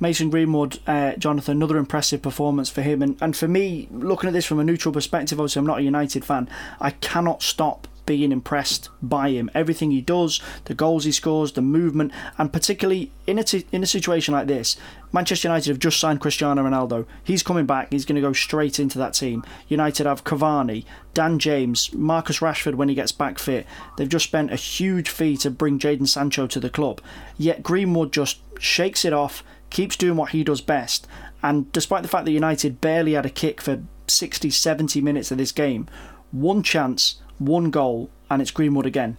Mason 0.00 0.30
Greenwood, 0.30 0.78
uh, 0.86 1.14
Jonathan, 1.16 1.56
another 1.56 1.76
impressive 1.76 2.22
performance 2.22 2.70
for 2.70 2.82
him. 2.82 3.02
And, 3.02 3.16
and 3.20 3.36
for 3.36 3.48
me, 3.48 3.88
looking 3.90 4.28
at 4.28 4.32
this 4.32 4.44
from 4.44 4.60
a 4.60 4.64
neutral 4.64 4.92
perspective, 4.92 5.40
obviously 5.40 5.60
I'm 5.60 5.66
not 5.66 5.78
a 5.78 5.82
United 5.82 6.24
fan, 6.24 6.48
I 6.80 6.90
cannot 6.90 7.42
stop 7.42 7.88
being 8.08 8.32
impressed 8.32 8.88
by 9.02 9.28
him. 9.28 9.50
Everything 9.54 9.90
he 9.90 10.00
does, 10.00 10.40
the 10.64 10.74
goals 10.74 11.04
he 11.04 11.12
scores, 11.12 11.52
the 11.52 11.60
movement, 11.60 12.10
and 12.38 12.50
particularly 12.50 13.12
in 13.26 13.38
a, 13.38 13.44
t- 13.44 13.66
in 13.70 13.82
a 13.82 13.86
situation 13.86 14.32
like 14.32 14.46
this, 14.46 14.78
Manchester 15.12 15.46
United 15.46 15.68
have 15.68 15.78
just 15.78 16.00
signed 16.00 16.18
Cristiano 16.18 16.62
Ronaldo. 16.62 17.04
He's 17.22 17.42
coming 17.42 17.66
back, 17.66 17.92
he's 17.92 18.06
going 18.06 18.16
to 18.16 18.26
go 18.26 18.32
straight 18.32 18.80
into 18.80 18.96
that 18.96 19.12
team. 19.12 19.44
United 19.68 20.06
have 20.06 20.24
Cavani, 20.24 20.86
Dan 21.12 21.38
James, 21.38 21.92
Marcus 21.92 22.38
Rashford 22.38 22.76
when 22.76 22.88
he 22.88 22.94
gets 22.94 23.12
back 23.12 23.38
fit. 23.38 23.66
They've 23.98 24.08
just 24.08 24.24
spent 24.24 24.54
a 24.54 24.56
huge 24.56 25.10
fee 25.10 25.36
to 25.36 25.50
bring 25.50 25.78
Jadon 25.78 26.08
Sancho 26.08 26.46
to 26.46 26.58
the 26.58 26.70
club. 26.70 27.02
Yet 27.36 27.62
Greenwood 27.62 28.10
just 28.10 28.38
shakes 28.58 29.04
it 29.04 29.12
off, 29.12 29.44
keeps 29.68 29.96
doing 29.96 30.16
what 30.16 30.30
he 30.30 30.42
does 30.42 30.62
best. 30.62 31.06
And 31.42 31.70
despite 31.72 32.02
the 32.02 32.08
fact 32.08 32.24
that 32.24 32.32
United 32.32 32.80
barely 32.80 33.12
had 33.12 33.26
a 33.26 33.30
kick 33.30 33.60
for 33.60 33.82
60, 34.06 34.48
70 34.48 35.02
minutes 35.02 35.30
of 35.30 35.36
this 35.36 35.52
game, 35.52 35.86
one 36.30 36.62
chance, 36.62 37.20
one 37.38 37.70
goal, 37.70 38.10
and 38.30 38.42
it's 38.42 38.50
Greenwood 38.50 38.86
again. 38.86 39.16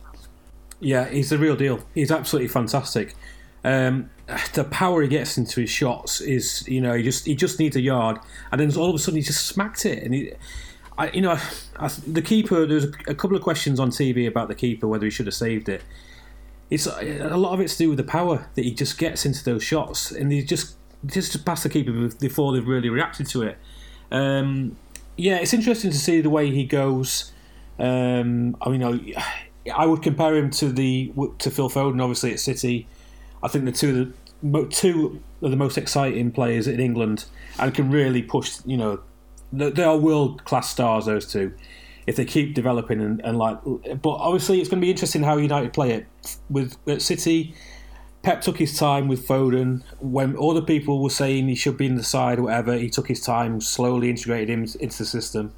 Yeah, 0.80 1.10
he's 1.10 1.30
the 1.30 1.38
real 1.38 1.56
deal. 1.56 1.82
He's 1.94 2.12
absolutely 2.12 2.48
fantastic. 2.48 3.16
Um, 3.64 4.10
the 4.54 4.64
power 4.64 5.02
he 5.02 5.08
gets 5.08 5.38
into 5.38 5.62
his 5.62 5.70
shots 5.70 6.22
is, 6.22 6.66
you 6.68 6.80
know, 6.80 6.94
he 6.94 7.04
just 7.04 7.26
he 7.26 7.36
just 7.36 7.60
needs 7.60 7.76
a 7.76 7.82
yard, 7.82 8.20
and 8.52 8.62
then 8.62 8.74
all 8.80 8.90
of 8.90 8.96
a 8.96 9.00
sudden 9.00 9.18
he 9.18 9.24
just 9.24 9.48
smacked 9.48 9.86
it. 9.86 10.04
And 10.04 10.14
he, 10.14 10.32
I, 10.98 11.10
you 11.12 11.22
know, 11.22 11.38
I, 11.78 11.88
the 12.08 12.22
keeper. 12.22 12.66
There's 12.66 12.86
a, 12.86 12.92
a 13.08 13.16
couple 13.16 13.36
of 13.36 13.44
questions 13.44 13.80
on 13.80 13.90
TV 13.90 14.28
about 14.28 14.48
the 14.48 14.56
keeper 14.56 14.88
whether 14.88 15.06
he 15.06 15.10
should 15.10 15.26
have 15.26 15.36
saved 15.36 15.68
it. 15.68 15.82
It's 16.70 16.86
a 16.86 17.36
lot 17.36 17.54
of 17.54 17.60
it's 17.60 17.78
to 17.78 17.86
do 17.86 17.90
with 17.90 17.98
the 17.98 18.04
power 18.04 18.48
that 18.54 18.64
he 18.64 18.72
just 18.74 18.98
gets 18.98 19.26
into 19.26 19.44
those 19.44 19.64
shots, 19.64 20.12
and 20.12 20.32
he 20.32 20.44
just 20.44 20.76
just 21.06 21.44
past 21.46 21.64
the 21.64 21.70
keeper 21.70 22.10
before 22.20 22.54
they've 22.54 22.68
really 22.68 22.90
reacted 22.90 23.28
to 23.30 23.44
it. 23.44 23.58
Um, 24.12 24.78
yeah, 25.18 25.38
it's 25.38 25.54
interesting 25.54 25.92
to 25.92 25.98
see 25.98 26.22
the 26.22 26.30
way 26.30 26.52
he 26.52 26.64
goes. 26.64 27.32
Um, 27.80 28.58
I 28.62 28.70
mean, 28.70 29.16
I 29.74 29.86
would 29.86 30.02
compare 30.02 30.36
him 30.36 30.50
to 30.52 30.72
the 30.72 31.12
to 31.40 31.50
Phil 31.50 31.70
Foden, 31.70 32.02
obviously 32.02 32.34
at 32.34 32.40
City. 32.40 32.88
I 33.42 33.48
think 33.48 33.66
the 33.66 33.72
two 33.72 33.90
of 33.90 34.52
the 34.52 34.68
two 34.68 35.22
of 35.42 35.52
the 35.52 35.58
most 35.58 35.78
exciting 35.78 36.32
players 36.32 36.68
in 36.68 36.80
England, 36.80 37.26
and 37.58 37.74
can 37.74 37.90
really 37.90 38.22
push. 38.22 38.60
You 38.66 38.78
know, 38.78 39.00
they 39.52 39.84
are 39.84 39.98
world 39.98 40.44
class 40.44 40.70
stars. 40.70 41.06
Those 41.06 41.32
two, 41.32 41.54
if 42.06 42.16
they 42.16 42.26
keep 42.26 42.54
developing 42.54 43.00
and, 43.02 43.22
and 43.24 43.38
like. 43.38 43.58
But 43.64 44.16
obviously, 44.16 44.60
it's 44.60 44.70
going 44.70 44.82
to 44.82 44.86
be 44.86 44.92
interesting 44.92 45.24
how 45.24 45.38
United 45.38 45.74
play 45.74 45.92
it 45.92 46.08
with 46.50 46.78
at 46.88 47.02
City. 47.02 47.56
Pep 48.22 48.42
took 48.42 48.58
his 48.58 48.78
time 48.78 49.08
with 49.08 49.26
Foden. 49.26 49.82
When 50.02 50.36
all 50.36 50.54
the 50.54 50.62
people 50.62 51.02
were 51.02 51.10
saying 51.10 51.48
he 51.48 51.56
should 51.56 51.78
be 51.78 51.86
in 51.86 51.96
the 51.96 52.04
side 52.04 52.42
whatever, 52.42 52.74
he 52.78 52.90
took 52.90 53.08
his 53.08 53.22
time, 53.22 53.62
slowly 53.62 54.10
integrated 54.10 54.50
him 54.50 54.64
into 54.82 54.98
the 54.98 55.06
system. 55.06 55.54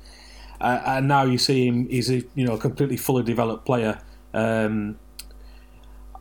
Uh, 0.62 0.82
and 0.86 1.08
now 1.08 1.24
you 1.24 1.38
see 1.38 1.68
him; 1.68 1.90
he's 1.90 2.10
a 2.10 2.24
you 2.36 2.46
know 2.46 2.58
completely 2.58 2.98
fully 2.98 3.24
developed 3.24 3.66
player. 3.66 4.00
Um, 4.34 5.00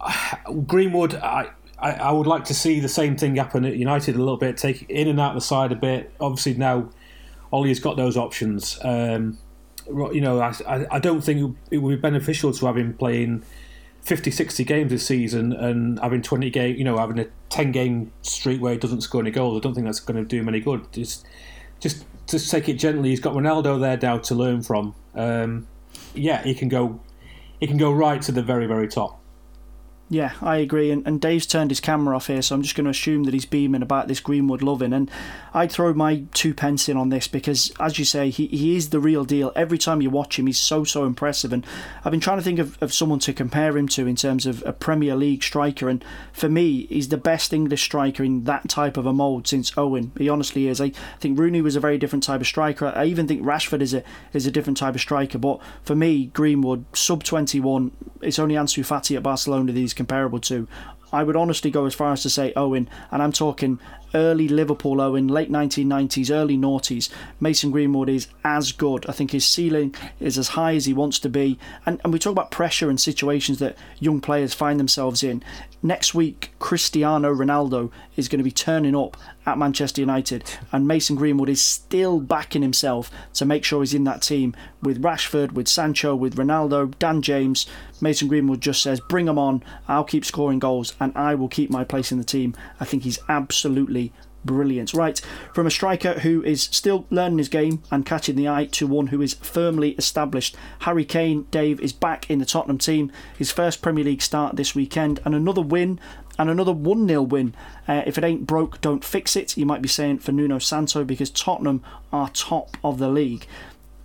Greenwood, 0.67 1.15
I, 1.15 1.51
I, 1.79 1.93
I 1.93 2.11
would 2.13 2.27
like 2.27 2.45
to 2.45 2.55
see 2.55 2.81
the 2.81 2.89
same 2.89 3.17
thing 3.17 3.37
happen 3.37 3.65
at 3.65 3.77
United 3.77 4.17
a 4.17 4.19
little 4.19 4.37
bit, 4.37 4.57
take 4.57 4.89
in 4.89 5.09
and 5.09 5.21
out 5.21 5.35
the 5.35 5.41
side 5.41 5.73
a 5.73 5.77
bit. 5.77 6.13
Obviously 6.21 6.55
now, 6.55 6.91
Ollie's 7.53 7.81
got 7.81 7.97
those 7.97 8.17
options. 8.17 8.79
Um, 8.83 9.39
you 9.87 10.21
know, 10.21 10.41
I, 10.41 10.87
I 10.91 10.99
don't 10.99 11.21
think 11.21 11.57
it 11.71 11.79
would 11.79 11.97
be 11.97 12.01
beneficial 12.01 12.53
to 12.53 12.67
have 12.67 12.77
him 12.77 12.95
playing 12.95 13.43
50, 14.03 14.31
60 14.31 14.65
games 14.65 14.91
this 14.91 15.07
season 15.07 15.53
and 15.53 15.99
having 16.01 16.23
20 16.23 16.49
game, 16.51 16.77
you 16.77 16.85
know, 16.85 16.97
having 16.97 17.19
a 17.19 17.27
10 17.49 17.73
game 17.73 18.13
streak 18.23 18.61
where 18.61 18.73
he 18.73 18.79
doesn't 18.79 19.01
score 19.01 19.21
any 19.21 19.31
goals. 19.31 19.57
I 19.57 19.61
don't 19.61 19.75
think 19.75 19.87
that's 19.87 20.01
going 20.01 20.17
to 20.17 20.25
do 20.25 20.41
him 20.41 20.49
any 20.49 20.61
good. 20.61 20.91
Just, 20.93 21.27
just 21.81 22.05
just 22.31 22.51
take 22.51 22.69
it 22.69 22.75
gently. 22.75 23.11
He's 23.11 23.21
got 23.21 23.35
Ronaldo 23.35 23.81
there 23.81 23.99
now 24.01 24.19
to 24.19 24.35
learn 24.35 24.63
from. 24.63 24.95
Um, 25.15 25.67
yeah, 26.15 26.43
he 26.43 26.55
can 26.55 26.69
go. 26.69 27.01
He 27.59 27.67
can 27.67 27.77
go 27.77 27.93
right 27.93 28.21
to 28.23 28.33
the 28.33 28.43
very 28.43 28.67
very 28.67 28.89
top. 28.89 29.20
Yeah, 30.13 30.33
I 30.43 30.57
agree. 30.57 30.91
And, 30.91 31.07
and 31.07 31.21
Dave's 31.21 31.47
turned 31.47 31.71
his 31.71 31.79
camera 31.79 32.17
off 32.17 32.27
here, 32.27 32.43
so 32.43 32.57
I'm 32.57 32.63
just 32.63 32.75
going 32.75 32.85
to 32.85 32.91
assume 32.91 33.23
that 33.25 33.35
he's 33.35 33.47
beaming 33.47 33.81
about 33.81 34.09
this 34.09 34.19
Greenwood 34.19 34.61
loving. 34.61 34.93
And 34.93 35.09
I'd 35.55 35.71
throw 35.71 35.95
my 35.95 36.25
two 36.35 36.53
pence 36.53 36.89
in 36.89 36.97
on 36.97 37.11
this 37.11 37.29
because, 37.29 37.73
as 37.79 37.97
you 37.97 38.05
say, 38.05 38.29
he, 38.29 38.49
he 38.49 38.75
is 38.75 38.91
the 38.91 38.99
real 38.99 39.25
deal. 39.25 39.53
Every 39.55 39.79
time 39.79 40.03
you 40.03 40.11
watch 40.11 40.37
him, 40.37 40.49
he's 40.49 40.59
so, 40.59 40.83
so 40.83 41.05
impressive. 41.05 41.53
And 41.53 41.65
I've 42.05 42.11
been 42.11 42.19
trying 42.19 42.39
to 42.39 42.43
think 42.43 42.59
of, 42.59 42.77
of 42.83 42.93
someone 42.93 43.21
to 43.21 43.33
compare 43.33 43.79
him 43.79 43.87
to 43.89 44.09
in 44.09 44.17
terms 44.17 44.47
of 44.47 44.65
a 44.67 44.73
Premier 44.73 45.15
League 45.15 45.45
striker. 45.45 45.89
And 45.89 46.05
for 46.33 46.49
me, 46.49 46.87
he's 46.87 47.11
the 47.11 47.17
best 47.17 47.53
English 47.53 47.85
striker 47.85 48.25
in 48.25 48.43
that 48.45 48.69
type 48.69 48.97
of 48.97 49.07
a 49.07 49.13
mould 49.13 49.47
since 49.47 49.73
Owen. 49.79 50.11
He 50.19 50.29
honestly 50.29 50.67
is. 50.67 50.81
I 50.81 50.91
think 51.21 51.39
Rooney 51.39 51.63
was 51.63 51.77
a 51.77 51.81
very 51.81 51.99
different 51.99 52.25
type 52.25 52.41
of 52.41 52.49
striker. 52.49 52.93
I 52.97 53.05
even 53.05 53.29
think 53.29 53.43
Rashford 53.43 53.81
is 53.81 53.95
a, 53.95 54.03
is 54.33 54.45
a 54.45 54.51
different 54.51 54.77
type 54.77 54.97
of 54.97 55.01
striker. 55.01 55.39
But 55.39 55.61
for 55.85 55.95
me, 55.95 56.27
Greenwood, 56.27 56.85
sub 56.95 57.23
21, 57.23 57.93
it's 58.23 58.41
only 58.41 58.57
Ansu 58.57 58.85
Fati 58.85 59.17
at 59.17 59.23
Barcelona 59.23 59.71
he's 59.73 59.95
comparable 60.01 60.41
to. 60.41 60.67
I 61.13 61.25
would 61.25 61.37
honestly 61.37 61.71
go 61.71 61.85
as 61.85 61.95
far 61.95 62.13
as 62.13 62.23
to 62.23 62.31
say 62.31 62.55
Owen, 62.57 62.89
and 63.11 63.23
I'm 63.23 63.33
talking 63.33 63.79
early 64.15 64.49
Liverpool 64.49 65.01
Owen, 65.01 65.29
late 65.29 65.51
1990s, 65.51 66.31
early 66.31 66.57
noughties. 66.57 67.09
Mason 67.41 67.71
Greenwood 67.71 68.09
is 68.09 68.29
as 68.45 68.73
good. 68.73 69.07
I 69.09 69.13
think 69.13 69.31
his 69.31 69.47
ceiling 69.47 69.95
is 70.19 70.39
as 70.39 70.49
high 70.49 70.75
as 70.75 70.87
he 70.87 70.93
wants 70.93 71.19
to 71.21 71.29
be. 71.29 71.59
And, 71.87 72.01
and 72.05 72.13
we 72.13 72.19
talk 72.19 72.33
about 72.33 72.51
pressure 72.51 72.89
and 72.89 73.01
situations 73.01 73.59
that 73.59 73.77
young 73.99 74.21
players 74.21 74.55
find 74.55 74.79
themselves 74.79 75.23
in. 75.23 75.43
Next 75.83 76.15
week, 76.15 76.53
Cristiano 76.59 77.35
Ronaldo 77.35 77.91
is 78.15 78.29
going 78.29 78.39
to 78.39 78.45
be 78.45 78.51
turning 78.51 78.95
up 78.95 79.17
at 79.47 79.57
Manchester 79.57 80.03
United, 80.03 80.45
and 80.71 80.87
Mason 80.87 81.17
Greenwood 81.17 81.49
is 81.49 81.63
still 81.63 82.21
backing 82.21 82.61
himself 82.61 83.11
to 83.35 83.47
make 83.47 83.65
sure 83.65 83.81
he's 83.81 83.95
in 83.95 84.05
that 84.05 84.21
team 84.21 84.55
with 84.83 85.03
Rashford, 85.03 85.53
with 85.53 85.69
Sancho, 85.69 86.15
with 86.15 86.37
Ronaldo, 86.37 86.93
Dan 86.99 87.23
James. 87.23 87.67
Mason 88.01 88.29
Greenwood 88.29 88.61
just 88.61 88.83
says, 88.83 89.01
Bring 89.01 89.27
him 89.27 89.39
on, 89.39 89.63
I'll 89.89 90.05
keep 90.05 90.25
scoring 90.27 90.59
goals, 90.59 90.95
and 91.01 91.17
I 91.17 91.35
will 91.35 91.49
keep 91.49 91.71
my 91.71 91.85
place 91.85 92.13
in 92.13 92.19
the 92.19 92.25
team. 92.25 92.55
I 92.79 92.85
think 92.85 93.03
he's 93.05 93.19
absolutely 93.29 94.00
brilliant. 94.45 94.95
Right, 94.95 95.21
from 95.55 95.67
a 95.67 95.71
striker 95.71 96.21
who 96.21 96.43
is 96.43 96.63
still 96.63 97.07
learning 97.11 97.39
his 97.39 97.49
game 97.49 97.83
and 97.91 98.07
catching 98.07 98.37
the 98.37 98.49
eye 98.49 98.67
to 98.67 98.87
one 98.87 99.09
who 99.09 99.21
is 99.23 99.35
firmly 99.35 99.91
established. 99.93 100.57
Harry 100.81 101.05
Kane, 101.05 101.47
Dave, 101.51 101.81
is 101.81 101.93
back 101.93 102.31
in 102.31 102.39
the 102.39 102.47
Tottenham 102.47 102.79
team. 102.79 103.13
His 103.37 103.53
first 103.53 103.83
Premier 103.83 104.05
League 104.05 104.23
start 104.23 104.57
this 104.57 104.75
weekend 104.75 105.21
and 105.25 105.35
another 105.35 105.63
win 105.63 106.01
and 106.39 106.49
another 106.49 106.73
1 106.73 107.07
0 107.07 107.23
win. 107.23 107.55
Uh, 107.87 108.03
if 108.07 108.17
it 108.17 108.25
ain't 108.25 108.47
broke, 108.47 108.81
don't 108.81 109.05
fix 109.05 109.37
it, 109.37 109.59
you 109.59 109.67
might 109.67 109.83
be 109.83 109.89
saying 109.89 110.21
for 110.21 110.33
Nuno 110.33 110.59
Santo 110.59 111.05
because 111.05 111.31
Tottenham 111.31 111.83
are 112.13 112.31
top 112.31 112.79
of 112.83 112.99
the 112.99 113.11
league. 113.11 113.47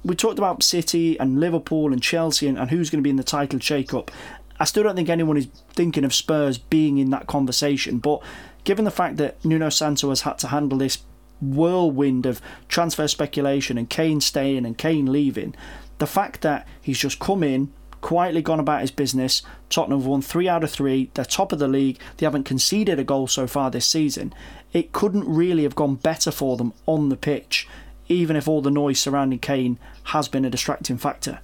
We 0.04 0.16
talked 0.16 0.38
about 0.38 0.62
City 0.62 1.18
and 1.18 1.40
Liverpool 1.40 1.94
and 1.94 2.04
Chelsea 2.04 2.48
and, 2.48 2.58
and 2.60 2.70
who's 2.70 2.90
going 2.90 3.00
to 3.00 3.04
be 3.04 3.10
in 3.10 3.16
the 3.16 3.24
title 3.24 3.60
shake 3.60 3.94
up. 3.94 4.12
I 4.60 4.66
still 4.66 4.84
don't 4.84 4.96
think 4.96 5.10
anyone 5.10 5.38
is 5.38 5.48
thinking 5.70 6.04
of 6.04 6.14
Spurs 6.14 6.58
being 6.58 6.98
in 6.98 7.10
that 7.10 7.28
conversation, 7.28 8.00
but 8.00 8.22
given 8.66 8.84
the 8.84 8.92
fact 8.92 9.16
that 9.18 9.44
Nuno 9.46 9.70
Santo 9.70 10.10
has 10.10 10.22
had 10.22 10.38
to 10.40 10.48
handle 10.48 10.78
this 10.78 10.98
whirlwind 11.40 12.26
of 12.26 12.42
transfer 12.68 13.08
speculation 13.08 13.78
and 13.78 13.90
Kane 13.90 14.20
staying 14.20 14.66
and 14.66 14.78
Kane 14.78 15.06
leaving, 15.06 15.56
the 16.00 16.08
fact 16.08 16.42
that 16.42 16.68
he's 16.82 17.00
just 17.00 17.20
come 17.20 17.44
in, 17.44 17.72
quietly 18.02 18.42
gone 18.42 18.60
about 18.60 18.82
his 18.82 18.92
business, 18.92 19.42
Tottenham 19.70 20.00
have 20.00 20.08
won 20.08 20.22
three 20.22 20.50
out 20.50 20.64
of 20.64 20.72
three, 20.72 21.10
they're 21.14 21.26
top 21.26 21.52
of 21.52 21.60
the 21.60 21.68
league, 21.68 22.00
they 22.18 22.26
haven't 22.26 22.44
conceded 22.44 23.00
a 23.00 23.04
goal 23.04 23.28
so 23.28 23.48
far 23.48 23.72
this 23.72 23.88
season. 23.88 24.34
It 24.74 24.92
couldn't 24.92 25.28
really 25.28 25.64
have 25.64 25.76
gone 25.76 25.96
better 25.96 26.32
for 26.32 26.58
them 26.58 26.74
on 26.86 27.10
the 27.10 27.16
pitch, 27.16 27.68
even 28.08 28.36
if 28.36 28.48
all 28.48 28.62
the 28.62 28.72
noise 28.72 29.00
surrounding 29.00 29.40
Kane 29.40 29.80
has 30.06 30.28
been 30.28 30.46
a 30.46 30.50
distracting 30.50 30.98
factor. 30.98 31.40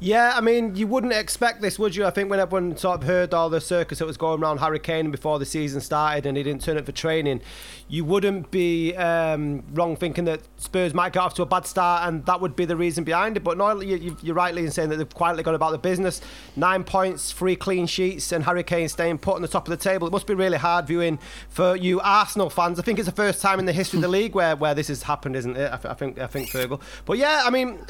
Yeah, 0.00 0.32
I 0.36 0.40
mean, 0.40 0.76
you 0.76 0.86
wouldn't 0.86 1.12
expect 1.12 1.60
this, 1.60 1.76
would 1.76 1.96
you? 1.96 2.06
I 2.06 2.10
think 2.10 2.30
when 2.30 2.38
everyone 2.38 2.76
sort 2.76 3.00
of 3.00 3.06
heard 3.08 3.34
all 3.34 3.50
the 3.50 3.60
circus 3.60 3.98
that 3.98 4.06
was 4.06 4.16
going 4.16 4.40
around 4.40 4.58
Harry 4.58 4.78
Kane 4.78 5.10
before 5.10 5.40
the 5.40 5.44
season 5.44 5.80
started 5.80 6.24
and 6.24 6.36
he 6.36 6.44
didn't 6.44 6.62
turn 6.62 6.78
up 6.78 6.86
for 6.86 6.92
training, 6.92 7.40
you 7.88 8.04
wouldn't 8.04 8.52
be 8.52 8.94
um, 8.94 9.64
wrong 9.72 9.96
thinking 9.96 10.24
that 10.26 10.42
Spurs 10.56 10.94
might 10.94 11.14
get 11.14 11.18
off 11.20 11.34
to 11.34 11.42
a 11.42 11.46
bad 11.46 11.66
start 11.66 12.06
and 12.06 12.24
that 12.26 12.40
would 12.40 12.54
be 12.54 12.64
the 12.64 12.76
reason 12.76 13.02
behind 13.02 13.36
it. 13.36 13.42
But 13.42 13.58
no, 13.58 13.80
you, 13.80 14.16
you're 14.22 14.36
rightly 14.36 14.62
in 14.64 14.70
saying 14.70 14.90
that 14.90 14.98
they've 14.98 15.14
quietly 15.14 15.42
gone 15.42 15.56
about 15.56 15.72
the 15.72 15.78
business. 15.78 16.20
Nine 16.54 16.84
points, 16.84 17.32
three 17.32 17.56
clean 17.56 17.88
sheets, 17.88 18.30
and 18.30 18.44
Harry 18.44 18.62
Kane 18.62 18.88
staying 18.88 19.18
put 19.18 19.34
on 19.34 19.42
the 19.42 19.48
top 19.48 19.66
of 19.66 19.76
the 19.76 19.82
table. 19.82 20.06
It 20.06 20.12
must 20.12 20.28
be 20.28 20.34
really 20.34 20.58
hard 20.58 20.86
viewing 20.86 21.18
for 21.48 21.74
you 21.74 22.00
Arsenal 22.02 22.50
fans. 22.50 22.78
I 22.78 22.82
think 22.82 23.00
it's 23.00 23.06
the 23.06 23.12
first 23.12 23.42
time 23.42 23.58
in 23.58 23.64
the 23.64 23.72
history 23.72 23.96
of 23.96 24.02
the 24.02 24.08
league 24.18 24.36
where, 24.36 24.54
where 24.54 24.76
this 24.76 24.86
has 24.86 25.02
happened, 25.02 25.34
isn't 25.34 25.56
it? 25.56 25.72
I, 25.72 25.90
I 25.90 25.94
think 25.94 26.20
I 26.20 26.28
think 26.28 26.50
Fergal. 26.50 26.80
But 27.04 27.18
yeah, 27.18 27.42
I 27.44 27.50
mean 27.50 27.80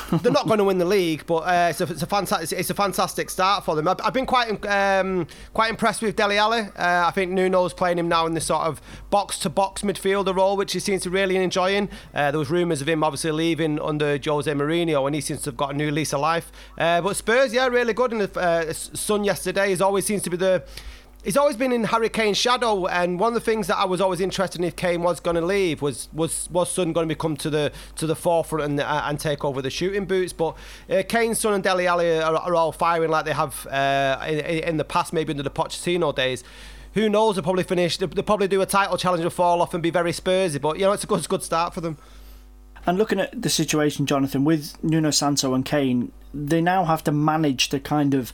they're 0.22 0.32
not 0.32 0.46
going 0.46 0.58
to 0.58 0.64
win 0.64 0.78
the 0.78 0.84
league, 0.84 1.24
but 1.26 1.38
uh, 1.38 1.68
it's, 1.70 1.80
a, 1.80 1.84
it's, 1.84 2.02
a, 2.02 2.06
fantastic 2.06 2.58
it's 2.58 2.70
a 2.70 2.74
fantastic 2.74 3.28
start 3.30 3.64
for 3.64 3.74
them. 3.74 3.86
I've, 3.88 3.98
I've 4.02 4.12
been 4.12 4.26
quite 4.26 4.64
um, 4.66 5.26
quite 5.52 5.70
impressed 5.70 6.02
with 6.02 6.16
Dele 6.16 6.38
Alli. 6.38 6.60
Uh, 6.60 7.04
I 7.06 7.10
think 7.10 7.32
Nuno's 7.32 7.74
playing 7.74 7.98
him 7.98 8.08
now 8.08 8.26
in 8.26 8.34
this 8.34 8.46
sort 8.46 8.62
of 8.62 8.80
box 9.10 9.38
to 9.40 9.50
box 9.50 9.82
midfielder 9.82 10.34
role, 10.34 10.56
which 10.56 10.72
he 10.72 10.78
seems 10.78 11.02
to 11.02 11.10
really 11.10 11.36
enjoying. 11.36 11.88
Uh, 12.14 12.30
there 12.30 12.38
was 12.38 12.50
rumours 12.50 12.80
of 12.80 12.88
him 12.88 13.04
obviously 13.04 13.32
leaving 13.32 13.80
under 13.80 14.18
Jose 14.18 14.50
Mourinho, 14.50 15.06
and 15.06 15.14
he 15.14 15.20
seems 15.20 15.42
to 15.42 15.50
have 15.50 15.56
got 15.56 15.74
a 15.74 15.76
new 15.76 15.90
lease 15.90 16.12
of 16.12 16.20
life. 16.20 16.50
Uh, 16.78 17.00
but 17.00 17.16
Spurs, 17.16 17.52
yeah, 17.52 17.66
really 17.66 17.92
good. 17.92 18.12
And 18.12 18.22
the 18.22 18.40
uh, 18.40 18.72
Son 18.72 19.24
yesterday, 19.24 19.72
is 19.72 19.80
always 19.80 20.06
seems 20.06 20.22
to 20.22 20.30
be 20.30 20.36
the 20.36 20.64
he's 21.22 21.36
always 21.36 21.56
been 21.56 21.72
in 21.72 21.84
Harry 21.84 22.08
Kane's 22.08 22.36
shadow, 22.36 22.86
and 22.86 23.18
one 23.18 23.28
of 23.28 23.34
the 23.34 23.40
things 23.40 23.66
that 23.68 23.76
I 23.76 23.84
was 23.84 24.00
always 24.00 24.20
interested 24.20 24.60
in 24.60 24.64
if 24.64 24.76
Kane 24.76 25.02
was 25.02 25.20
going 25.20 25.36
to 25.36 25.44
leave 25.44 25.82
was 25.82 26.08
was 26.12 26.48
was 26.50 26.70
Son 26.70 26.92
going 26.92 27.08
to 27.08 27.14
become 27.14 27.36
to 27.38 27.50
the 27.50 27.72
to 27.96 28.06
the 28.06 28.16
forefront 28.16 28.64
and 28.64 28.80
uh, 28.80 29.02
and 29.04 29.18
take 29.18 29.44
over 29.44 29.62
the 29.62 29.70
shooting 29.70 30.04
boots. 30.04 30.32
But 30.32 30.56
uh, 30.90 31.02
Kane's 31.08 31.38
Son 31.40 31.54
and 31.54 31.62
Dele 31.62 31.86
Alli 31.86 32.20
are, 32.20 32.34
are, 32.34 32.54
all 32.54 32.72
firing 32.72 33.10
like 33.10 33.24
they 33.24 33.32
have 33.32 33.66
uh, 33.66 34.24
in, 34.26 34.38
in, 34.38 34.76
the 34.76 34.84
past, 34.84 35.12
maybe 35.12 35.32
under 35.32 35.42
the 35.42 35.50
Pochettino 35.50 36.14
days. 36.14 36.44
Who 36.94 37.08
knows? 37.08 37.36
They'll 37.36 37.42
probably 37.42 37.64
finish. 37.64 37.96
They'll, 37.96 38.08
they'll 38.08 38.24
probably 38.24 38.48
do 38.48 38.60
a 38.60 38.66
title 38.66 38.98
challenge 38.98 39.22
and 39.22 39.32
fall 39.32 39.62
off 39.62 39.72
and 39.72 39.82
be 39.82 39.90
very 39.90 40.12
Spursy. 40.12 40.60
But 40.60 40.78
you 40.78 40.84
know, 40.84 40.92
it's 40.92 41.04
a 41.04 41.06
good, 41.06 41.18
it's 41.18 41.26
a 41.26 41.30
good 41.30 41.42
start 41.42 41.72
for 41.72 41.80
them. 41.80 41.96
And 42.84 42.98
looking 42.98 43.20
at 43.20 43.40
the 43.40 43.48
situation, 43.48 44.06
Jonathan, 44.06 44.44
with 44.44 44.82
Nuno 44.82 45.10
Santo 45.10 45.54
and 45.54 45.64
Kane, 45.64 46.10
they 46.34 46.60
now 46.60 46.84
have 46.84 47.04
to 47.04 47.12
manage 47.12 47.68
the 47.68 47.78
kind 47.78 48.12
of 48.12 48.32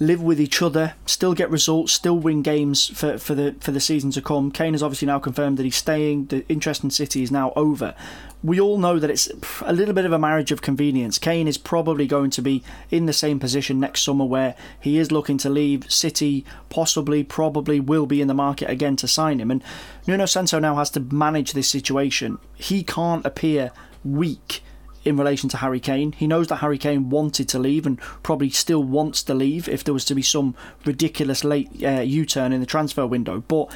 live 0.00 0.22
with 0.22 0.40
each 0.40 0.62
other, 0.62 0.94
still 1.04 1.34
get 1.34 1.50
results, 1.50 1.92
still 1.92 2.18
win 2.18 2.40
games 2.40 2.88
for, 2.88 3.18
for 3.18 3.34
the 3.34 3.54
for 3.60 3.70
the 3.70 3.80
season 3.80 4.10
to 4.10 4.22
come. 4.22 4.50
Kane 4.50 4.72
has 4.72 4.82
obviously 4.82 5.06
now 5.06 5.18
confirmed 5.18 5.58
that 5.58 5.64
he's 5.64 5.76
staying. 5.76 6.26
The 6.26 6.44
interest 6.48 6.82
in 6.82 6.90
City 6.90 7.22
is 7.22 7.30
now 7.30 7.52
over. 7.54 7.94
We 8.42 8.58
all 8.58 8.78
know 8.78 8.98
that 8.98 9.10
it's 9.10 9.28
a 9.60 9.72
little 9.74 9.92
bit 9.92 10.06
of 10.06 10.12
a 10.12 10.18
marriage 10.18 10.50
of 10.50 10.62
convenience. 10.62 11.18
Kane 11.18 11.46
is 11.46 11.58
probably 11.58 12.06
going 12.06 12.30
to 12.30 12.40
be 12.40 12.64
in 12.90 13.04
the 13.04 13.12
same 13.12 13.38
position 13.38 13.78
next 13.78 14.00
summer 14.00 14.24
where 14.24 14.56
he 14.80 14.96
is 14.96 15.12
looking 15.12 15.36
to 15.38 15.50
leave. 15.50 15.92
City 15.92 16.46
possibly, 16.70 17.22
probably 17.22 17.80
will 17.80 18.06
be 18.06 18.22
in 18.22 18.28
the 18.28 18.34
market 18.34 18.70
again 18.70 18.96
to 18.96 19.06
sign 19.06 19.40
him. 19.40 19.50
And 19.50 19.62
Nuno 20.06 20.24
Santo 20.24 20.58
now 20.58 20.76
has 20.76 20.88
to 20.92 21.00
manage 21.00 21.52
this 21.52 21.68
situation. 21.68 22.38
He 22.54 22.82
can't 22.82 23.26
appear 23.26 23.72
weak 24.02 24.62
in 25.04 25.16
relation 25.16 25.48
to 25.50 25.56
Harry 25.58 25.80
Kane. 25.80 26.12
He 26.12 26.26
knows 26.26 26.48
that 26.48 26.56
Harry 26.56 26.78
Kane 26.78 27.10
wanted 27.10 27.48
to 27.48 27.58
leave 27.58 27.86
and 27.86 27.98
probably 28.22 28.50
still 28.50 28.82
wants 28.82 29.22
to 29.24 29.34
leave 29.34 29.68
if 29.68 29.84
there 29.84 29.94
was 29.94 30.04
to 30.06 30.14
be 30.14 30.22
some 30.22 30.54
ridiculous 30.84 31.44
late 31.44 31.70
uh, 31.82 32.00
U 32.00 32.26
turn 32.26 32.52
in 32.52 32.60
the 32.60 32.66
transfer 32.66 33.06
window. 33.06 33.42
But 33.48 33.70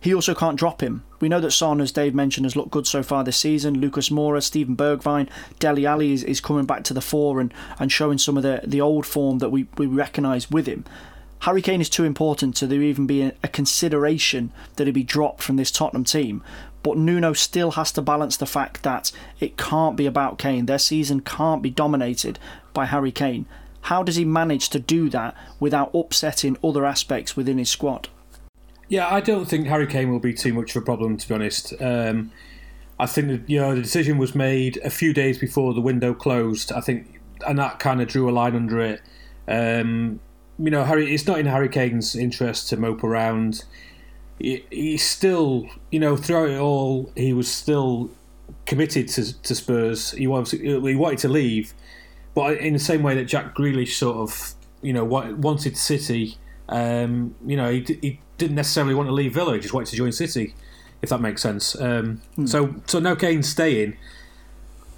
he 0.00 0.14
also 0.14 0.34
can't 0.34 0.58
drop 0.58 0.82
him. 0.82 1.02
We 1.20 1.28
know 1.28 1.40
that 1.40 1.50
Son, 1.50 1.80
as 1.80 1.92
Dave 1.92 2.14
mentioned, 2.14 2.46
has 2.46 2.56
looked 2.56 2.70
good 2.70 2.86
so 2.86 3.02
far 3.02 3.22
this 3.22 3.36
season. 3.36 3.80
Lucas 3.80 4.08
Moura, 4.08 4.42
Steven 4.42 4.76
Bergwijn, 4.76 5.28
Dele 5.58 5.84
Alli 5.84 6.12
is, 6.12 6.24
is 6.24 6.40
coming 6.40 6.64
back 6.64 6.84
to 6.84 6.94
the 6.94 7.02
fore 7.02 7.40
and, 7.40 7.52
and 7.78 7.92
showing 7.92 8.16
some 8.16 8.36
of 8.36 8.42
the, 8.42 8.62
the 8.64 8.80
old 8.80 9.04
form 9.04 9.38
that 9.38 9.50
we, 9.50 9.66
we 9.76 9.86
recognise 9.86 10.50
with 10.50 10.66
him. 10.66 10.84
Harry 11.40 11.62
Kane 11.62 11.80
is 11.80 11.88
too 11.88 12.04
important 12.04 12.54
to 12.56 12.66
there 12.66 12.82
even 12.82 13.06
be 13.06 13.22
a, 13.22 13.32
a 13.42 13.48
consideration 13.48 14.52
that 14.76 14.86
he 14.86 14.92
be 14.92 15.02
dropped 15.02 15.42
from 15.42 15.56
this 15.56 15.70
Tottenham 15.70 16.04
team. 16.04 16.42
But 16.82 16.96
Nuno 16.96 17.32
still 17.32 17.72
has 17.72 17.92
to 17.92 18.02
balance 18.02 18.36
the 18.36 18.46
fact 18.46 18.82
that 18.82 19.12
it 19.38 19.56
can't 19.56 19.96
be 19.96 20.06
about 20.06 20.38
Kane. 20.38 20.66
Their 20.66 20.78
season 20.78 21.20
can't 21.20 21.62
be 21.62 21.70
dominated 21.70 22.38
by 22.72 22.86
Harry 22.86 23.12
Kane. 23.12 23.46
How 23.82 24.02
does 24.02 24.16
he 24.16 24.24
manage 24.24 24.68
to 24.70 24.78
do 24.78 25.08
that 25.10 25.34
without 25.58 25.90
upsetting 25.94 26.56
other 26.62 26.84
aspects 26.84 27.36
within 27.36 27.58
his 27.58 27.70
squad? 27.70 28.08
Yeah, 28.88 29.12
I 29.12 29.20
don't 29.20 29.46
think 29.46 29.66
Harry 29.68 29.86
Kane 29.86 30.10
will 30.10 30.20
be 30.20 30.34
too 30.34 30.52
much 30.52 30.74
of 30.74 30.82
a 30.82 30.84
problem, 30.84 31.16
to 31.16 31.28
be 31.28 31.34
honest. 31.34 31.72
Um, 31.80 32.32
I 32.98 33.06
think 33.06 33.28
that 33.28 33.48
you 33.48 33.58
know 33.58 33.74
the 33.74 33.82
decision 33.82 34.18
was 34.18 34.34
made 34.34 34.78
a 34.84 34.90
few 34.90 35.14
days 35.14 35.38
before 35.38 35.72
the 35.74 35.80
window 35.80 36.12
closed. 36.12 36.72
I 36.72 36.80
think, 36.80 37.20
and 37.46 37.58
that 37.58 37.78
kind 37.78 38.02
of 38.02 38.08
drew 38.08 38.28
a 38.28 38.32
line 38.32 38.56
under 38.56 38.80
it. 38.80 39.00
Um, 39.48 40.20
you 40.58 40.70
know, 40.70 40.84
Harry, 40.84 41.14
it's 41.14 41.26
not 41.26 41.38
in 41.38 41.46
Harry 41.46 41.68
Kane's 41.68 42.14
interest 42.14 42.68
to 42.68 42.76
mope 42.76 43.02
around 43.02 43.64
he, 44.40 44.64
he's 44.70 45.04
still, 45.04 45.68
you 45.90 46.00
know, 46.00 46.16
throughout 46.16 46.48
it 46.48 46.58
all, 46.58 47.12
he 47.14 47.32
was 47.32 47.48
still 47.48 48.10
committed 48.66 49.08
to, 49.08 49.40
to 49.42 49.54
Spurs. 49.54 50.12
He 50.12 50.26
wanted, 50.26 50.60
he 50.60 50.94
wanted 50.94 51.18
to 51.20 51.28
leave, 51.28 51.74
but 52.34 52.56
in 52.58 52.72
the 52.72 52.78
same 52.78 53.02
way 53.02 53.14
that 53.14 53.26
Jack 53.26 53.54
Grealish 53.54 53.94
sort 53.94 54.16
of, 54.16 54.54
you 54.82 54.92
know, 54.92 55.04
wanted 55.04 55.76
City. 55.76 56.36
Um, 56.68 57.34
you 57.44 57.56
know, 57.56 57.70
he, 57.70 57.98
he 58.00 58.20
didn't 58.38 58.56
necessarily 58.56 58.94
want 58.94 59.08
to 59.08 59.12
leave 59.12 59.34
Villa; 59.34 59.54
he 59.54 59.60
just 59.60 59.74
wanted 59.74 59.90
to 59.90 59.96
join 59.96 60.12
City, 60.12 60.54
if 61.02 61.10
that 61.10 61.20
makes 61.20 61.42
sense. 61.42 61.78
Um, 61.78 62.22
hmm. 62.36 62.46
So, 62.46 62.74
so 62.86 62.98
now 62.98 63.14
Kane's 63.14 63.48
staying. 63.48 63.96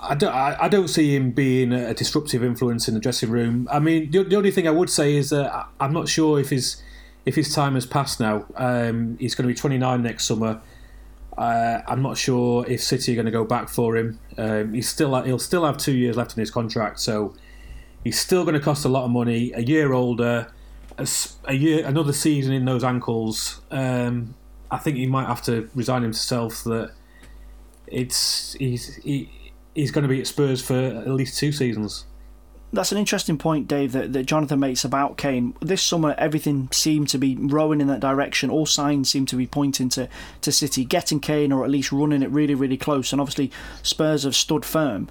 I 0.00 0.14
don't, 0.14 0.34
I, 0.34 0.56
I, 0.62 0.68
don't 0.68 0.88
see 0.88 1.14
him 1.14 1.30
being 1.30 1.72
a 1.72 1.94
disruptive 1.94 2.42
influence 2.42 2.88
in 2.88 2.94
the 2.94 2.98
dressing 3.00 3.30
room. 3.30 3.68
I 3.70 3.78
mean, 3.78 4.10
the, 4.10 4.24
the 4.24 4.34
only 4.34 4.50
thing 4.50 4.66
I 4.66 4.72
would 4.72 4.90
say 4.90 5.14
is 5.14 5.30
that 5.30 5.68
I'm 5.78 5.92
not 5.92 6.08
sure 6.08 6.40
if 6.40 6.50
his 6.50 6.82
if 7.24 7.34
his 7.34 7.54
time 7.54 7.74
has 7.74 7.86
passed 7.86 8.20
now, 8.20 8.46
um, 8.56 9.16
he's 9.18 9.34
going 9.34 9.46
to 9.46 9.48
be 9.48 9.58
29 9.58 10.02
next 10.02 10.24
summer. 10.24 10.60
Uh, 11.36 11.80
I'm 11.86 12.02
not 12.02 12.18
sure 12.18 12.66
if 12.68 12.82
City 12.82 13.12
are 13.12 13.14
going 13.14 13.26
to 13.26 13.32
go 13.32 13.44
back 13.44 13.68
for 13.68 13.96
him. 13.96 14.18
Um, 14.36 14.74
he's 14.74 14.88
still 14.88 15.20
he'll 15.22 15.38
still 15.38 15.64
have 15.64 15.78
two 15.78 15.92
years 15.92 16.16
left 16.16 16.36
in 16.36 16.40
his 16.40 16.50
contract, 16.50 17.00
so 17.00 17.34
he's 18.04 18.20
still 18.20 18.44
going 18.44 18.54
to 18.54 18.60
cost 18.60 18.84
a 18.84 18.88
lot 18.88 19.04
of 19.04 19.10
money. 19.10 19.52
A 19.52 19.60
year 19.60 19.92
older, 19.92 20.52
a, 20.98 21.08
a 21.44 21.54
year 21.54 21.86
another 21.86 22.12
season 22.12 22.52
in 22.52 22.64
those 22.64 22.84
ankles. 22.84 23.62
Um, 23.70 24.34
I 24.70 24.78
think 24.78 24.96
he 24.96 25.06
might 25.06 25.26
have 25.26 25.42
to 25.42 25.70
resign 25.74 26.02
himself 26.02 26.64
that 26.64 26.92
it's 27.86 28.52
he's 28.54 28.96
he, 28.96 29.30
he's 29.74 29.90
going 29.90 30.02
to 30.02 30.08
be 30.08 30.20
at 30.20 30.26
Spurs 30.26 30.62
for 30.62 30.74
at 30.74 31.08
least 31.08 31.38
two 31.38 31.52
seasons 31.52 32.04
that's 32.72 32.90
an 32.90 32.98
interesting 32.98 33.36
point, 33.36 33.68
Dave, 33.68 33.92
that, 33.92 34.14
that 34.14 34.24
Jonathan 34.24 34.58
makes 34.58 34.84
about 34.84 35.18
Kane. 35.18 35.54
This 35.60 35.82
summer, 35.82 36.14
everything 36.16 36.68
seemed 36.72 37.08
to 37.10 37.18
be 37.18 37.36
rowing 37.36 37.82
in 37.82 37.86
that 37.88 38.00
direction. 38.00 38.48
All 38.48 38.64
signs 38.64 39.10
seem 39.10 39.26
to 39.26 39.36
be 39.36 39.46
pointing 39.46 39.90
to, 39.90 40.08
to 40.40 40.50
City 40.50 40.84
getting 40.86 41.20
Kane 41.20 41.52
or 41.52 41.64
at 41.64 41.70
least 41.70 41.92
running 41.92 42.22
it 42.22 42.30
really, 42.30 42.54
really 42.54 42.78
close. 42.78 43.12
And 43.12 43.20
obviously, 43.20 43.52
Spurs 43.82 44.22
have 44.22 44.34
stood 44.34 44.64
firm. 44.64 45.08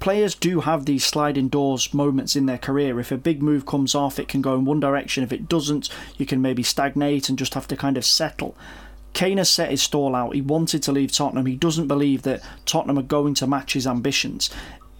Players 0.00 0.34
do 0.34 0.60
have 0.60 0.86
these 0.86 1.04
sliding 1.04 1.48
doors 1.48 1.94
moments 1.94 2.34
in 2.34 2.46
their 2.46 2.58
career. 2.58 2.98
If 2.98 3.12
a 3.12 3.18
big 3.18 3.40
move 3.40 3.66
comes 3.66 3.94
off, 3.94 4.18
it 4.18 4.28
can 4.28 4.42
go 4.42 4.54
in 4.54 4.64
one 4.64 4.80
direction. 4.80 5.22
If 5.22 5.32
it 5.32 5.48
doesn't, 5.48 5.90
you 6.16 6.26
can 6.26 6.42
maybe 6.42 6.64
stagnate 6.64 7.28
and 7.28 7.38
just 7.38 7.54
have 7.54 7.68
to 7.68 7.76
kind 7.76 7.98
of 7.98 8.04
settle. 8.04 8.56
Kane 9.12 9.38
has 9.38 9.50
set 9.50 9.70
his 9.70 9.82
stall 9.82 10.14
out. 10.14 10.34
He 10.34 10.40
wanted 10.40 10.82
to 10.84 10.92
leave 10.92 11.12
Tottenham. 11.12 11.46
He 11.46 11.56
doesn't 11.56 11.88
believe 11.88 12.22
that 12.22 12.42
Tottenham 12.64 12.98
are 12.98 13.02
going 13.02 13.34
to 13.34 13.46
match 13.46 13.74
his 13.74 13.86
ambitions 13.86 14.50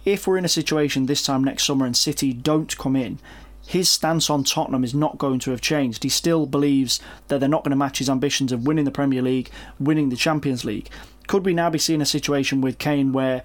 if 0.05 0.27
we're 0.27 0.37
in 0.37 0.45
a 0.45 0.49
situation 0.49 1.05
this 1.05 1.23
time 1.23 1.43
next 1.43 1.65
summer 1.65 1.85
and 1.85 1.95
City 1.95 2.33
don't 2.33 2.77
come 2.77 2.95
in, 2.95 3.19
his 3.67 3.89
stance 3.89 4.29
on 4.29 4.43
Tottenham 4.43 4.83
is 4.83 4.93
not 4.93 5.17
going 5.17 5.39
to 5.39 5.51
have 5.51 5.61
changed. 5.61 6.03
He 6.03 6.09
still 6.09 6.45
believes 6.45 6.99
that 7.27 7.39
they're 7.39 7.47
not 7.47 7.63
going 7.63 7.71
to 7.71 7.77
match 7.77 7.99
his 7.99 8.09
ambitions 8.09 8.51
of 8.51 8.65
winning 8.65 8.85
the 8.85 8.91
Premier 8.91 9.21
League, 9.21 9.49
winning 9.79 10.09
the 10.09 10.15
Champions 10.15 10.65
League. 10.65 10.89
Could 11.27 11.45
we 11.45 11.53
now 11.53 11.69
be 11.69 11.77
seeing 11.77 12.01
a 12.01 12.05
situation 12.05 12.59
with 12.61 12.79
Kane 12.79 13.13
where, 13.13 13.43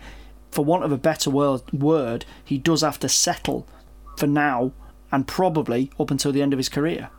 for 0.51 0.65
want 0.65 0.85
of 0.85 0.93
a 0.93 0.99
better 0.99 1.31
word, 1.31 2.25
he 2.45 2.59
does 2.59 2.81
have 2.81 2.99
to 3.01 3.09
settle 3.09 3.69
for 4.17 4.27
now 4.27 4.73
and 5.13 5.29
probably 5.29 5.91
up 6.01 6.11
until 6.11 6.33
the 6.33 6.43
end 6.43 6.53
of 6.53 6.59
his 6.59 6.69
career? 6.69 7.11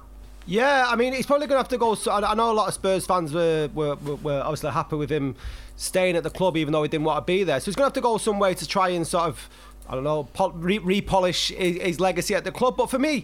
Yeah, 0.45 0.85
I 0.87 0.95
mean, 0.95 1.13
he's 1.13 1.25
probably 1.25 1.47
going 1.47 1.57
to 1.57 1.63
have 1.63 1.67
to 1.69 1.77
go. 1.77 1.95
I 2.11 2.33
know 2.33 2.51
a 2.51 2.53
lot 2.53 2.69
of 2.69 2.73
Spurs 2.73 3.05
fans 3.05 3.33
were, 3.33 3.69
were, 3.73 3.95
were 3.95 4.41
obviously 4.41 4.71
happy 4.71 4.95
with 4.95 5.09
him 5.09 5.35
staying 5.77 6.17
at 6.17 6.23
the 6.23 6.29
club, 6.29 6.57
even 6.57 6.73
though 6.73 6.83
he 6.83 6.89
didn't 6.89 7.05
want 7.05 7.25
to 7.25 7.25
be 7.25 7.43
there. 7.43 7.59
So 7.61 7.65
he's 7.65 7.75
going 7.75 7.85
to 7.85 7.87
have 7.87 7.93
to 7.93 8.01
go 8.01 8.17
some 8.17 8.39
way 8.39 8.53
to 8.53 8.67
try 8.67 8.89
and 8.89 9.07
sort 9.07 9.25
of, 9.25 9.49
I 9.87 9.95
don't 9.95 10.03
know, 10.03 10.27
re- 10.55 10.79
repolish 10.79 11.55
his, 11.55 11.81
his 11.81 11.99
legacy 11.99 12.35
at 12.35 12.43
the 12.43 12.51
club. 12.51 12.75
But 12.75 12.89
for 12.89 12.99
me, 12.99 13.23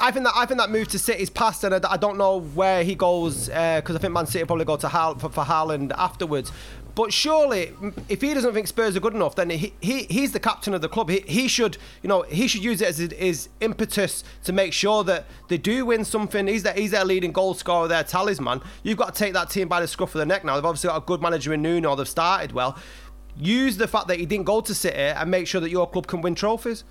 I 0.00 0.10
think 0.10 0.24
that 0.24 0.32
I 0.34 0.44
think 0.44 0.58
that 0.58 0.70
move 0.70 0.88
to 0.88 0.98
City's 0.98 1.30
past, 1.30 1.62
and 1.62 1.74
I, 1.74 1.92
I 1.92 1.96
don't 1.96 2.18
know 2.18 2.40
where 2.40 2.82
he 2.82 2.96
goes 2.96 3.46
because 3.46 3.90
uh, 3.90 3.94
I 3.94 3.98
think 3.98 4.12
Man 4.12 4.26
City 4.26 4.44
probably 4.44 4.64
go 4.64 4.76
to 4.76 4.88
Hal, 4.88 5.14
for, 5.16 5.28
for 5.28 5.44
Haaland 5.44 5.92
afterwards. 5.96 6.50
But 6.94 7.12
surely, 7.12 7.72
if 8.08 8.20
he 8.20 8.32
doesn't 8.34 8.54
think 8.54 8.68
Spurs 8.68 8.96
are 8.96 9.00
good 9.00 9.14
enough, 9.14 9.34
then 9.34 9.50
he, 9.50 9.72
he 9.80 10.04
he's 10.04 10.32
the 10.32 10.40
captain 10.40 10.74
of 10.74 10.80
the 10.80 10.88
club. 10.88 11.10
He, 11.10 11.24
he 11.26 11.48
should, 11.48 11.76
you 12.02 12.08
know, 12.08 12.22
he 12.22 12.46
should 12.46 12.62
use 12.62 12.80
it 12.80 12.88
as 12.88 12.98
his 12.98 13.48
impetus 13.60 14.22
to 14.44 14.52
make 14.52 14.72
sure 14.72 15.02
that 15.04 15.26
they 15.48 15.58
do 15.58 15.86
win 15.86 16.04
something. 16.04 16.46
He's 16.46 16.62
their, 16.62 16.74
he's 16.74 16.92
their 16.92 17.04
leading 17.04 17.32
goal 17.32 17.54
scorer, 17.54 17.88
their 17.88 18.04
talisman. 18.04 18.62
You've 18.84 18.98
got 18.98 19.14
to 19.14 19.18
take 19.18 19.32
that 19.34 19.50
team 19.50 19.66
by 19.66 19.80
the 19.80 19.88
scruff 19.88 20.14
of 20.14 20.20
the 20.20 20.26
neck 20.26 20.44
now. 20.44 20.54
They've 20.54 20.64
obviously 20.64 20.88
got 20.88 21.02
a 21.02 21.06
good 21.06 21.20
manager 21.20 21.52
in 21.52 21.62
Nuno. 21.62 21.96
They've 21.96 22.08
started 22.08 22.52
well. 22.52 22.78
Use 23.36 23.76
the 23.76 23.88
fact 23.88 24.06
that 24.08 24.20
he 24.20 24.26
didn't 24.26 24.44
go 24.44 24.60
to 24.60 24.74
City 24.74 24.96
and 24.96 25.28
make 25.28 25.48
sure 25.48 25.60
that 25.60 25.70
your 25.70 25.90
club 25.90 26.06
can 26.06 26.20
win 26.20 26.36
trophies 26.36 26.84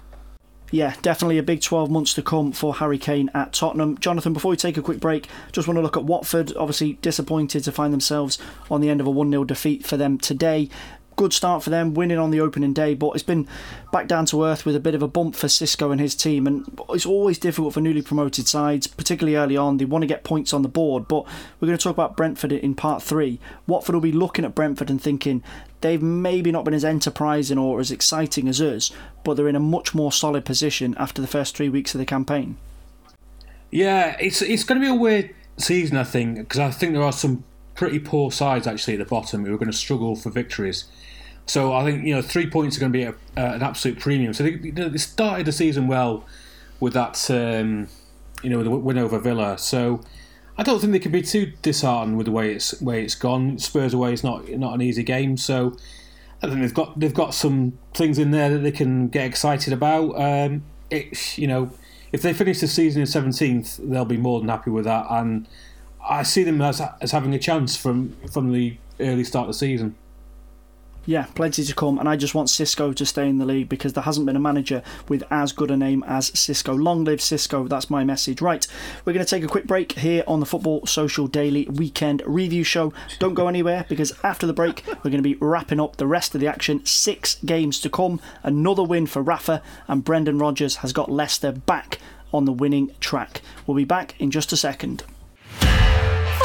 yeah, 0.71 0.95
definitely 1.01 1.37
a 1.37 1.43
big 1.43 1.61
12 1.61 1.91
months 1.91 2.13
to 2.15 2.21
come 2.21 2.51
for 2.51 2.75
Harry 2.75 2.97
Kane 2.97 3.29
at 3.33 3.53
Tottenham. 3.53 3.97
Jonathan, 3.99 4.33
before 4.33 4.49
we 4.49 4.57
take 4.57 4.77
a 4.77 4.81
quick 4.81 4.99
break, 4.99 5.27
just 5.51 5.67
want 5.67 5.77
to 5.77 5.81
look 5.81 5.97
at 5.97 6.03
Watford. 6.03 6.55
Obviously, 6.57 6.93
disappointed 6.93 7.63
to 7.63 7.71
find 7.71 7.93
themselves 7.93 8.39
on 8.71 8.81
the 8.81 8.89
end 8.89 8.99
of 8.99 9.07
a 9.07 9.11
1 9.11 9.29
0 9.29 9.43
defeat 9.43 9.85
for 9.85 9.97
them 9.97 10.17
today 10.17 10.69
good 11.15 11.33
start 11.33 11.63
for 11.63 11.69
them, 11.69 11.93
winning 11.93 12.17
on 12.17 12.31
the 12.31 12.39
opening 12.39 12.73
day, 12.73 12.93
but 12.93 13.11
it's 13.11 13.23
been 13.23 13.47
back 13.91 14.07
down 14.07 14.25
to 14.27 14.43
earth 14.43 14.65
with 14.65 14.75
a 14.75 14.79
bit 14.79 14.95
of 14.95 15.01
a 15.01 15.07
bump 15.07 15.35
for 15.35 15.47
Cisco 15.47 15.91
and 15.91 15.99
his 16.01 16.15
team. 16.15 16.47
And 16.47 16.65
it's 16.89 17.05
always 17.05 17.37
difficult 17.37 17.73
for 17.73 17.81
newly 17.81 18.01
promoted 18.01 18.47
sides, 18.47 18.87
particularly 18.87 19.35
early 19.35 19.57
on. 19.57 19.77
They 19.77 19.85
want 19.85 20.03
to 20.03 20.07
get 20.07 20.23
points 20.23 20.53
on 20.53 20.61
the 20.61 20.69
board, 20.69 21.07
but 21.07 21.25
we're 21.59 21.67
going 21.67 21.77
to 21.77 21.83
talk 21.83 21.95
about 21.95 22.17
Brentford 22.17 22.51
in 22.51 22.75
part 22.75 23.01
three. 23.01 23.39
Watford 23.67 23.95
will 23.95 24.01
be 24.01 24.11
looking 24.11 24.45
at 24.45 24.55
Brentford 24.55 24.89
and 24.89 25.01
thinking 25.01 25.43
they've 25.81 26.01
maybe 26.01 26.51
not 26.51 26.65
been 26.65 26.73
as 26.73 26.85
enterprising 26.85 27.57
or 27.57 27.79
as 27.79 27.91
exciting 27.91 28.47
as 28.47 28.61
us, 28.61 28.91
but 29.23 29.35
they're 29.35 29.49
in 29.49 29.55
a 29.55 29.59
much 29.59 29.93
more 29.93 30.11
solid 30.11 30.45
position 30.45 30.95
after 30.97 31.21
the 31.21 31.27
first 31.27 31.55
three 31.55 31.69
weeks 31.69 31.93
of 31.93 31.99
the 31.99 32.05
campaign. 32.05 32.57
Yeah, 33.69 34.15
it's 34.19 34.41
it's 34.41 34.63
going 34.63 34.79
to 34.79 34.85
be 34.85 34.91
a 34.91 34.95
weird 34.95 35.33
season, 35.57 35.97
I 35.97 36.03
think, 36.03 36.37
because 36.37 36.59
I 36.59 36.69
think 36.69 36.93
there 36.93 37.01
are 37.01 37.11
some 37.11 37.43
pretty 37.75 37.99
poor 37.99 38.31
sides 38.31 38.67
actually 38.67 38.93
at 38.93 38.99
the 38.99 39.05
bottom 39.05 39.45
who 39.45 39.53
are 39.53 39.57
going 39.57 39.71
to 39.71 39.77
struggle 39.77 40.15
for 40.15 40.29
victories. 40.29 40.85
So 41.45 41.73
I 41.73 41.83
think 41.83 42.05
you 42.05 42.15
know 42.15 42.21
three 42.21 42.49
points 42.49 42.77
are 42.77 42.79
going 42.79 42.91
to 42.91 42.97
be 42.97 43.03
a, 43.03 43.11
uh, 43.11 43.55
an 43.55 43.63
absolute 43.63 43.99
premium. 43.99 44.33
So 44.33 44.43
they, 44.43 44.55
they, 44.55 44.97
started 44.97 45.45
the 45.45 45.51
season 45.51 45.87
well 45.87 46.25
with 46.79 46.93
that 46.93 47.29
um, 47.29 47.87
you 48.41 48.49
know 48.49 48.63
the 48.63 48.69
win 48.69 48.97
over 48.97 49.19
Villa. 49.19 49.57
So 49.57 50.01
I 50.57 50.63
don't 50.63 50.79
think 50.79 50.93
they 50.93 50.99
can 50.99 51.11
be 51.11 51.21
too 51.21 51.53
disheartened 51.61 52.17
with 52.17 52.25
the 52.25 52.31
way 52.31 52.53
it's 52.53 52.79
way 52.81 53.03
it's 53.03 53.15
gone. 53.15 53.59
Spurs 53.59 53.93
away 53.93 54.13
is 54.13 54.23
not 54.23 54.47
not 54.49 54.73
an 54.73 54.81
easy 54.81 55.03
game, 55.03 55.35
so 55.35 55.75
I 56.41 56.47
think 56.47 56.61
they've 56.61 56.73
got 56.73 56.99
they've 56.99 57.13
got 57.13 57.33
some 57.33 57.77
things 57.93 58.19
in 58.19 58.31
there 58.31 58.49
that 58.49 58.59
they 58.59 58.71
can 58.71 59.09
get 59.09 59.25
excited 59.25 59.73
about. 59.73 60.11
Um, 60.19 60.63
it, 60.89 61.37
you 61.37 61.47
know, 61.47 61.71
if 62.11 62.21
they 62.21 62.33
finish 62.33 62.59
the 62.61 62.67
season 62.67 63.01
in 63.01 63.07
seventeenth, 63.07 63.79
they'll 63.81 64.05
be 64.05 64.17
more 64.17 64.39
than 64.39 64.49
happy 64.49 64.69
with 64.69 64.85
that, 64.85 65.07
and 65.09 65.47
I 66.07 66.23
see 66.23 66.43
them 66.43 66.61
as 66.61 66.81
as 67.01 67.11
having 67.11 67.33
a 67.33 67.39
chance 67.39 67.75
from 67.75 68.15
from 68.31 68.51
the 68.51 68.77
early 68.99 69.23
start 69.23 69.43
of 69.43 69.53
the 69.55 69.59
season. 69.59 69.95
Yeah, 71.05 71.25
plenty 71.35 71.65
to 71.65 71.75
come, 71.75 71.99
and 71.99 72.07
I 72.07 72.15
just 72.15 72.33
want 72.33 72.49
Cisco 72.49 72.93
to 72.93 73.05
stay 73.05 73.27
in 73.27 73.37
the 73.37 73.45
league 73.45 73.67
because 73.67 73.91
there 73.91 74.05
hasn't 74.05 74.25
been 74.25 74.37
a 74.37 74.39
manager 74.39 74.81
with 75.09 75.21
as 75.29 75.51
good 75.51 75.69
a 75.69 75.75
name 75.75 76.01
as 76.07 76.27
Cisco. 76.39 76.73
Long 76.73 77.03
live 77.03 77.21
Cisco, 77.21 77.67
that's 77.67 77.89
my 77.89 78.05
message. 78.05 78.41
Right, 78.41 78.65
we're 79.03 79.11
going 79.11 79.25
to 79.25 79.29
take 79.29 79.43
a 79.43 79.49
quick 79.49 79.67
break 79.67 79.91
here 79.93 80.23
on 80.27 80.39
the 80.39 80.45
Football 80.45 80.85
Social 80.85 81.27
Daily 81.27 81.65
Weekend 81.65 82.23
Review 82.25 82.63
Show. 82.63 82.93
Don't 83.19 83.33
go 83.33 83.49
anywhere 83.49 83.85
because 83.89 84.13
after 84.23 84.47
the 84.47 84.53
break, 84.53 84.83
we're 84.87 85.11
going 85.11 85.17
to 85.17 85.21
be 85.21 85.35
wrapping 85.41 85.81
up 85.81 85.97
the 85.97 86.07
rest 86.07 86.35
of 86.35 86.39
the 86.39 86.47
action. 86.47 86.85
Six 86.85 87.35
games 87.43 87.81
to 87.81 87.89
come, 87.89 88.21
another 88.41 88.83
win 88.83 89.05
for 89.05 89.21
Rafa, 89.21 89.61
and 89.89 90.05
Brendan 90.05 90.39
Rodgers 90.39 90.77
has 90.77 90.93
got 90.93 91.11
Leicester 91.11 91.51
back 91.51 91.99
on 92.33 92.45
the 92.45 92.53
winning 92.53 92.91
track. 93.01 93.41
We'll 93.67 93.75
be 93.75 93.83
back 93.83 94.15
in 94.19 94.31
just 94.31 94.53
a 94.53 94.57
second. 94.57 95.03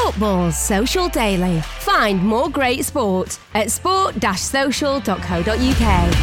Football 0.09 0.51
Social 0.51 1.07
Daily. 1.07 1.61
Find 1.61 2.23
more 2.23 2.49
great 2.49 2.83
sport 2.83 3.37
at 3.53 3.69
sport-social.co.uk. 3.69 6.13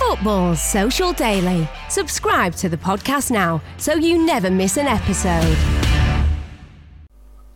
Football 0.00 0.56
Social 0.56 1.12
Daily. 1.12 1.68
Subscribe 1.88 2.56
to 2.56 2.68
the 2.68 2.76
podcast 2.76 3.30
now 3.30 3.62
so 3.76 3.94
you 3.94 4.26
never 4.26 4.50
miss 4.50 4.78
an 4.78 4.88
episode. 4.88 5.75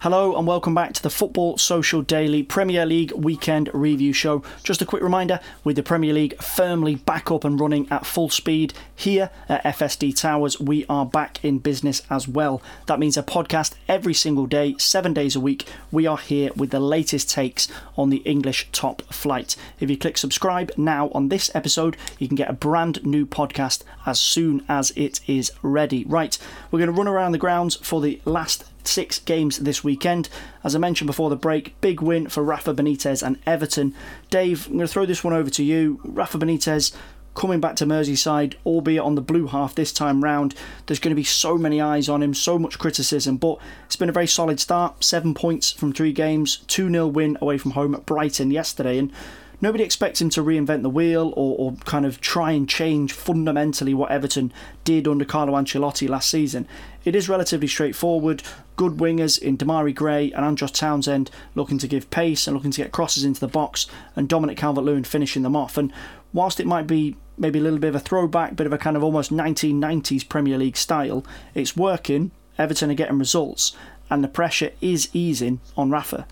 Hello 0.01 0.35
and 0.35 0.47
welcome 0.47 0.75
back 0.75 0.95
to 0.95 1.03
the 1.03 1.11
Football 1.11 1.59
Social 1.59 2.01
Daily 2.01 2.43
Premier 2.43 2.87
League 2.87 3.13
Weekend 3.13 3.69
Review 3.75 4.15
Show. 4.15 4.43
Just 4.63 4.81
a 4.81 4.87
quick 4.87 5.03
reminder 5.03 5.41
with 5.63 5.77
the 5.77 5.83
Premier 5.83 6.15
League 6.15 6.43
firmly 6.43 6.95
back 6.95 7.31
up 7.31 7.45
and 7.45 7.61
running 7.61 7.87
at 7.91 8.07
full 8.07 8.31
speed 8.31 8.73
here 8.97 9.29
at 9.47 9.63
FSD 9.63 10.19
Towers, 10.19 10.59
we 10.59 10.87
are 10.89 11.05
back 11.05 11.45
in 11.45 11.59
business 11.59 12.01
as 12.09 12.27
well. 12.27 12.63
That 12.87 12.99
means 12.99 13.19
a 13.19 13.23
podcast 13.23 13.75
every 13.91 14.15
single 14.15 14.47
day, 14.47 14.75
seven 14.79 15.13
days 15.13 15.37
a 15.37 15.41
week. 15.41 15.69
We 15.93 16.07
are 16.07 16.17
here 16.17 16.51
with 16.57 16.71
the 16.71 16.81
latest 16.81 17.29
takes 17.29 17.69
on 17.99 18.09
the 18.09 18.23
English 18.25 18.71
top 18.73 19.03
flight. 19.13 19.55
If 19.81 19.91
you 19.91 19.99
click 19.99 20.17
subscribe 20.17 20.73
now 20.79 21.11
on 21.11 21.29
this 21.29 21.51
episode, 21.55 21.99
you 22.19 22.27
can 22.27 22.37
get 22.37 22.49
a 22.49 22.55
brand 22.55 23.05
new 23.05 23.27
podcast 23.27 23.83
as 24.07 24.19
soon 24.19 24.65
as 24.67 24.93
it 24.97 25.21
is 25.27 25.53
ready. 25.61 26.05
Right, 26.05 26.39
we're 26.71 26.79
going 26.79 26.91
to 26.91 26.99
run 26.99 27.07
around 27.07 27.33
the 27.33 27.39
grounds 27.39 27.77
for 27.77 28.01
the 28.01 28.19
last 28.25 28.65
six 28.85 29.19
games 29.19 29.59
this 29.59 29.85
weekend. 29.85 30.29
As 30.65 30.75
I 30.75 30.79
mentioned 30.79 31.07
before 31.07 31.31
the 31.31 31.37
break, 31.37 31.81
big 31.81 32.01
win 32.01 32.29
for 32.29 32.43
Rafa 32.43 32.75
Benitez 32.75 33.23
and 33.23 33.39
Everton. 33.47 33.95
Dave, 34.31 34.67
I'm 34.67 34.75
going 34.75 34.87
to 34.87 34.93
throw 34.93 35.07
this 35.07 35.25
one 35.25 35.35
over 35.35 35.51
to 35.51 35.65
you. 35.65 36.01
Rafa 36.05 36.39
Benitez 36.39 36.95
coming 37.35 37.61
back 37.61 37.77
to 37.77 37.87
Merseyside, 37.87 38.55
albeit 38.67 39.03
on 39.03 39.15
the 39.15 39.21
blue 39.21 39.47
half 39.47 39.75
this 39.75 39.93
time 39.93 40.23
round. 40.23 40.55
There's 40.87 40.99
going 40.99 41.13
to 41.13 41.21
be 41.21 41.25
so 41.25 41.57
many 41.57 41.81
eyes 41.81 42.09
on 42.09 42.23
him, 42.23 42.35
so 42.35 42.59
much 42.59 42.79
criticism, 42.79 43.37
but 43.37 43.59
it's 43.87 43.97
been 43.97 44.09
a 44.09 44.13
very 44.13 44.27
solid 44.27 44.61
start. 44.61 45.05
Seven 45.05 45.35
points 45.35 45.71
from 45.71 45.93
three 45.93 46.13
games, 46.13 46.59
2 46.67 46.91
0 46.91 47.07
win 47.07 47.39
away 47.41 47.59
from 47.59 47.73
home 47.73 47.95
at 47.95 48.07
Brighton 48.07 48.51
yesterday. 48.51 48.99
And 48.99 49.13
nobody 49.61 49.85
expects 49.85 50.21
him 50.21 50.31
to 50.31 50.43
reinvent 50.43 50.83
the 50.83 50.91
wheel 50.91 51.33
or, 51.37 51.57
or, 51.59 51.77
kind 51.85 52.07
of 52.07 52.21
try 52.21 52.53
and 52.53 52.69
change 52.69 53.13
fundamentally 53.13 53.95
what 53.95 54.11
Everton 54.11 54.53
did 54.85 55.07
under 55.07 55.25
Carlo 55.25 55.53
Ancelotti 55.55 56.09
last 56.09 56.31
season. 56.31 56.67
It 57.05 57.15
is 57.15 57.29
relatively 57.29 57.67
straightforward. 57.67 58.43
Good 58.77 58.99
wingers 58.99 59.39
in 59.39 59.59
Demarai 59.59 59.95
Gray 59.95 60.33
and 60.33 60.45
Andros 60.45 60.73
Townsend 60.73 61.31
looking 61.55 61.79
to 61.79 61.89
give 61.89 62.11
pace 62.11 62.47
and 62.47 62.57
looking 62.57 62.71
to 62.71 62.83
get 62.83 62.93
crosses 62.93 63.25
into 63.25 63.41
the 63.41 63.49
box, 63.49 63.87
and 64.17 64.29
Dominic 64.29 64.57
Calvert 64.57 64.85
Lewin 64.85 65.05
finishing 65.05 65.43
them 65.43 65.57
off. 65.57 65.77
And 65.77 65.93
whilst 66.33 66.61
it 66.61 66.67
might 66.67 66.87
be 66.87 67.17
maybe 67.37 67.59
a 67.59 67.63
little 67.63 67.79
bit 67.79 67.89
of 67.89 67.95
a 67.95 68.01
throwback, 68.01 68.57
bit 68.57 68.67
of 68.67 68.73
a 68.73 68.79
kind 68.79 68.97
of 68.97 69.05
almost 69.05 69.33
1990s 69.33 70.29
Premier 70.29 70.59
League 70.59 70.77
style, 70.77 71.25
it's 71.55 71.77
working. 71.77 72.31
Everton 72.59 72.91
are 72.91 72.95
getting 72.95 73.19
results, 73.19 73.75
and 74.11 74.23
the 74.23 74.29
pressure 74.29 74.71
is 74.83 75.09
easing 75.15 75.61
on 75.77 75.91
Rafa. 75.91 76.27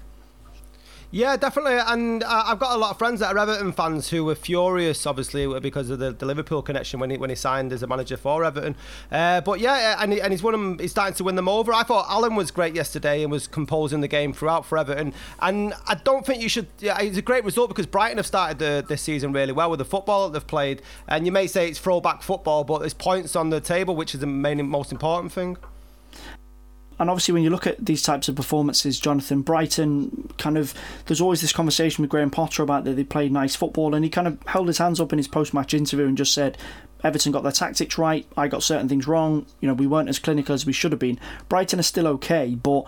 Yeah, 1.11 1.39
definitely. 1.39 1.79
And 1.79 2.23
uh, 2.23 2.43
I've 2.47 2.59
got 2.59 2.77
a 2.77 2.79
lot 2.79 2.91
of 2.91 2.99
friends 2.99 3.21
that 3.21 3.35
are 3.35 3.39
Everton 3.39 3.73
fans 3.73 4.11
who 4.11 4.27
were 4.27 4.35
furious, 4.35 5.07
obviously, 5.07 5.59
because 5.59 5.89
of 5.89 5.99
the, 5.99 6.13
the 6.13 6.27
Liverpool 6.27 6.61
connection 6.61 7.01
when 7.01 7.09
he 7.09 7.17
when 7.17 7.31
he 7.31 7.37
signed 7.37 7.73
as 7.73 7.83
a 7.83 7.87
manager 7.87 8.19
for 8.19 8.45
Everton. 8.45 8.77
Uh, 9.11 9.41
but 9.41 9.59
yeah, 9.59 9.97
and, 10.01 10.13
he, 10.13 10.21
and 10.21 10.35
he's 10.35 10.43
won 10.43 10.53
them. 10.53 10.79
He's 10.79 10.91
starting 10.91 11.15
to 11.15 11.25
win 11.25 11.35
them 11.35 11.49
over. 11.49 11.73
I 11.73 11.83
thought 11.83 12.11
Allan 12.11 12.35
was 12.35 12.51
great 12.51 12.75
yesterday 12.75 13.23
and 13.23 13.33
was 13.33 13.47
composing 13.47 14.03
the 14.03 14.09
game 14.09 14.35
throughout 14.35 14.67
for 14.67 14.77
Everton. 14.77 15.15
And 15.41 15.73
I 15.87 15.95
don't 15.95 16.27
think 16.27 16.43
you 16.43 16.49
should. 16.51 16.67
Yeah, 16.79 17.01
it's 17.01 17.17
a 17.17 17.23
great 17.23 17.45
result 17.45 17.71
because 17.71 17.87
Brighton 17.87 18.19
have 18.19 18.27
started 18.27 18.59
the, 18.59 18.85
this 18.87 19.01
season 19.01 19.33
really 19.33 19.53
well 19.53 19.71
with 19.71 19.79
the 19.79 19.87
football 19.87 20.29
that 20.29 20.39
they've 20.39 20.47
played. 20.47 20.83
And 21.09 21.25
you 21.25 21.33
may 21.33 21.47
say 21.47 21.69
it's 21.69 21.79
throwback 21.79 22.21
football, 22.21 22.65
but 22.65 22.81
there's 22.81 22.93
points 22.93 23.35
on 23.35 23.49
the 23.49 23.63
table, 23.63 23.97
which 23.97 24.13
is 24.13 24.21
the 24.21 24.27
main 24.27 24.69
most 24.69 24.93
important 24.93 25.33
thing 25.33 25.57
and 26.99 27.11
obviously 27.11 27.35
when 27.35 27.43
you 27.43 27.51
look 27.51 27.67
at 27.67 27.85
these 27.85 28.03
types 28.03 28.29
of 28.29 28.37
performances, 28.37 28.99
Jonathan 28.99 29.43
Brighton 29.43 30.31
kind 30.39 30.59
of 30.59 30.75
there's 31.07 31.21
always 31.21 31.41
this 31.41 31.53
conversation 31.53 32.03
with 32.03 32.11
Graham 32.11 32.31
Potter 32.31 32.63
about 32.63 32.85
that 32.85 32.95
they 32.95 33.05
played 33.05 33.33
nice 33.33 33.57
football, 33.57 33.95
and 33.95 34.05
he 34.05 34.11
kind 34.11 34.27
of 34.27 34.39
held 34.47 34.67
his 34.67 34.79
hands 34.79 35.01
up 35.01 35.13
in 35.13 35.19
his 35.19 35.29
post-match 35.29 35.75
interview 35.75 36.07
and 36.07 36.17
just 36.17 36.35
said. 36.35 36.57
Everton 37.05 37.31
got 37.31 37.45
their 37.45 37.53
tactics 37.53 37.97
right. 37.97 38.27
I 38.37 38.49
got 38.49 38.65
certain 38.65 38.89
things 38.89 39.07
wrong. 39.07 39.47
You 39.61 39.69
know, 39.69 39.75
we 39.75 39.87
weren't 39.87 40.09
as 40.09 40.19
clinical 40.19 40.53
as 40.53 40.67
we 40.67 40.73
should 40.73 40.91
have 40.91 40.99
been. 40.99 41.21
Brighton 41.49 41.79
are 41.79 41.85
still 41.85 42.09
okay, 42.09 42.57
but 42.57 42.87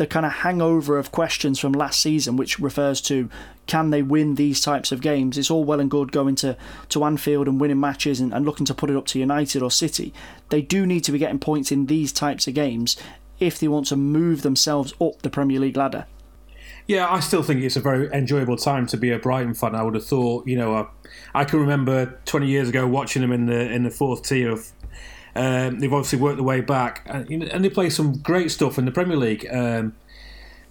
the 0.00 0.06
kind 0.06 0.24
of 0.24 0.32
hangover 0.32 0.96
of 0.96 1.12
questions 1.12 1.58
from 1.58 1.72
last 1.72 2.00
season, 2.00 2.38
which 2.38 2.58
refers 2.58 3.02
to 3.02 3.28
can 3.66 3.90
they 3.90 4.00
win 4.00 4.36
these 4.36 4.62
types 4.62 4.92
of 4.92 5.02
games? 5.02 5.36
It's 5.36 5.50
all 5.50 5.62
well 5.62 5.78
and 5.78 5.90
good 5.90 6.10
going 6.10 6.36
to, 6.36 6.56
to 6.88 7.04
Anfield 7.04 7.46
and 7.46 7.60
winning 7.60 7.78
matches 7.78 8.18
and, 8.18 8.32
and 8.32 8.46
looking 8.46 8.64
to 8.64 8.74
put 8.74 8.88
it 8.88 8.96
up 8.96 9.04
to 9.08 9.18
United 9.18 9.62
or 9.62 9.70
City. 9.70 10.14
They 10.48 10.62
do 10.62 10.86
need 10.86 11.04
to 11.04 11.12
be 11.12 11.18
getting 11.18 11.38
points 11.38 11.70
in 11.70 11.84
these 11.84 12.14
types 12.14 12.48
of 12.48 12.54
games 12.54 12.96
if 13.40 13.58
they 13.58 13.68
want 13.68 13.86
to 13.86 13.96
move 13.96 14.42
themselves 14.42 14.94
up 15.00 15.22
the 15.22 15.30
Premier 15.30 15.58
League 15.58 15.76
ladder. 15.76 16.06
Yeah, 16.86 17.08
I 17.08 17.20
still 17.20 17.42
think 17.42 17.62
it's 17.62 17.76
a 17.76 17.80
very 17.80 18.10
enjoyable 18.12 18.56
time 18.56 18.86
to 18.88 18.96
be 18.96 19.10
a 19.10 19.18
Brighton 19.18 19.54
fan. 19.54 19.74
I 19.74 19.82
would 19.82 19.94
have 19.94 20.04
thought, 20.04 20.46
you 20.46 20.56
know, 20.56 20.74
uh, 20.74 20.88
I 21.34 21.44
can 21.44 21.60
remember 21.60 22.18
20 22.24 22.48
years 22.48 22.68
ago 22.68 22.86
watching 22.86 23.22
them 23.22 23.32
in 23.32 23.46
the 23.46 23.70
in 23.70 23.84
the 23.84 23.90
fourth 23.90 24.24
tier 24.24 24.50
of. 24.50 24.72
Um, 25.36 25.78
they've 25.78 25.92
obviously 25.92 26.18
worked 26.18 26.38
their 26.38 26.44
way 26.44 26.60
back, 26.60 27.02
and, 27.06 27.30
and 27.44 27.64
they 27.64 27.70
play 27.70 27.88
some 27.88 28.18
great 28.18 28.50
stuff 28.50 28.76
in 28.76 28.84
the 28.84 28.90
Premier 28.90 29.16
League. 29.16 29.46
Um, 29.48 29.94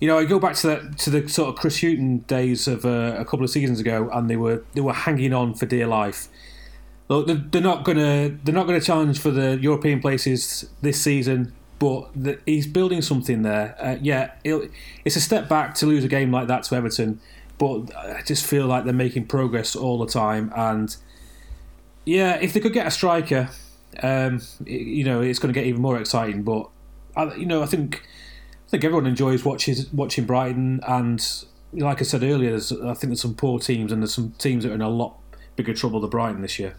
you 0.01 0.09
know, 0.09 0.17
I 0.17 0.25
go 0.25 0.39
back 0.39 0.55
to 0.57 0.67
that 0.67 0.97
to 0.99 1.09
the 1.09 1.29
sort 1.29 1.47
of 1.47 1.55
Chris 1.55 1.79
Hughton 1.79 2.19
days 2.27 2.67
of 2.67 2.83
uh, 2.83 3.15
a 3.17 3.23
couple 3.23 3.45
of 3.45 3.49
seasons 3.49 3.79
ago, 3.79 4.09
and 4.11 4.29
they 4.29 4.35
were 4.35 4.63
they 4.73 4.81
were 4.81 4.91
hanging 4.91 5.33
on 5.33 5.53
for 5.53 5.65
dear 5.65 5.87
life. 5.87 6.27
Look, 7.07 7.27
they're 7.51 7.61
not 7.61 7.85
gonna 7.85 8.37
they're 8.43 8.53
not 8.53 8.67
gonna 8.67 8.81
challenge 8.81 9.19
for 9.19 9.31
the 9.31 9.57
European 9.61 10.01
places 10.01 10.69
this 10.81 11.01
season 11.01 11.53
but 11.79 12.09
the, 12.13 12.39
he's 12.45 12.67
building 12.67 13.01
something 13.01 13.41
there. 13.41 13.75
Uh, 13.79 13.97
yeah, 14.01 14.31
it's 14.43 15.15
a 15.15 15.21
step 15.21 15.47
back 15.47 15.73
to 15.75 15.85
lose 15.85 16.03
a 16.03 16.09
game 16.09 16.31
like 16.31 16.47
that 16.47 16.63
to 16.63 16.75
Everton, 16.75 17.21
but 17.57 17.95
I 17.95 18.21
just 18.25 18.45
feel 18.45 18.67
like 18.67 18.83
they're 18.83 18.93
making 18.93 19.27
progress 19.27 19.75
all 19.75 19.97
the 19.97 20.05
time. 20.05 20.51
And 20.55 20.95
yeah, 22.05 22.35
if 22.35 22.53
they 22.53 22.59
could 22.59 22.73
get 22.73 22.85
a 22.85 22.91
striker, 22.91 23.49
um, 24.03 24.41
you 24.65 25.03
know, 25.05 25.21
it's 25.21 25.39
going 25.39 25.53
to 25.53 25.59
get 25.59 25.67
even 25.67 25.81
more 25.81 25.97
exciting. 25.97 26.43
But 26.43 26.69
I, 27.15 27.33
you 27.35 27.45
know, 27.45 27.63
I 27.63 27.65
think 27.65 28.03
I 28.67 28.69
think 28.69 28.83
everyone 28.83 29.07
enjoys 29.07 29.45
watches, 29.45 29.91
watching 29.93 30.25
Brighton, 30.25 30.81
and 30.87 31.25
like 31.71 32.01
I 32.01 32.03
said 32.03 32.23
earlier, 32.23 32.55
I 32.55 32.93
think 32.93 33.09
there's 33.09 33.21
some 33.21 33.35
poor 33.35 33.57
teams, 33.59 33.91
and 33.91 34.01
there's 34.01 34.13
some 34.13 34.31
teams 34.37 34.63
that 34.63 34.71
are 34.71 34.75
in 34.75 34.81
a 34.81 34.89
lot 34.89 35.17
bigger 35.55 35.73
trouble 35.73 36.01
than 36.01 36.09
Brighton 36.09 36.41
this 36.41 36.59
year. 36.59 36.75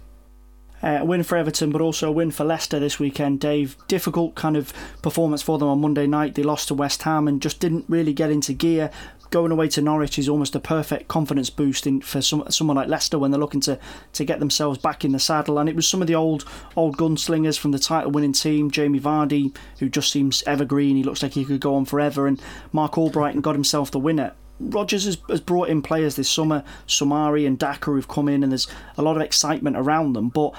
Uh, 0.83 0.99
a 1.01 1.05
win 1.05 1.23
for 1.23 1.37
Everton, 1.37 1.71
but 1.71 1.81
also 1.81 2.09
a 2.09 2.13
win 2.13 2.31
for 2.31 2.45
Leicester 2.45 2.79
this 2.79 2.99
weekend, 2.99 3.41
Dave. 3.41 3.77
Difficult 3.89 4.35
kind 4.35 4.57
of 4.57 4.73
performance 5.03 5.43
for 5.43 5.59
them 5.59 5.69
on 5.69 5.81
Monday 5.81 6.07
night. 6.07 6.35
They 6.35 6.43
lost 6.43 6.69
to 6.69 6.75
West 6.75 7.03
Ham 7.03 7.29
and 7.29 7.43
just 7.43 7.61
didn't 7.61 7.85
really 7.89 8.13
get 8.13 8.31
into 8.31 8.53
gear. 8.53 8.91
Going 9.31 9.53
away 9.53 9.69
to 9.69 9.83
Norwich 9.83 10.19
is 10.19 10.29
almost 10.29 10.57
a 10.57 10.61
perfect 10.61 11.07
confidence 11.07 11.51
boost 11.51 11.87
in, 11.87 12.01
for 12.01 12.21
some, 12.21 12.43
someone 12.51 12.77
like 12.77 12.89
Leicester 12.89 13.17
when 13.17 13.31
they're 13.31 13.39
looking 13.39 13.61
to, 13.61 13.79
to 14.15 14.25
get 14.25 14.41
themselves 14.41 14.79
back 14.79 15.05
in 15.05 15.13
the 15.13 15.21
saddle. 15.21 15.59
And 15.59 15.69
it 15.69 15.77
was 15.77 15.87
some 15.87 16.01
of 16.01 16.09
the 16.09 16.17
old 16.17 16.45
old 16.75 16.97
gunslingers 16.97 17.57
from 17.57 17.71
the 17.71 17.79
title 17.79 18.11
winning 18.11 18.33
team, 18.33 18.73
Jamie 18.73 18.99
Vardy, 18.99 19.55
who 19.79 19.89
just 19.89 20.11
seems 20.11 20.43
evergreen. 20.49 20.97
He 20.97 21.05
looks 21.05 21.23
like 21.23 21.33
he 21.33 21.45
could 21.45 21.61
go 21.61 21.77
on 21.77 21.85
forever. 21.85 22.27
And 22.27 22.43
Marc 22.73 22.95
Albrighton 22.95 23.43
got 23.43 23.55
himself 23.55 23.93
the 23.93 24.01
winner. 24.01 24.33
Rodgers 24.61 25.07
has, 25.07 25.19
has, 25.29 25.41
brought 25.41 25.69
in 25.69 25.83
players 25.83 26.17
this 26.17 26.29
summer, 26.29 26.63
Soumaré 26.87 27.47
and 27.47 27.59
Daka, 27.59 27.91
who've 27.91 28.07
come 28.07 28.29
in, 28.29 28.43
and 28.43 28.53
there's 28.53 28.69
a 28.97 29.03
lot 29.03 29.17
of 29.17 29.23
excitement 29.23 29.77
around 29.77 30.13
them. 30.13 30.29
But 30.29 30.55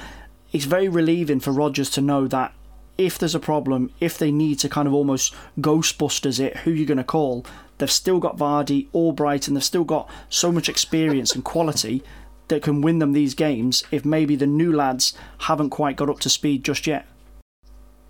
it's 0.51 0.65
very 0.65 0.89
relieving 0.89 1.39
for 1.39 1.51
Rodgers 1.51 1.89
to 1.91 2.01
know 2.01 2.27
that 2.27 2.53
if 2.97 3.17
there's 3.17 3.35
a 3.35 3.39
problem, 3.39 3.91
if 3.99 4.17
they 4.17 4.31
need 4.31 4.59
to 4.59 4.69
kind 4.69 4.87
of 4.87 4.93
almost 4.93 5.33
Ghostbusters 5.59 6.39
it, 6.39 6.57
who 6.57 6.71
you're 6.71 6.87
going 6.87 6.97
to 6.97 7.03
call, 7.03 7.45
they've 7.77 7.91
still 7.91 8.19
got 8.19 8.37
Vardy, 8.37 8.87
Albright, 8.93 9.47
and 9.47 9.55
they've 9.55 9.63
still 9.63 9.83
got 9.83 10.09
so 10.29 10.51
much 10.51 10.67
experience 10.67 11.33
and 11.33 11.43
quality 11.43 12.03
that 12.47 12.61
can 12.61 12.81
win 12.81 12.99
them 12.99 13.13
these 13.13 13.33
games 13.33 13.83
if 13.91 14.03
maybe 14.03 14.35
the 14.35 14.45
new 14.45 14.73
lads 14.73 15.13
haven't 15.39 15.69
quite 15.69 15.95
got 15.95 16.09
up 16.09 16.19
to 16.19 16.29
speed 16.29 16.63
just 16.63 16.85
yet. 16.85 17.07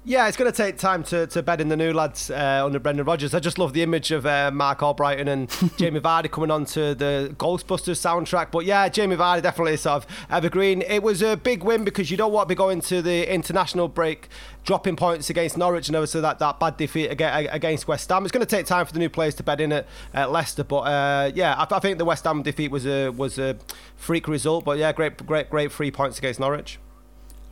Yeah, 0.04 0.28
it's 0.28 0.36
going 0.36 0.52
to 0.52 0.58
take 0.58 0.80
time 0.80 1.04
to, 1.06 1.28
to 1.28 1.44
bed 1.44 1.62
in 1.62 1.70
the 1.70 1.78
new 1.78 1.94
lads 1.94 2.32
uh, 2.32 2.66
under 2.66 2.80
Brendan 2.80 3.06
Rodgers. 3.06 3.36
I 3.36 3.40
just 3.40 3.60
love 3.60 3.74
the 3.74 3.84
image 3.84 4.10
of 4.10 4.26
uh, 4.26 4.50
Marc 4.52 4.80
Albrighton 4.80 5.28
and 5.28 5.48
Jamie 5.78 6.00
Vardy 6.00 6.32
coming 6.32 6.50
on 6.50 6.66
to 6.66 6.96
the 6.96 7.36
Ghostbusters 7.38 8.00
soundtrack. 8.02 8.50
But 8.50 8.66
yeah, 8.66 8.90
Jamie 8.90 9.16
Vardy 9.16 9.44
definitely 9.44 9.78
sort 9.78 10.04
of 10.04 10.26
evergreen. 10.28 10.82
It 10.82 11.04
was 11.04 11.22
a 11.22 11.38
big 11.38 11.64
win 11.64 11.84
because 11.84 12.10
you 12.10 12.18
don't 12.18 12.34
want 12.34 12.50
to 12.50 12.56
be 12.56 12.58
going 12.58 12.82
to 12.82 13.04
the 13.04 13.32
international 13.32 13.88
break 13.88 14.28
dropping 14.64 14.96
points 14.96 15.30
against 15.30 15.56
Norwich 15.56 15.88
and 15.88 15.96
obviously 15.96 16.22
that, 16.22 16.40
that 16.40 16.60
bad 16.60 16.78
defeat 16.78 17.10
against 17.10 17.88
West 17.88 18.10
Ham. 18.10 18.24
It's 18.24 18.32
going 18.32 18.46
to 18.46 18.56
take 18.56 18.66
time 18.66 18.88
for 18.88 18.94
the 18.94 19.00
new 19.00 19.10
players 19.10 19.36
to 19.36 19.44
bed 19.44 19.62
in 19.62 19.72
at, 19.72 19.86
at 20.16 20.32
Leicester. 20.32 20.64
But 20.64 20.80
uh, 20.80 21.32
yeah, 21.36 21.54
I, 21.54 21.76
I, 21.76 21.80
think 21.80 22.00
the 22.00 22.06
West 22.06 22.24
Ham 22.24 22.42
defeat 22.42 22.72
was 22.72 22.88
a, 22.88 23.10
was 23.10 23.38
a 23.38 23.56
freak 23.98 24.28
result. 24.28 24.66
But 24.66 24.80
yeah, 24.80 24.94
great, 24.94 25.24
great, 25.28 25.52
great 25.52 25.72
three 25.72 25.92
points 25.92 26.18
against 26.18 26.40
Norwich. 26.40 26.80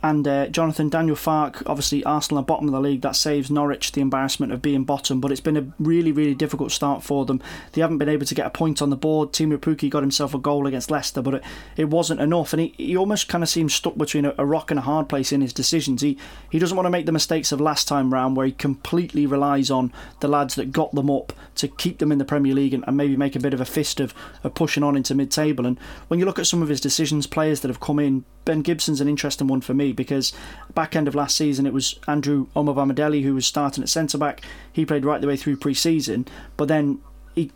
And 0.02 0.26
uh, 0.26 0.46
Jonathan 0.46 0.88
Daniel 0.88 1.16
Farke, 1.16 1.62
obviously 1.66 2.02
Arsenal 2.04 2.40
are 2.40 2.44
bottom 2.44 2.66
of 2.66 2.72
the 2.72 2.80
league. 2.80 3.02
That 3.02 3.16
saves 3.16 3.50
Norwich 3.50 3.92
the 3.92 4.00
embarrassment 4.00 4.50
of 4.50 4.62
being 4.62 4.84
bottom, 4.84 5.20
but 5.20 5.30
it's 5.30 5.42
been 5.42 5.58
a 5.58 5.66
really, 5.78 6.10
really 6.10 6.34
difficult 6.34 6.72
start 6.72 7.02
for 7.02 7.26
them. 7.26 7.42
They 7.72 7.82
haven't 7.82 7.98
been 7.98 8.08
able 8.08 8.24
to 8.24 8.34
get 8.34 8.46
a 8.46 8.50
point 8.50 8.80
on 8.80 8.88
the 8.88 8.96
board. 8.96 9.32
Teemu 9.32 9.58
Pukki 9.58 9.90
got 9.90 10.02
himself 10.02 10.32
a 10.32 10.38
goal 10.38 10.66
against 10.66 10.90
Leicester, 10.90 11.20
but 11.20 11.34
it, 11.34 11.42
it 11.76 11.88
wasn't 11.90 12.20
enough. 12.20 12.54
And 12.54 12.62
he, 12.62 12.74
he 12.78 12.96
almost 12.96 13.28
kind 13.28 13.44
of 13.44 13.50
seems 13.50 13.74
stuck 13.74 13.96
between 13.96 14.24
a, 14.24 14.34
a 14.38 14.46
rock 14.46 14.70
and 14.70 14.78
a 14.78 14.82
hard 14.82 15.08
place 15.08 15.32
in 15.32 15.42
his 15.42 15.52
decisions. 15.52 16.00
He 16.00 16.16
he 16.50 16.58
doesn't 16.58 16.76
want 16.76 16.86
to 16.86 16.90
make 16.90 17.06
the 17.06 17.12
mistakes 17.12 17.52
of 17.52 17.60
last 17.60 17.86
time 17.86 18.12
round, 18.12 18.36
where 18.36 18.46
he 18.46 18.52
completely 18.52 19.26
relies 19.26 19.70
on 19.70 19.92
the 20.20 20.28
lads 20.28 20.54
that 20.54 20.72
got 20.72 20.92
them 20.94 21.10
up 21.10 21.34
to 21.56 21.68
keep 21.68 21.98
them 21.98 22.10
in 22.10 22.18
the 22.18 22.24
Premier 22.24 22.54
League 22.54 22.72
and, 22.72 22.84
and 22.86 22.96
maybe 22.96 23.16
make 23.16 23.36
a 23.36 23.40
bit 23.40 23.52
of 23.52 23.60
a 23.60 23.66
fist 23.66 24.00
of, 24.00 24.14
of 24.42 24.54
pushing 24.54 24.82
on 24.82 24.96
into 24.96 25.14
mid-table. 25.14 25.66
And 25.66 25.78
when 26.08 26.18
you 26.18 26.24
look 26.24 26.38
at 26.38 26.46
some 26.46 26.62
of 26.62 26.68
his 26.68 26.80
decisions, 26.80 27.26
players 27.26 27.60
that 27.60 27.68
have 27.68 27.80
come 27.80 27.98
in, 27.98 28.24
Ben 28.44 28.62
Gibson's 28.62 29.00
an 29.00 29.08
interesting 29.08 29.46
one 29.46 29.60
for 29.60 29.74
me 29.74 29.92
because 29.92 30.32
back 30.74 30.96
end 30.96 31.06
of 31.06 31.14
last 31.14 31.36
season 31.36 31.66
it 31.66 31.72
was 31.72 31.98
Andrew 32.08 32.46
Omobamidele 32.56 33.22
who 33.22 33.34
was 33.34 33.46
starting 33.46 33.82
at 33.82 33.88
centre 33.88 34.18
back. 34.18 34.42
He 34.72 34.86
played 34.86 35.04
right 35.04 35.20
the 35.20 35.26
way 35.26 35.36
through 35.36 35.56
pre-season, 35.56 36.26
but 36.56 36.68
then 36.68 37.00
he, 37.34 37.50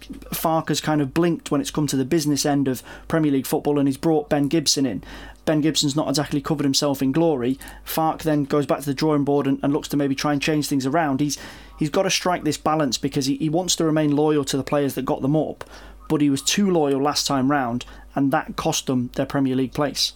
has 0.69 0.81
kind 0.81 1.01
of 1.01 1.13
blinked 1.13 1.51
when 1.51 1.61
it's 1.61 1.71
come 1.71 1.87
to 1.89 1.97
the 1.97 2.05
business 2.05 2.47
end 2.47 2.69
of 2.69 2.83
Premier 3.09 3.33
League 3.33 3.47
football 3.47 3.79
and 3.79 3.89
he's 3.89 3.97
brought 3.97 4.29
Ben 4.29 4.49
Gibson 4.49 4.87
in. 4.87 5.03
Ben 5.45 5.61
Gibson's 5.61 5.97
not 5.97 6.09
exactly 6.09 6.41
covered 6.41 6.65
himself 6.65 7.03
in 7.03 7.13
glory. 7.13 7.59
Farke 7.85 8.23
then 8.23 8.45
goes 8.45 8.67
back 8.67 8.81
to 8.81 8.87
the 8.87 8.95
drawing 8.95 9.25
board 9.25 9.47
and, 9.47 9.59
and 9.63 9.73
looks 9.73 9.89
to 9.89 9.97
maybe 9.97 10.15
try 10.15 10.33
and 10.33 10.41
change 10.41 10.69
things 10.69 10.87
around. 10.87 11.21
He's 11.21 11.37
he's 11.79 11.91
got 11.91 12.05
to 12.05 12.11
strike 12.11 12.45
this 12.45 12.57
balance 12.57 12.99
because 12.99 13.27
he, 13.27 13.37
he 13.37 13.49
wants 13.49 13.77
to 13.77 13.85
remain 13.85 14.17
loyal 14.17 14.45
to 14.45 14.57
the 14.57 14.63
players 14.63 14.95
that 14.95 15.05
got 15.05 15.23
them 15.23 15.37
up, 15.37 15.65
but 16.09 16.21
he 16.21 16.31
was 16.31 16.41
too 16.41 16.71
loyal 16.71 17.03
last 17.03 17.27
time 17.27 17.51
round, 17.51 17.85
and 18.15 18.33
that 18.33 18.57
cost 18.57 18.87
them 18.87 19.11
their 19.17 19.27
Premier 19.27 19.57
League 19.57 19.75
place. 19.75 20.15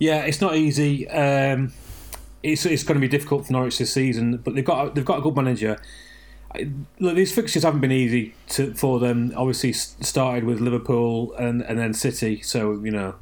Yeah, 0.00 0.22
it's 0.22 0.40
not 0.40 0.56
easy. 0.56 1.06
Um, 1.08 1.74
it's 2.42 2.64
it's 2.64 2.82
going 2.82 2.98
to 2.98 3.00
be 3.00 3.08
difficult 3.08 3.46
for 3.46 3.52
Norwich 3.52 3.78
this 3.78 3.92
season, 3.92 4.38
but 4.38 4.54
they've 4.54 4.64
got 4.64 4.94
they've 4.94 5.04
got 5.04 5.18
a 5.18 5.22
good 5.22 5.36
manager. 5.36 5.78
Look, 6.98 7.14
these 7.14 7.32
fixtures 7.32 7.62
haven't 7.62 7.80
been 7.80 7.92
easy 7.92 8.34
to, 8.48 8.74
for 8.74 8.98
them. 8.98 9.32
Obviously, 9.36 9.72
started 9.72 10.44
with 10.44 10.58
Liverpool 10.58 11.32
and, 11.34 11.62
and 11.62 11.78
then 11.78 11.92
City, 11.92 12.40
so 12.40 12.72
you 12.82 12.90
know 12.90 13.14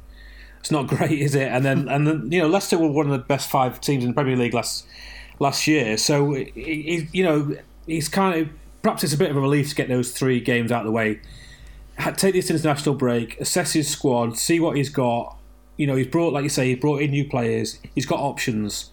it's 0.61 0.71
not 0.71 0.87
great, 0.95 1.19
is 1.19 1.35
it? 1.35 1.49
And 1.49 1.65
then 1.65 1.89
and 1.89 2.07
then 2.07 2.31
you 2.31 2.41
know 2.41 2.47
Leicester 2.47 2.77
were 2.77 2.89
one 2.89 3.07
of 3.07 3.11
the 3.11 3.19
best 3.19 3.49
five 3.49 3.81
teams 3.81 4.05
in 4.05 4.11
the 4.11 4.15
Premier 4.15 4.37
League 4.37 4.53
last 4.53 4.87
last 5.37 5.67
year, 5.67 5.97
so 5.97 6.33
it, 6.33 6.53
it, 6.55 7.13
you 7.13 7.23
know 7.25 7.57
it's 7.87 8.07
kind 8.07 8.41
of 8.41 8.49
perhaps 8.81 9.03
it's 9.03 9.13
a 9.13 9.17
bit 9.17 9.29
of 9.29 9.35
a 9.35 9.41
relief 9.41 9.69
to 9.69 9.75
get 9.75 9.89
those 9.89 10.13
three 10.13 10.39
games 10.39 10.71
out 10.71 10.81
of 10.81 10.85
the 10.85 10.93
way. 10.93 11.19
Take 12.15 12.33
this 12.33 12.49
international 12.49 12.95
break, 12.95 13.37
assess 13.41 13.73
his 13.73 13.89
squad, 13.89 14.37
see 14.37 14.61
what 14.61 14.77
he's 14.77 14.87
got, 14.87 15.35
you 15.79 15.87
know, 15.87 15.95
he's 15.95 16.07
brought, 16.07 16.33
like 16.33 16.43
you 16.43 16.49
say, 16.49 16.67
he 16.67 16.75
brought 16.75 17.01
in 17.01 17.11
new 17.11 17.23
players. 17.23 17.79
He's 17.95 18.05
got 18.05 18.19
options, 18.19 18.91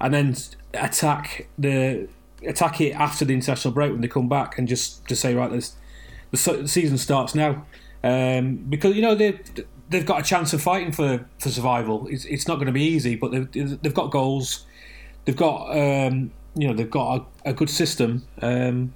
and 0.00 0.12
then 0.12 0.36
attack 0.74 1.46
the 1.56 2.08
attack 2.44 2.80
it 2.80 2.94
after 2.94 3.24
the 3.24 3.32
international 3.32 3.72
break 3.72 3.92
when 3.92 4.00
they 4.00 4.08
come 4.08 4.28
back, 4.28 4.58
and 4.58 4.66
just 4.66 5.06
just 5.06 5.22
say 5.22 5.36
right, 5.36 5.52
this 5.52 5.76
the 6.32 6.66
season 6.66 6.98
starts 6.98 7.36
now, 7.36 7.64
um, 8.02 8.56
because 8.56 8.96
you 8.96 9.02
know 9.02 9.14
they 9.14 9.38
they've 9.88 10.04
got 10.04 10.20
a 10.20 10.24
chance 10.24 10.52
of 10.52 10.60
fighting 10.60 10.90
for, 10.90 11.24
for 11.38 11.48
survival. 11.48 12.08
It's, 12.08 12.24
it's 12.24 12.48
not 12.48 12.56
going 12.56 12.66
to 12.66 12.72
be 12.72 12.82
easy, 12.82 13.14
but 13.14 13.30
they've 13.30 13.80
they've 13.80 13.94
got 13.94 14.10
goals, 14.10 14.66
they've 15.26 15.36
got 15.36 15.70
um, 15.78 16.32
you 16.56 16.66
know 16.66 16.74
they've 16.74 16.90
got 16.90 17.28
a, 17.44 17.50
a 17.50 17.52
good 17.54 17.70
system. 17.70 18.26
Um, 18.42 18.94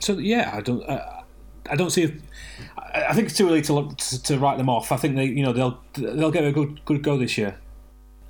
so 0.00 0.14
yeah, 0.18 0.50
I 0.52 0.60
don't. 0.60 0.82
I 1.68 1.76
don't 1.76 1.90
see. 1.90 2.20
I 2.76 3.12
think 3.14 3.28
it's 3.28 3.36
too 3.36 3.48
early 3.48 3.62
to, 3.62 3.94
to, 3.96 4.22
to 4.22 4.38
write 4.38 4.58
them 4.58 4.68
off. 4.68 4.92
I 4.92 4.96
think 4.96 5.16
they, 5.16 5.24
you 5.24 5.42
know, 5.42 5.52
they'll 5.52 5.80
they'll 5.94 6.30
get 6.30 6.44
a 6.44 6.52
good 6.52 6.84
good 6.84 7.02
go 7.02 7.16
this 7.16 7.36
year. 7.38 7.58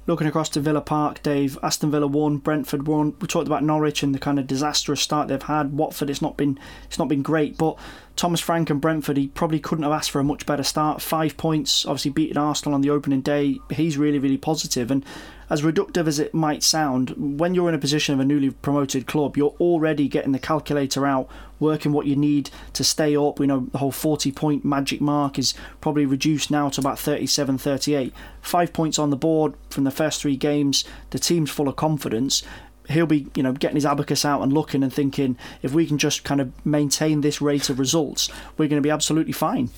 Looking 0.07 0.26
across 0.26 0.51
to 0.51 0.61
Villa 0.61 0.82
Park, 0.82 1.22
Dave, 1.22 1.59
Aston 1.62 1.91
Villa 1.91 2.07
won, 2.07 2.37
Brentford 2.37 2.87
won. 2.87 3.14
We 3.20 3.26
talked 3.26 3.47
about 3.47 3.62
Norwich 3.62 4.03
and 4.03 4.14
the 4.14 4.18
kind 4.18 4.39
of 4.39 4.47
disastrous 4.47 5.01
start 5.01 5.28
they've 5.28 5.43
had. 5.43 5.72
Watford, 5.72 6.11
it's 6.11 6.20
not 6.20 6.37
been 6.37 6.59
it's 6.85 6.99
not 6.99 7.09
been 7.09 7.22
great, 7.22 7.57
but 7.57 7.78
Thomas 8.17 8.41
Frank 8.41 8.71
and 8.71 8.81
Brentford, 8.81 9.17
he 9.17 9.29
probably 9.29 9.59
couldn't 9.59 9.83
have 9.83 9.93
asked 9.93 10.11
for 10.11 10.21
a 10.21 10.25
much 10.25 10.47
better 10.47 10.62
start. 10.62 11.03
Five 11.03 11.37
points, 11.37 11.85
obviously 11.85 12.12
beating 12.12 12.37
Arsenal 12.37 12.75
on 12.75 12.81
the 12.81 12.91
opening 12.91 13.21
day. 13.21 13.59
He's 13.71 13.99
really 13.99 14.19
really 14.19 14.39
positive. 14.39 14.91
and 14.91 15.05
as 15.51 15.62
reductive 15.62 16.07
as 16.07 16.19
it 16.19 16.33
might 16.33 16.62
sound, 16.62 17.11
when 17.39 17.55
you're 17.55 17.69
in 17.69 17.75
a 17.75 17.79
position 17.79 18.15
of 18.15 18.21
a 18.21 18.25
newly 18.25 18.51
promoted 18.51 19.07
club, 19.07 19.37
you're 19.37 19.55
already 19.61 20.09
getting 20.09 20.33
the 20.33 20.39
calculator 20.39 21.07
out, 21.07 21.29
working 21.61 21.93
what 21.93 22.07
you 22.07 22.17
need 22.17 22.51
to 22.73 22.83
stay 22.83 23.15
up. 23.17 23.39
We 23.39 23.47
know 23.47 23.69
the 23.71 23.79
whole 23.79 23.93
40 23.93 24.33
point 24.33 24.65
magic 24.65 25.01
mark 25.01 25.39
is 25.39 25.55
probably 25.81 26.07
reduced 26.07 26.51
now 26.51 26.71
to 26.71 26.81
about 26.81 26.99
37 26.99 27.59
38. 27.59 28.12
Five 28.41 28.73
points 28.73 28.99
on 28.99 29.11
the 29.11 29.17
board 29.17 29.55
from 29.69 29.85
the 29.85 29.91
first 29.91 30.23
three 30.23 30.37
games. 30.37 30.85
The 31.11 31.19
team's 31.19 31.51
full 31.51 31.69
of 31.69 31.77
confidence 31.77 32.43
he'll 32.89 33.07
be 33.07 33.26
you 33.35 33.43
know 33.43 33.53
getting 33.53 33.76
his 33.76 33.87
abacus 33.87 34.24
out 34.24 34.43
and 34.43 34.53
looking 34.53 34.82
and 34.82 34.93
thinking 34.93 35.37
if 35.62 35.72
we 35.72 35.87
can 35.87 35.99
just 35.99 36.24
kind 36.24 36.41
of 36.41 36.53
maintain 36.66 37.20
this 37.20 37.41
rate 37.41 37.70
of 37.70 37.78
results 37.78 38.28
we're 38.57 38.68
going 38.68 38.80
to 38.80 38.87
be 38.87 38.91
absolutely 38.91 39.32
fine 39.32 39.70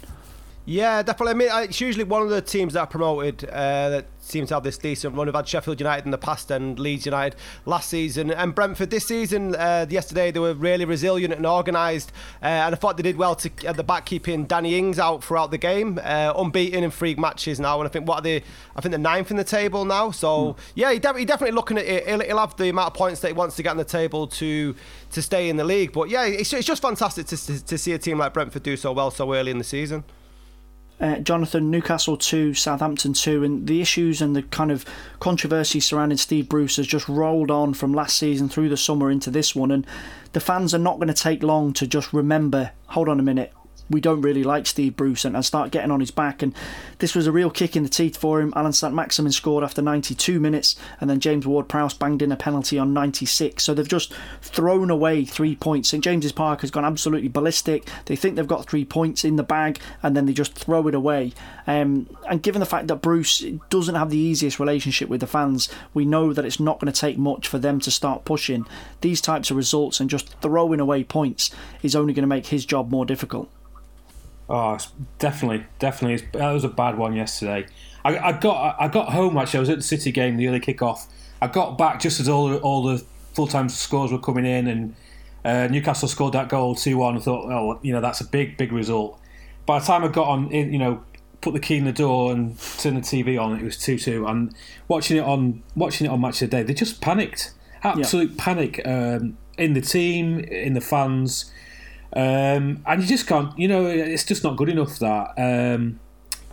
yeah, 0.68 1.00
definitely. 1.00 1.46
I 1.46 1.60
mean, 1.60 1.68
it's 1.68 1.80
usually 1.80 2.02
one 2.02 2.22
of 2.22 2.28
the 2.28 2.42
teams 2.42 2.72
that 2.72 2.80
are 2.80 2.86
promoted 2.88 3.44
uh, 3.44 3.88
that 3.88 4.06
seems 4.18 4.48
to 4.48 4.54
have 4.54 4.64
this 4.64 4.76
decent 4.76 5.14
run. 5.14 5.28
We've 5.28 5.34
had 5.34 5.46
Sheffield 5.46 5.78
United 5.78 6.06
in 6.06 6.10
the 6.10 6.18
past 6.18 6.50
and 6.50 6.76
Leeds 6.76 7.06
United 7.06 7.38
last 7.66 7.88
season. 7.88 8.32
And 8.32 8.52
Brentford 8.52 8.90
this 8.90 9.06
season, 9.06 9.54
uh, 9.54 9.86
yesterday, 9.88 10.32
they 10.32 10.40
were 10.40 10.54
really 10.54 10.84
resilient 10.84 11.32
and 11.32 11.46
organised. 11.46 12.10
Uh, 12.42 12.46
and 12.46 12.74
I 12.74 12.78
thought 12.78 12.96
they 12.96 13.04
did 13.04 13.16
well 13.16 13.36
to 13.36 13.50
at 13.64 13.76
the 13.76 13.84
back 13.84 14.06
keeping 14.06 14.44
Danny 14.44 14.76
Ings 14.76 14.98
out 14.98 15.22
throughout 15.22 15.52
the 15.52 15.58
game. 15.58 16.00
Uh, 16.02 16.32
unbeaten 16.36 16.82
in 16.82 16.90
three 16.90 17.14
matches 17.14 17.60
now. 17.60 17.78
And 17.80 17.88
I 17.88 17.92
think 17.92 18.08
what 18.08 18.18
are 18.18 18.22
they? 18.22 18.42
I 18.74 18.80
think 18.80 18.90
they're 18.90 18.98
ninth 18.98 19.30
in 19.30 19.36
the 19.36 19.44
table 19.44 19.84
now. 19.84 20.10
So, 20.10 20.54
mm. 20.54 20.58
yeah, 20.74 20.92
he, 20.92 20.98
de- 20.98 21.18
he 21.20 21.24
definitely 21.24 21.54
looking 21.54 21.78
at 21.78 21.84
it. 21.84 22.08
He'll, 22.08 22.18
he'll, 22.18 22.38
have 22.38 22.56
the 22.56 22.70
amount 22.70 22.88
of 22.88 22.94
points 22.94 23.20
that 23.20 23.28
he 23.28 23.34
wants 23.34 23.54
to 23.54 23.62
get 23.62 23.70
on 23.70 23.76
the 23.76 23.84
table 23.84 24.26
to 24.26 24.74
to 25.12 25.22
stay 25.22 25.48
in 25.48 25.56
the 25.56 25.64
league. 25.64 25.92
But 25.92 26.08
yeah, 26.08 26.24
it's, 26.24 26.52
it's 26.52 26.66
just 26.66 26.82
fantastic 26.82 27.26
to, 27.26 27.64
to 27.64 27.78
see 27.78 27.92
a 27.92 27.98
team 27.98 28.18
like 28.18 28.34
Brentford 28.34 28.64
do 28.64 28.76
so 28.76 28.92
well 28.92 29.12
so 29.12 29.32
early 29.32 29.52
in 29.52 29.58
the 29.58 29.64
season 29.64 30.02
uh, 31.00 31.16
Jonathan, 31.18 31.70
Newcastle 31.70 32.16
2, 32.16 32.54
Southampton 32.54 33.12
2, 33.12 33.44
and 33.44 33.66
the 33.66 33.80
issues 33.80 34.22
and 34.22 34.34
the 34.34 34.42
kind 34.42 34.70
of 34.70 34.84
controversy 35.20 35.78
surrounding 35.78 36.18
Steve 36.18 36.48
Bruce 36.48 36.76
has 36.76 36.86
just 36.86 37.08
rolled 37.08 37.50
on 37.50 37.74
from 37.74 37.92
last 37.92 38.16
season 38.16 38.48
through 38.48 38.68
the 38.68 38.76
summer 38.76 39.10
into 39.10 39.30
this 39.30 39.54
one. 39.54 39.70
And 39.70 39.86
the 40.32 40.40
fans 40.40 40.74
are 40.74 40.78
not 40.78 40.96
going 40.96 41.08
to 41.08 41.14
take 41.14 41.42
long 41.42 41.72
to 41.74 41.86
just 41.86 42.12
remember 42.12 42.70
hold 42.88 43.08
on 43.08 43.20
a 43.20 43.22
minute, 43.22 43.52
we 43.88 44.00
don't 44.00 44.22
really 44.22 44.44
like 44.44 44.66
Steve 44.66 44.96
Bruce 44.96 45.24
and, 45.24 45.34
and 45.34 45.44
start 45.44 45.70
getting 45.70 45.90
on 45.90 46.00
his 46.00 46.10
back. 46.10 46.42
And 46.42 46.54
this 46.98 47.14
was 47.14 47.26
a 47.26 47.32
real 47.32 47.50
kick 47.50 47.76
in 47.76 47.82
the 47.82 47.88
teeth 47.88 48.16
for 48.16 48.40
him. 48.40 48.52
Alan 48.56 48.72
Saint-Maximin 48.72 49.32
scored 49.32 49.64
after 49.64 49.82
92 49.82 50.40
minutes, 50.40 50.76
and 51.00 51.08
then 51.08 51.20
James 51.20 51.46
Ward-Prowse 51.46 51.94
banged 51.94 52.22
in 52.22 52.32
a 52.32 52.36
penalty 52.36 52.78
on 52.78 52.92
96. 52.92 53.62
So 53.62 53.74
they've 53.74 53.86
just 53.86 54.12
thrown 54.42 54.90
away 54.90 55.24
three 55.24 55.56
points. 55.56 55.90
St 55.90 56.02
James's 56.02 56.32
Park 56.32 56.62
has 56.62 56.70
gone 56.70 56.84
absolutely 56.84 57.28
ballistic. 57.28 57.88
They 58.06 58.16
think 58.16 58.36
they've 58.36 58.46
got 58.46 58.68
three 58.68 58.84
points 58.84 59.24
in 59.24 59.36
the 59.36 59.42
bag, 59.42 59.78
and 60.02 60.16
then 60.16 60.26
they 60.26 60.32
just 60.32 60.54
throw 60.54 60.86
it 60.88 60.94
away. 60.94 61.32
Um, 61.66 62.08
and 62.28 62.42
given 62.42 62.60
the 62.60 62.66
fact 62.66 62.88
that 62.88 63.02
Bruce 63.02 63.44
doesn't 63.70 63.94
have 63.94 64.10
the 64.10 64.18
easiest 64.18 64.60
relationship 64.60 65.08
with 65.08 65.20
the 65.20 65.26
fans, 65.26 65.68
we 65.94 66.04
know 66.04 66.32
that 66.32 66.44
it's 66.44 66.60
not 66.60 66.80
going 66.80 66.92
to 66.92 67.00
take 67.00 67.18
much 67.18 67.48
for 67.48 67.58
them 67.58 67.80
to 67.80 67.90
start 67.90 68.24
pushing. 68.24 68.66
These 69.00 69.20
types 69.20 69.50
of 69.50 69.56
results 69.56 70.00
and 70.00 70.10
just 70.10 70.38
throwing 70.40 70.80
away 70.80 71.04
points 71.04 71.50
is 71.82 71.96
only 71.96 72.12
going 72.12 72.22
to 72.22 72.28
make 72.28 72.46
his 72.46 72.64
job 72.64 72.90
more 72.90 73.04
difficult. 73.04 73.50
Oh, 74.48 74.78
definitely, 75.18 75.66
definitely. 75.78 76.26
That 76.32 76.52
was 76.52 76.64
a 76.64 76.68
bad 76.68 76.96
one 76.96 77.14
yesterday. 77.14 77.66
I, 78.04 78.28
I, 78.28 78.32
got 78.32 78.76
I 78.80 78.88
got 78.88 79.12
home 79.12 79.36
actually. 79.36 79.58
I 79.58 79.60
was 79.60 79.70
at 79.70 79.78
the 79.78 79.82
City 79.82 80.12
game, 80.12 80.36
the 80.36 80.46
early 80.48 80.60
kickoff. 80.60 81.06
I 81.42 81.48
got 81.48 81.76
back 81.76 82.00
just 82.00 82.20
as 82.20 82.28
all 82.28 82.48
the, 82.48 82.58
all 82.58 82.82
the 82.84 83.04
full 83.34 83.46
time 83.46 83.68
scores 83.68 84.12
were 84.12 84.18
coming 84.18 84.46
in, 84.46 84.68
and 84.68 84.94
uh, 85.44 85.66
Newcastle 85.68 86.08
scored 86.08 86.32
that 86.34 86.48
goal 86.48 86.74
two 86.74 86.96
one. 86.96 87.16
I 87.16 87.20
thought, 87.20 87.50
oh, 87.50 87.78
you 87.82 87.92
know, 87.92 88.00
that's 88.00 88.20
a 88.20 88.24
big 88.24 88.56
big 88.56 88.72
result. 88.72 89.20
By 89.66 89.80
the 89.80 89.84
time 89.84 90.04
I 90.04 90.08
got 90.08 90.28
on, 90.28 90.50
you 90.50 90.78
know, 90.78 91.02
put 91.40 91.52
the 91.52 91.60
key 91.60 91.76
in 91.76 91.84
the 91.84 91.92
door 91.92 92.32
and 92.32 92.58
turned 92.78 92.96
the 92.96 93.00
TV 93.00 93.40
on, 93.40 93.58
it 93.58 93.62
was 93.62 93.76
two 93.76 93.98
two. 93.98 94.26
And 94.26 94.54
watching 94.88 95.16
it 95.16 95.24
on 95.24 95.62
watching 95.74 96.06
it 96.06 96.10
on 96.10 96.20
Match 96.20 96.40
of 96.42 96.50
the 96.50 96.58
Day, 96.58 96.62
they 96.62 96.74
just 96.74 97.00
panicked, 97.00 97.52
absolute 97.82 98.30
yeah. 98.30 98.36
panic 98.44 98.86
um, 98.86 99.36
in 99.58 99.74
the 99.74 99.80
team, 99.80 100.38
in 100.38 100.74
the 100.74 100.80
fans. 100.80 101.52
Um, 102.16 102.82
and 102.86 103.02
you 103.02 103.06
just 103.06 103.26
can't, 103.26 103.56
you 103.58 103.68
know, 103.68 103.84
it's 103.84 104.24
just 104.24 104.42
not 104.42 104.56
good 104.56 104.70
enough 104.70 104.98
that. 105.00 105.34
Um, 105.36 106.00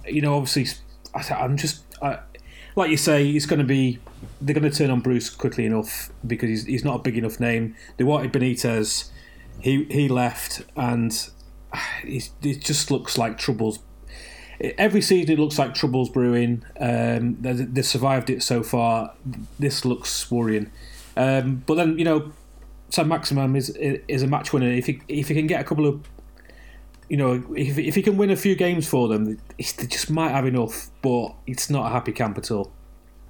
you 0.06 0.22
know, 0.22 0.36
obviously, 0.36 0.68
I, 1.16 1.34
I'm 1.36 1.56
just 1.56 1.84
I, 2.02 2.20
like 2.76 2.92
you 2.92 2.98
say, 2.98 3.30
it's 3.30 3.46
going 3.46 3.60
to 3.60 3.66
be 3.66 4.00
they're 4.42 4.54
going 4.54 4.70
to 4.70 4.78
turn 4.78 4.90
on 4.90 5.00
Bruce 5.00 5.30
quickly 5.30 5.66
enough 5.66 6.12
because 6.28 6.50
he's 6.50 6.66
he's 6.66 6.84
not 6.84 6.96
a 6.98 7.00
big 7.00 7.18
enough 7.18 7.40
name. 7.40 7.78
They 7.96 8.04
wanted 8.04 8.34
Benitez, 8.34 9.10
he 9.62 9.86
he 9.86 10.10
left, 10.10 10.64
and 10.76 11.30
it 12.04 12.60
just 12.60 12.92
looks 12.92 13.18
like 13.18 13.38
troubles. 13.38 13.80
Every 14.78 15.02
season 15.02 15.32
it 15.32 15.40
looks 15.40 15.58
like 15.58 15.74
troubles 15.74 16.10
brewing. 16.10 16.66
Um, 16.78 17.42
they, 17.42 17.54
they've 17.54 17.86
survived 17.86 18.30
it 18.30 18.44
so 18.44 18.64
far. 18.64 19.14
This 19.60 19.86
looks 19.86 20.30
worrying. 20.30 20.72
Um, 21.16 21.64
but 21.66 21.76
then 21.76 21.98
you 21.98 22.04
know, 22.04 22.34
Saint-Maximin 22.94 23.56
is 23.56 23.70
is 23.72 24.22
a 24.22 24.28
match 24.28 24.54
winner. 24.54 24.68
If 24.68 24.86
he 24.86 25.02
if 25.08 25.28
he 25.28 25.34
can 25.34 25.48
get 25.48 25.60
a 25.60 25.64
couple 25.64 25.88
of 25.88 26.08
you 27.10 27.18
know, 27.18 27.44
if, 27.56 27.78
if 27.78 27.96
he 27.96 28.02
can 28.04 28.18
win 28.18 28.30
a 28.30 28.36
few 28.36 28.56
games 28.56 28.88
for 28.88 29.08
them, 29.08 29.26
they 29.58 29.64
just 29.88 30.10
might 30.10 30.30
have 30.30 30.46
enough, 30.46 30.90
but 31.02 31.36
it's 31.48 31.70
not 31.70 31.88
a 31.88 31.90
happy 31.90 32.12
camp 32.12 32.38
at 32.38 32.50
all. 32.52 32.72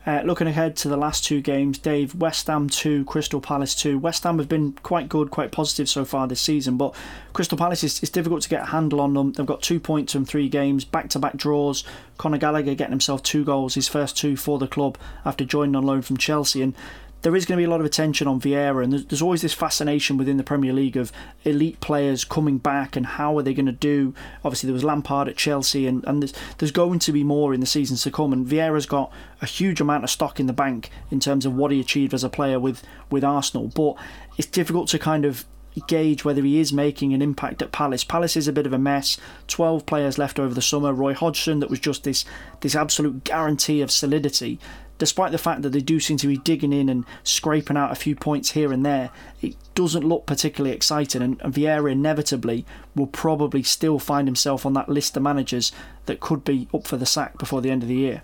Uh, 0.05 0.21
looking 0.25 0.47
ahead 0.47 0.75
to 0.75 0.89
the 0.89 0.97
last 0.97 1.23
two 1.23 1.39
games, 1.39 1.77
Dave, 1.77 2.13
West 2.13 2.47
Ham 2.47 2.67
2, 2.67 3.05
Crystal 3.05 3.39
Palace 3.39 3.73
2. 3.73 3.97
West 3.97 4.23
Ham 4.25 4.37
have 4.37 4.49
been 4.49 4.73
quite 4.83 5.07
good, 5.07 5.31
quite 5.31 5.53
positive 5.53 5.87
so 5.87 6.03
far 6.03 6.27
this 6.27 6.41
season, 6.41 6.75
but 6.75 6.93
Crystal 7.31 7.57
Palace 7.57 7.85
is 7.85 8.03
it's 8.03 8.11
difficult 8.11 8.41
to 8.41 8.49
get 8.49 8.63
a 8.63 8.65
handle 8.65 8.99
on 8.99 9.13
them. 9.13 9.31
They've 9.31 9.45
got 9.45 9.61
two 9.61 9.79
points 9.79 10.11
from 10.11 10.25
three 10.25 10.49
games, 10.49 10.83
back 10.83 11.07
to 11.11 11.19
back 11.19 11.37
draws. 11.37 11.85
Conor 12.17 12.37
Gallagher 12.37 12.75
getting 12.75 12.91
himself 12.91 13.23
two 13.23 13.45
goals, 13.45 13.75
his 13.75 13.87
first 13.87 14.17
two 14.17 14.35
for 14.35 14.59
the 14.59 14.67
club 14.67 14.97
after 15.23 15.45
joining 15.45 15.75
on 15.77 15.83
loan 15.83 16.01
from 16.01 16.17
Chelsea. 16.17 16.61
And 16.61 16.75
there 17.23 17.35
is 17.35 17.45
going 17.45 17.57
to 17.57 17.61
be 17.61 17.65
a 17.65 17.69
lot 17.69 17.79
of 17.79 17.85
attention 17.85 18.27
on 18.27 18.39
Vieira, 18.39 18.83
and 18.83 18.91
there's, 18.91 19.05
there's, 19.05 19.21
always 19.21 19.41
this 19.41 19.53
fascination 19.53 20.17
within 20.17 20.37
the 20.37 20.43
Premier 20.43 20.73
League 20.73 20.97
of 20.97 21.11
elite 21.45 21.79
players 21.79 22.25
coming 22.25 22.57
back 22.57 22.95
and 22.97 23.05
how 23.05 23.37
are 23.37 23.41
they 23.41 23.53
going 23.53 23.65
to 23.65 23.71
do. 23.71 24.13
Obviously, 24.43 24.67
there 24.67 24.73
was 24.73 24.83
Lampard 24.83 25.29
at 25.29 25.37
Chelsea, 25.37 25.87
and, 25.87 26.03
and 26.05 26.21
there's, 26.21 26.33
there's 26.57 26.71
going 26.71 26.99
to 26.99 27.11
be 27.13 27.23
more 27.23 27.53
in 27.53 27.61
the 27.61 27.65
seasons 27.65 28.03
to 28.03 28.11
come. 28.11 28.33
And 28.33 28.45
Vieira's 28.45 28.85
got 28.85 29.11
a 29.41 29.45
huge 29.45 29.79
amount 29.79 30.03
of 30.03 30.09
stock 30.09 30.39
in 30.39 30.47
the 30.47 30.53
bank 30.53 30.89
in 31.09 31.21
terms 31.21 31.45
of 31.45 31.55
what 31.55 31.71
he 31.71 31.79
achieved 31.79 32.13
as 32.13 32.25
a 32.25 32.29
player 32.29 32.59
with, 32.59 32.83
with 33.09 33.23
Arsenal, 33.23 33.69
but 33.69 33.95
it's 34.37 34.47
difficult 34.47 34.89
to 34.89 34.99
kind 34.99 35.23
of 35.23 35.45
gauge 35.87 36.23
whether 36.23 36.43
he 36.43 36.59
is 36.59 36.71
making 36.71 37.13
an 37.13 37.21
impact 37.21 37.61
at 37.61 37.71
Palace. 37.71 38.03
Palace 38.03 38.37
is 38.37 38.47
a 38.47 38.53
bit 38.53 38.67
of 38.67 38.73
a 38.73 38.77
mess. 38.77 39.17
12 39.47 39.85
players 39.85 40.17
left 40.17 40.39
over 40.39 40.53
the 40.53 40.61
summer. 40.61 40.93
Roy 40.93 41.13
Hodgson, 41.13 41.61
that 41.61 41.69
was 41.69 41.79
just 41.79 42.03
this 42.03 42.25
this 42.61 42.75
absolute 42.75 43.23
guarantee 43.23 43.81
of 43.81 43.89
solidity 43.89 44.59
despite 44.97 45.31
the 45.31 45.37
fact 45.37 45.61
that 45.63 45.69
they 45.69 45.81
do 45.81 45.99
seem 45.99 46.17
to 46.17 46.27
be 46.27 46.37
digging 46.37 46.73
in 46.73 46.89
and 46.89 47.05
scraping 47.23 47.77
out 47.77 47.91
a 47.91 47.95
few 47.95 48.15
points 48.15 48.51
here 48.51 48.71
and 48.71 48.85
there, 48.85 49.09
it 49.41 49.55
doesn't 49.75 50.07
look 50.07 50.25
particularly 50.25 50.75
exciting. 50.75 51.21
And, 51.21 51.39
Vieira 51.39 51.91
inevitably 51.91 52.65
will 52.95 53.07
probably 53.07 53.63
still 53.63 53.99
find 53.99 54.27
himself 54.27 54.65
on 54.65 54.73
that 54.73 54.89
list 54.89 55.17
of 55.17 55.23
managers 55.23 55.71
that 56.05 56.19
could 56.19 56.43
be 56.43 56.67
up 56.73 56.87
for 56.87 56.97
the 56.97 57.05
sack 57.05 57.37
before 57.37 57.61
the 57.61 57.71
end 57.71 57.83
of 57.83 57.89
the 57.89 57.95
year. 57.95 58.23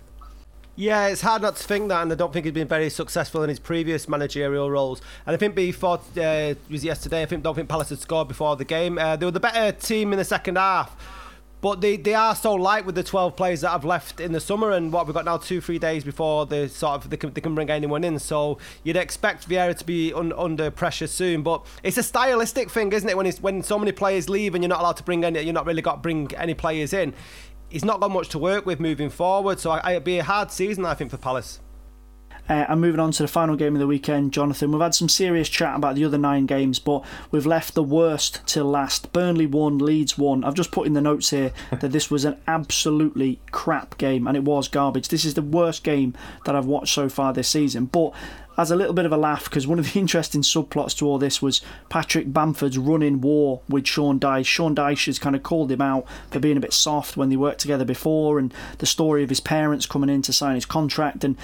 Yeah, 0.76 1.08
it's 1.08 1.20
hard 1.20 1.42
not 1.42 1.56
to 1.56 1.62
think 1.62 1.88
that, 1.88 2.02
and 2.02 2.12
I 2.12 2.14
don't 2.14 2.32
think 2.32 2.46
he's 2.46 2.54
been 2.54 2.68
very 2.68 2.88
successful 2.88 3.42
in 3.42 3.50
his 3.50 3.58
previous 3.58 4.08
managerial 4.08 4.70
roles. 4.70 5.02
And 5.26 5.34
I 5.34 5.36
think 5.36 5.54
before 5.54 6.00
uh, 6.16 6.54
was 6.70 6.84
yesterday, 6.84 7.22
I 7.22 7.26
think 7.26 7.42
don't 7.42 7.54
think 7.54 7.68
Palace 7.68 7.90
had 7.90 7.98
scored 7.98 8.28
before 8.28 8.56
the 8.56 8.64
game. 8.64 8.96
Uh, 8.96 9.16
they 9.16 9.26
were 9.26 9.32
the 9.32 9.40
better 9.40 9.72
team 9.72 10.12
in 10.12 10.18
the 10.18 10.24
second 10.24 10.56
half 10.56 10.96
but 11.60 11.80
they, 11.80 11.96
they 11.96 12.14
are 12.14 12.34
so 12.34 12.54
light 12.54 12.86
with 12.86 12.94
the 12.94 13.02
12 13.02 13.36
players 13.36 13.60
that 13.60 13.70
have 13.70 13.84
left 13.84 14.20
in 14.20 14.32
the 14.32 14.40
summer, 14.40 14.70
and 14.70 14.92
what 14.92 15.06
we've 15.06 15.14
got 15.14 15.24
now 15.24 15.36
two, 15.36 15.60
three 15.60 15.78
days 15.78 16.04
before 16.04 16.46
they 16.46 16.68
sort 16.68 17.04
of 17.04 17.10
they 17.10 17.16
can, 17.16 17.32
they 17.32 17.40
can 17.40 17.54
bring 17.54 17.68
anyone 17.70 18.04
in. 18.04 18.18
So 18.18 18.58
you'd 18.82 18.96
expect 18.96 19.48
Vieira 19.48 19.76
to 19.76 19.84
be 19.84 20.12
un, 20.12 20.32
under 20.32 20.70
pressure 20.70 21.06
soon. 21.06 21.42
But 21.42 21.66
it's 21.82 21.98
a 21.98 22.02
stylistic 22.02 22.70
thing, 22.70 22.92
isn't 22.92 23.08
it? 23.08 23.16
When 23.16 23.26
it's, 23.26 23.40
when 23.40 23.62
so 23.62 23.78
many 23.78 23.92
players 23.92 24.28
leave 24.28 24.54
and 24.54 24.64
you're 24.64 24.68
not 24.68 24.80
allowed 24.80 24.96
to 24.98 25.02
bring 25.02 25.24
any, 25.24 25.40
you're 25.42 25.52
not 25.52 25.66
really 25.66 25.82
got 25.82 25.96
to 25.96 26.00
bring 26.00 26.34
any 26.36 26.54
players 26.54 26.92
in. 26.92 27.14
He's 27.68 27.84
not 27.84 28.00
got 28.00 28.10
much 28.10 28.28
to 28.30 28.38
work 28.38 28.66
with 28.66 28.80
moving 28.80 29.10
forward. 29.10 29.60
So 29.60 29.70
I, 29.70 29.92
it'd 29.92 30.04
be 30.04 30.18
a 30.18 30.24
hard 30.24 30.50
season, 30.50 30.84
I 30.86 30.94
think, 30.94 31.10
for 31.10 31.18
Palace. 31.18 31.60
Uh, 32.48 32.66
and 32.68 32.80
moving 32.80 33.00
on 33.00 33.12
to 33.12 33.22
the 33.22 33.28
final 33.28 33.56
game 33.56 33.74
of 33.74 33.80
the 33.80 33.86
weekend, 33.86 34.32
Jonathan, 34.32 34.72
we've 34.72 34.80
had 34.80 34.94
some 34.94 35.08
serious 35.08 35.48
chat 35.48 35.76
about 35.76 35.94
the 35.94 36.04
other 36.04 36.18
nine 36.18 36.46
games, 36.46 36.78
but 36.78 37.04
we've 37.30 37.46
left 37.46 37.74
the 37.74 37.82
worst 37.82 38.40
till 38.46 38.64
last. 38.64 39.12
Burnley 39.12 39.46
won, 39.46 39.78
Leeds 39.78 40.18
won. 40.18 40.44
I've 40.44 40.54
just 40.54 40.72
put 40.72 40.86
in 40.86 40.94
the 40.94 41.00
notes 41.00 41.30
here 41.30 41.52
that 41.70 41.92
this 41.92 42.10
was 42.10 42.24
an 42.24 42.36
absolutely 42.46 43.40
crap 43.50 43.98
game, 43.98 44.26
and 44.26 44.36
it 44.36 44.44
was 44.44 44.68
garbage. 44.68 45.08
This 45.08 45.24
is 45.24 45.34
the 45.34 45.42
worst 45.42 45.84
game 45.84 46.14
that 46.44 46.56
I've 46.56 46.66
watched 46.66 46.94
so 46.94 47.08
far 47.08 47.32
this 47.32 47.48
season. 47.48 47.86
But 47.86 48.12
as 48.60 48.70
a 48.70 48.76
little 48.76 48.92
bit 48.92 49.06
of 49.06 49.12
a 49.12 49.16
laugh 49.16 49.44
because 49.44 49.66
one 49.66 49.78
of 49.78 49.90
the 49.90 49.98
interesting 49.98 50.42
subplots 50.42 50.96
to 50.98 51.06
all 51.06 51.18
this 51.18 51.40
was 51.40 51.62
Patrick 51.88 52.32
Bamford's 52.32 52.76
running 52.76 53.20
war 53.20 53.62
with 53.68 53.86
Sean 53.86 54.20
Dyche. 54.20 54.46
Sean 54.46 54.74
Dyche 54.74 55.06
has 55.06 55.18
kind 55.18 55.34
of 55.34 55.42
called 55.42 55.72
him 55.72 55.80
out 55.80 56.06
for 56.30 56.40
being 56.40 56.58
a 56.58 56.60
bit 56.60 56.74
soft 56.74 57.16
when 57.16 57.30
they 57.30 57.36
worked 57.36 57.60
together 57.60 57.84
before, 57.84 58.38
and 58.38 58.52
the 58.78 58.86
story 58.86 59.22
of 59.22 59.30
his 59.30 59.40
parents 59.40 59.86
coming 59.86 60.10
in 60.10 60.22
to 60.22 60.32
sign 60.32 60.56
his 60.56 60.66
contract. 60.66 61.24
And 61.24 61.38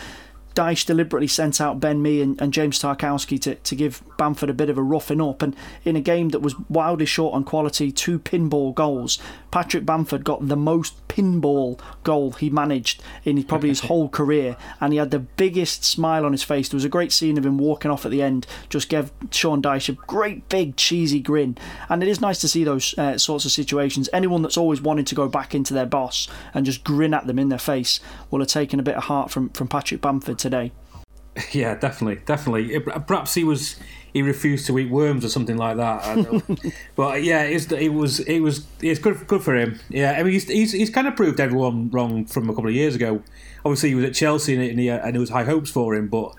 Dyche 0.56 0.86
deliberately 0.86 1.28
sent 1.28 1.60
out 1.60 1.78
Ben 1.78 2.02
Mee 2.02 2.22
and, 2.22 2.40
and, 2.40 2.52
James 2.52 2.80
Tarkowski 2.80 3.38
to, 3.42 3.54
to 3.56 3.76
give 3.76 4.02
Bamford 4.16 4.48
a 4.48 4.54
bit 4.54 4.70
of 4.70 4.78
a 4.78 4.82
roughing 4.82 5.20
up. 5.20 5.42
And 5.42 5.54
in 5.84 5.96
a 5.96 6.00
game 6.00 6.30
that 6.30 6.40
was 6.40 6.58
wildly 6.70 7.04
short 7.04 7.34
on 7.34 7.44
quality, 7.44 7.92
two 7.92 8.18
pinball 8.18 8.74
goals, 8.74 9.18
Patrick 9.50 9.84
Bamford 9.84 10.24
got 10.24 10.48
the 10.48 10.56
most 10.56 11.06
pinball 11.08 11.78
goal 12.02 12.32
he 12.32 12.48
managed 12.48 13.02
in 13.24 13.42
probably 13.44 13.68
his 13.68 13.80
whole 13.88 14.08
career. 14.08 14.56
And 14.80 14.94
he 14.94 14.98
had 14.98 15.10
the 15.10 15.18
biggest 15.18 15.84
smile 15.84 16.24
on 16.24 16.32
his 16.32 16.42
face. 16.42 16.70
There 16.70 16.76
was 16.76 16.84
a 16.84 16.88
great 16.88 17.12
scene 17.12 17.36
of 17.36 17.44
him 17.44 17.58
walking 17.58 17.90
off 17.90 18.06
at 18.06 18.10
the 18.10 18.22
end, 18.22 18.46
just 18.70 18.88
gave 18.88 19.12
Sean 19.30 19.60
Dyche 19.60 19.90
a 19.90 19.92
great 19.92 20.48
big 20.48 20.76
cheesy 20.76 21.20
grin. 21.20 21.58
And 21.90 22.02
it 22.02 22.08
is 22.08 22.20
nice 22.20 22.40
to 22.40 22.48
see 22.48 22.64
those 22.64 22.96
uh, 22.98 23.18
sorts 23.18 23.44
of 23.44 23.52
situations. 23.52 24.08
Anyone 24.12 24.40
that's 24.40 24.56
always 24.56 24.80
wanted 24.80 25.06
to 25.08 25.14
go 25.14 25.28
back 25.28 25.54
into 25.54 25.74
their 25.74 25.86
boss 25.86 26.28
and 26.54 26.64
just 26.64 26.82
grin 26.82 27.12
at 27.12 27.26
them 27.26 27.38
in 27.38 27.50
their 27.50 27.58
face 27.58 28.00
will 28.30 28.40
have 28.40 28.48
taken 28.48 28.80
a 28.80 28.82
bit 28.82 28.96
of 28.96 29.04
heart 29.04 29.30
from, 29.30 29.50
from 29.50 29.68
Patrick 29.68 30.00
Bamford 30.00 30.38
today. 30.46 30.72
Yeah, 31.52 31.74
definitely, 31.74 32.22
definitely. 32.24 32.80
Perhaps 32.80 33.34
he 33.34 33.44
was 33.44 33.76
he 34.14 34.22
refused 34.22 34.66
to 34.68 34.78
eat 34.78 34.90
worms 34.90 35.22
or 35.22 35.28
something 35.28 35.58
like 35.58 35.76
that. 35.76 36.72
but 36.96 37.22
yeah, 37.22 37.42
it 37.42 37.92
was 37.92 38.20
it 38.20 38.38
was 38.38 38.66
it's 38.80 38.98
good 38.98 39.26
good 39.26 39.42
for 39.42 39.54
him. 39.54 39.78
Yeah, 39.90 40.12
I 40.12 40.22
mean 40.22 40.32
he's, 40.32 40.48
he's, 40.48 40.72
he's 40.72 40.88
kind 40.88 41.06
of 41.06 41.14
proved 41.14 41.38
everyone 41.38 41.90
wrong 41.90 42.24
from 42.24 42.48
a 42.48 42.54
couple 42.54 42.70
of 42.70 42.74
years 42.74 42.94
ago. 42.94 43.22
Obviously, 43.66 43.90
he 43.90 43.94
was 43.94 44.06
at 44.06 44.14
Chelsea 44.14 44.54
and, 44.54 44.80
he, 44.80 44.88
and 44.88 45.12
there 45.12 45.20
was 45.20 45.28
high 45.28 45.44
hopes 45.44 45.70
for 45.70 45.94
him, 45.94 46.08
but 46.08 46.34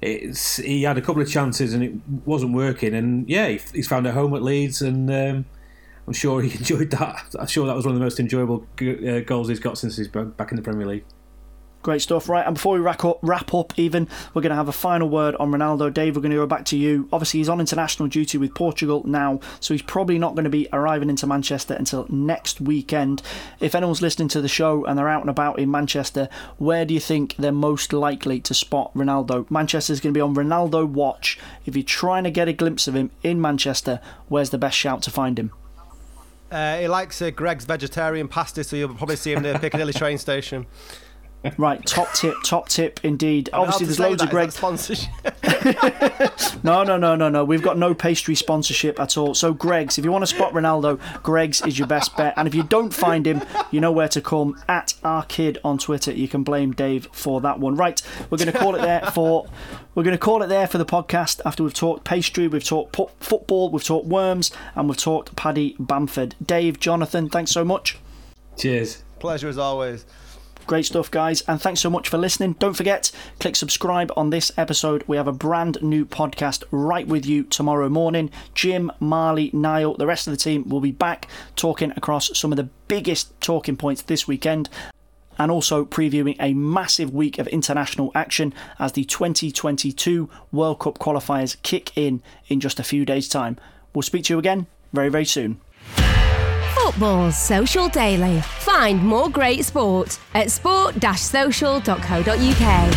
it's 0.00 0.58
he 0.58 0.84
had 0.84 0.96
a 0.96 1.02
couple 1.02 1.20
of 1.20 1.28
chances 1.28 1.74
and 1.74 1.82
it 1.82 1.94
wasn't 2.24 2.52
working. 2.52 2.94
And 2.94 3.28
yeah, 3.28 3.48
he, 3.48 3.60
he's 3.74 3.88
found 3.88 4.06
a 4.06 4.12
home 4.12 4.32
at 4.34 4.42
Leeds 4.42 4.80
and. 4.80 5.10
Um, 5.10 5.44
I'm 6.06 6.14
sure 6.14 6.40
he 6.42 6.50
enjoyed 6.58 6.90
that. 6.90 7.34
I'm 7.38 7.46
sure 7.46 7.66
that 7.68 7.76
was 7.76 7.84
one 7.84 7.94
of 7.94 8.00
the 8.00 8.04
most 8.04 8.18
enjoyable 8.18 8.66
uh, 8.80 9.20
goals 9.20 9.48
he's 9.48 9.60
got 9.60 9.78
since 9.78 9.96
he's 9.96 10.08
back 10.08 10.50
in 10.50 10.56
the 10.56 10.62
Premier 10.62 10.86
League. 10.86 11.04
Great 11.82 12.02
stuff, 12.02 12.28
right? 12.28 12.44
And 12.44 12.54
before 12.54 12.74
we 12.74 12.80
wrap 12.80 13.04
up, 13.06 13.18
wrap 13.22 13.54
up, 13.54 13.72
even 13.78 14.06
we're 14.34 14.42
going 14.42 14.50
to 14.50 14.56
have 14.56 14.68
a 14.68 14.72
final 14.72 15.08
word 15.08 15.34
on 15.36 15.50
Ronaldo. 15.50 15.92
Dave, 15.92 16.14
we're 16.14 16.20
going 16.20 16.30
to 16.30 16.36
go 16.36 16.46
back 16.46 16.66
to 16.66 16.76
you. 16.76 17.08
Obviously, 17.10 17.40
he's 17.40 17.48
on 17.48 17.58
international 17.58 18.06
duty 18.06 18.36
with 18.36 18.54
Portugal 18.54 19.02
now, 19.06 19.40
so 19.60 19.72
he's 19.72 19.80
probably 19.82 20.18
not 20.18 20.34
going 20.34 20.44
to 20.44 20.50
be 20.50 20.68
arriving 20.74 21.08
into 21.08 21.26
Manchester 21.26 21.72
until 21.72 22.06
next 22.10 22.60
weekend. 22.60 23.22
If 23.60 23.74
anyone's 23.74 24.02
listening 24.02 24.28
to 24.28 24.42
the 24.42 24.48
show 24.48 24.84
and 24.84 24.98
they're 24.98 25.08
out 25.08 25.22
and 25.22 25.30
about 25.30 25.58
in 25.58 25.70
Manchester, 25.70 26.28
where 26.58 26.84
do 26.84 26.92
you 26.92 27.00
think 27.00 27.36
they're 27.36 27.50
most 27.50 27.94
likely 27.94 28.40
to 28.40 28.52
spot 28.52 28.92
Ronaldo? 28.94 29.50
Manchester's 29.50 30.00
going 30.00 30.12
to 30.12 30.18
be 30.18 30.20
on 30.20 30.34
Ronaldo 30.34 30.86
watch. 30.86 31.38
If 31.64 31.76
you're 31.76 31.82
trying 31.82 32.24
to 32.24 32.30
get 32.30 32.46
a 32.46 32.52
glimpse 32.52 32.88
of 32.88 32.94
him 32.94 33.10
in 33.22 33.40
Manchester, 33.40 34.00
where's 34.28 34.50
the 34.50 34.58
best 34.58 34.76
shout 34.76 35.00
to 35.04 35.10
find 35.10 35.38
him? 35.38 35.52
Uh, 36.50 36.78
he 36.78 36.88
likes 36.88 37.22
uh, 37.22 37.30
Greggs 37.30 37.64
vegetarian 37.64 38.28
pasta, 38.28 38.64
so 38.64 38.76
you'll 38.76 38.94
probably 38.94 39.16
see 39.16 39.32
him 39.32 39.42
near 39.42 39.58
Piccadilly 39.58 39.92
train 39.92 40.18
station. 40.18 40.66
Right, 41.56 41.84
top 41.86 42.12
tip, 42.12 42.34
top 42.44 42.68
tip 42.68 43.00
indeed. 43.02 43.48
I 43.52 43.58
Obviously, 43.58 43.86
there's 43.86 43.98
loads 43.98 44.18
that, 44.18 44.26
of 44.26 44.30
Greggs 44.30 44.56
sponsorship. 44.56 45.10
no, 46.64 46.82
no, 46.82 46.98
no, 46.98 47.16
no, 47.16 47.30
no. 47.30 47.44
We've 47.46 47.62
got 47.62 47.78
no 47.78 47.94
pastry 47.94 48.34
sponsorship 48.34 49.00
at 49.00 49.16
all. 49.16 49.34
So, 49.34 49.54
Greggs, 49.54 49.96
if 49.96 50.04
you 50.04 50.12
want 50.12 50.22
to 50.22 50.26
spot 50.26 50.52
Ronaldo, 50.52 51.00
Greggs 51.22 51.62
is 51.62 51.78
your 51.78 51.88
best 51.88 52.14
bet. 52.14 52.34
And 52.36 52.46
if 52.46 52.54
you 52.54 52.62
don't 52.62 52.92
find 52.92 53.26
him, 53.26 53.42
you 53.70 53.80
know 53.80 53.90
where 53.90 54.08
to 54.08 54.20
come 54.20 54.60
at 54.68 54.92
our 55.02 55.24
kid 55.24 55.58
on 55.64 55.78
Twitter. 55.78 56.12
You 56.12 56.28
can 56.28 56.42
blame 56.42 56.72
Dave 56.72 57.08
for 57.12 57.40
that 57.40 57.58
one. 57.58 57.74
Right, 57.74 58.02
we're 58.28 58.38
going 58.38 58.52
to 58.52 58.58
call 58.58 58.74
it 58.74 58.82
there 58.82 59.00
for 59.12 59.46
we're 59.94 60.04
going 60.04 60.12
to 60.12 60.18
call 60.18 60.42
it 60.42 60.48
there 60.48 60.66
for 60.66 60.76
the 60.76 60.84
podcast. 60.84 61.40
After 61.46 61.62
we've 61.62 61.72
talked 61.72 62.04
pastry, 62.04 62.48
we've 62.48 62.64
talked 62.64 62.96
football, 63.20 63.70
we've 63.70 63.82
talked 63.82 64.06
worms, 64.06 64.50
and 64.74 64.88
we've 64.88 64.98
talked 64.98 65.34
Paddy 65.36 65.74
Bamford. 65.78 66.34
Dave, 66.44 66.78
Jonathan, 66.80 67.30
thanks 67.30 67.50
so 67.50 67.64
much. 67.64 67.96
Cheers. 68.58 69.04
Pleasure 69.18 69.48
as 69.48 69.56
always. 69.56 70.04
Great 70.70 70.86
stuff, 70.86 71.10
guys, 71.10 71.40
and 71.48 71.60
thanks 71.60 71.80
so 71.80 71.90
much 71.90 72.08
for 72.08 72.16
listening. 72.16 72.52
Don't 72.60 72.76
forget, 72.76 73.10
click 73.40 73.56
subscribe 73.56 74.12
on 74.16 74.30
this 74.30 74.52
episode. 74.56 75.02
We 75.08 75.16
have 75.16 75.26
a 75.26 75.32
brand 75.32 75.82
new 75.82 76.06
podcast 76.06 76.62
right 76.70 77.08
with 77.08 77.26
you 77.26 77.42
tomorrow 77.42 77.88
morning. 77.88 78.30
Jim, 78.54 78.92
Marley, 79.00 79.50
Niall, 79.52 79.96
the 79.96 80.06
rest 80.06 80.28
of 80.28 80.30
the 80.30 80.36
team 80.36 80.68
will 80.68 80.78
be 80.80 80.92
back 80.92 81.26
talking 81.56 81.90
across 81.96 82.38
some 82.38 82.52
of 82.52 82.56
the 82.56 82.68
biggest 82.86 83.32
talking 83.40 83.76
points 83.76 84.02
this 84.02 84.28
weekend 84.28 84.68
and 85.38 85.50
also 85.50 85.84
previewing 85.84 86.36
a 86.38 86.54
massive 86.54 87.12
week 87.12 87.40
of 87.40 87.48
international 87.48 88.12
action 88.14 88.54
as 88.78 88.92
the 88.92 89.02
2022 89.02 90.30
World 90.52 90.78
Cup 90.78 91.00
qualifiers 91.00 91.60
kick 91.62 91.90
in 91.98 92.22
in 92.46 92.60
just 92.60 92.78
a 92.78 92.84
few 92.84 93.04
days' 93.04 93.28
time. 93.28 93.58
We'll 93.92 94.02
speak 94.02 94.22
to 94.26 94.34
you 94.34 94.38
again 94.38 94.68
very, 94.92 95.08
very 95.08 95.24
soon 95.24 95.60
Football 96.90 97.30
Social 97.30 97.88
Daily. 97.88 98.40
Find 98.58 99.00
more 99.00 99.30
great 99.30 99.64
sport 99.64 100.18
at 100.34 100.50
sport-social.co.uk. 100.50 102.94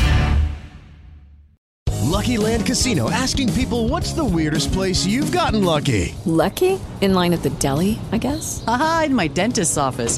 Lucky 2.02 2.38
Land 2.38 2.66
Casino 2.66 3.12
asking 3.12 3.54
people 3.54 3.88
what's 3.89 4.14
the 4.14 4.26
weirdest 4.26 4.74
place 4.74 5.06
you've 5.06 5.32
gotten 5.32 5.64
lucky? 5.64 6.16
Lucky? 6.26 6.80
In 7.02 7.14
line 7.14 7.34
at 7.34 7.44
the 7.44 7.52
deli, 7.52 8.00
I 8.12 8.18
guess? 8.18 8.64
Aha, 8.66 9.04
in 9.06 9.14
my 9.14 9.28
dentist's 9.28 9.78
office. 9.78 10.18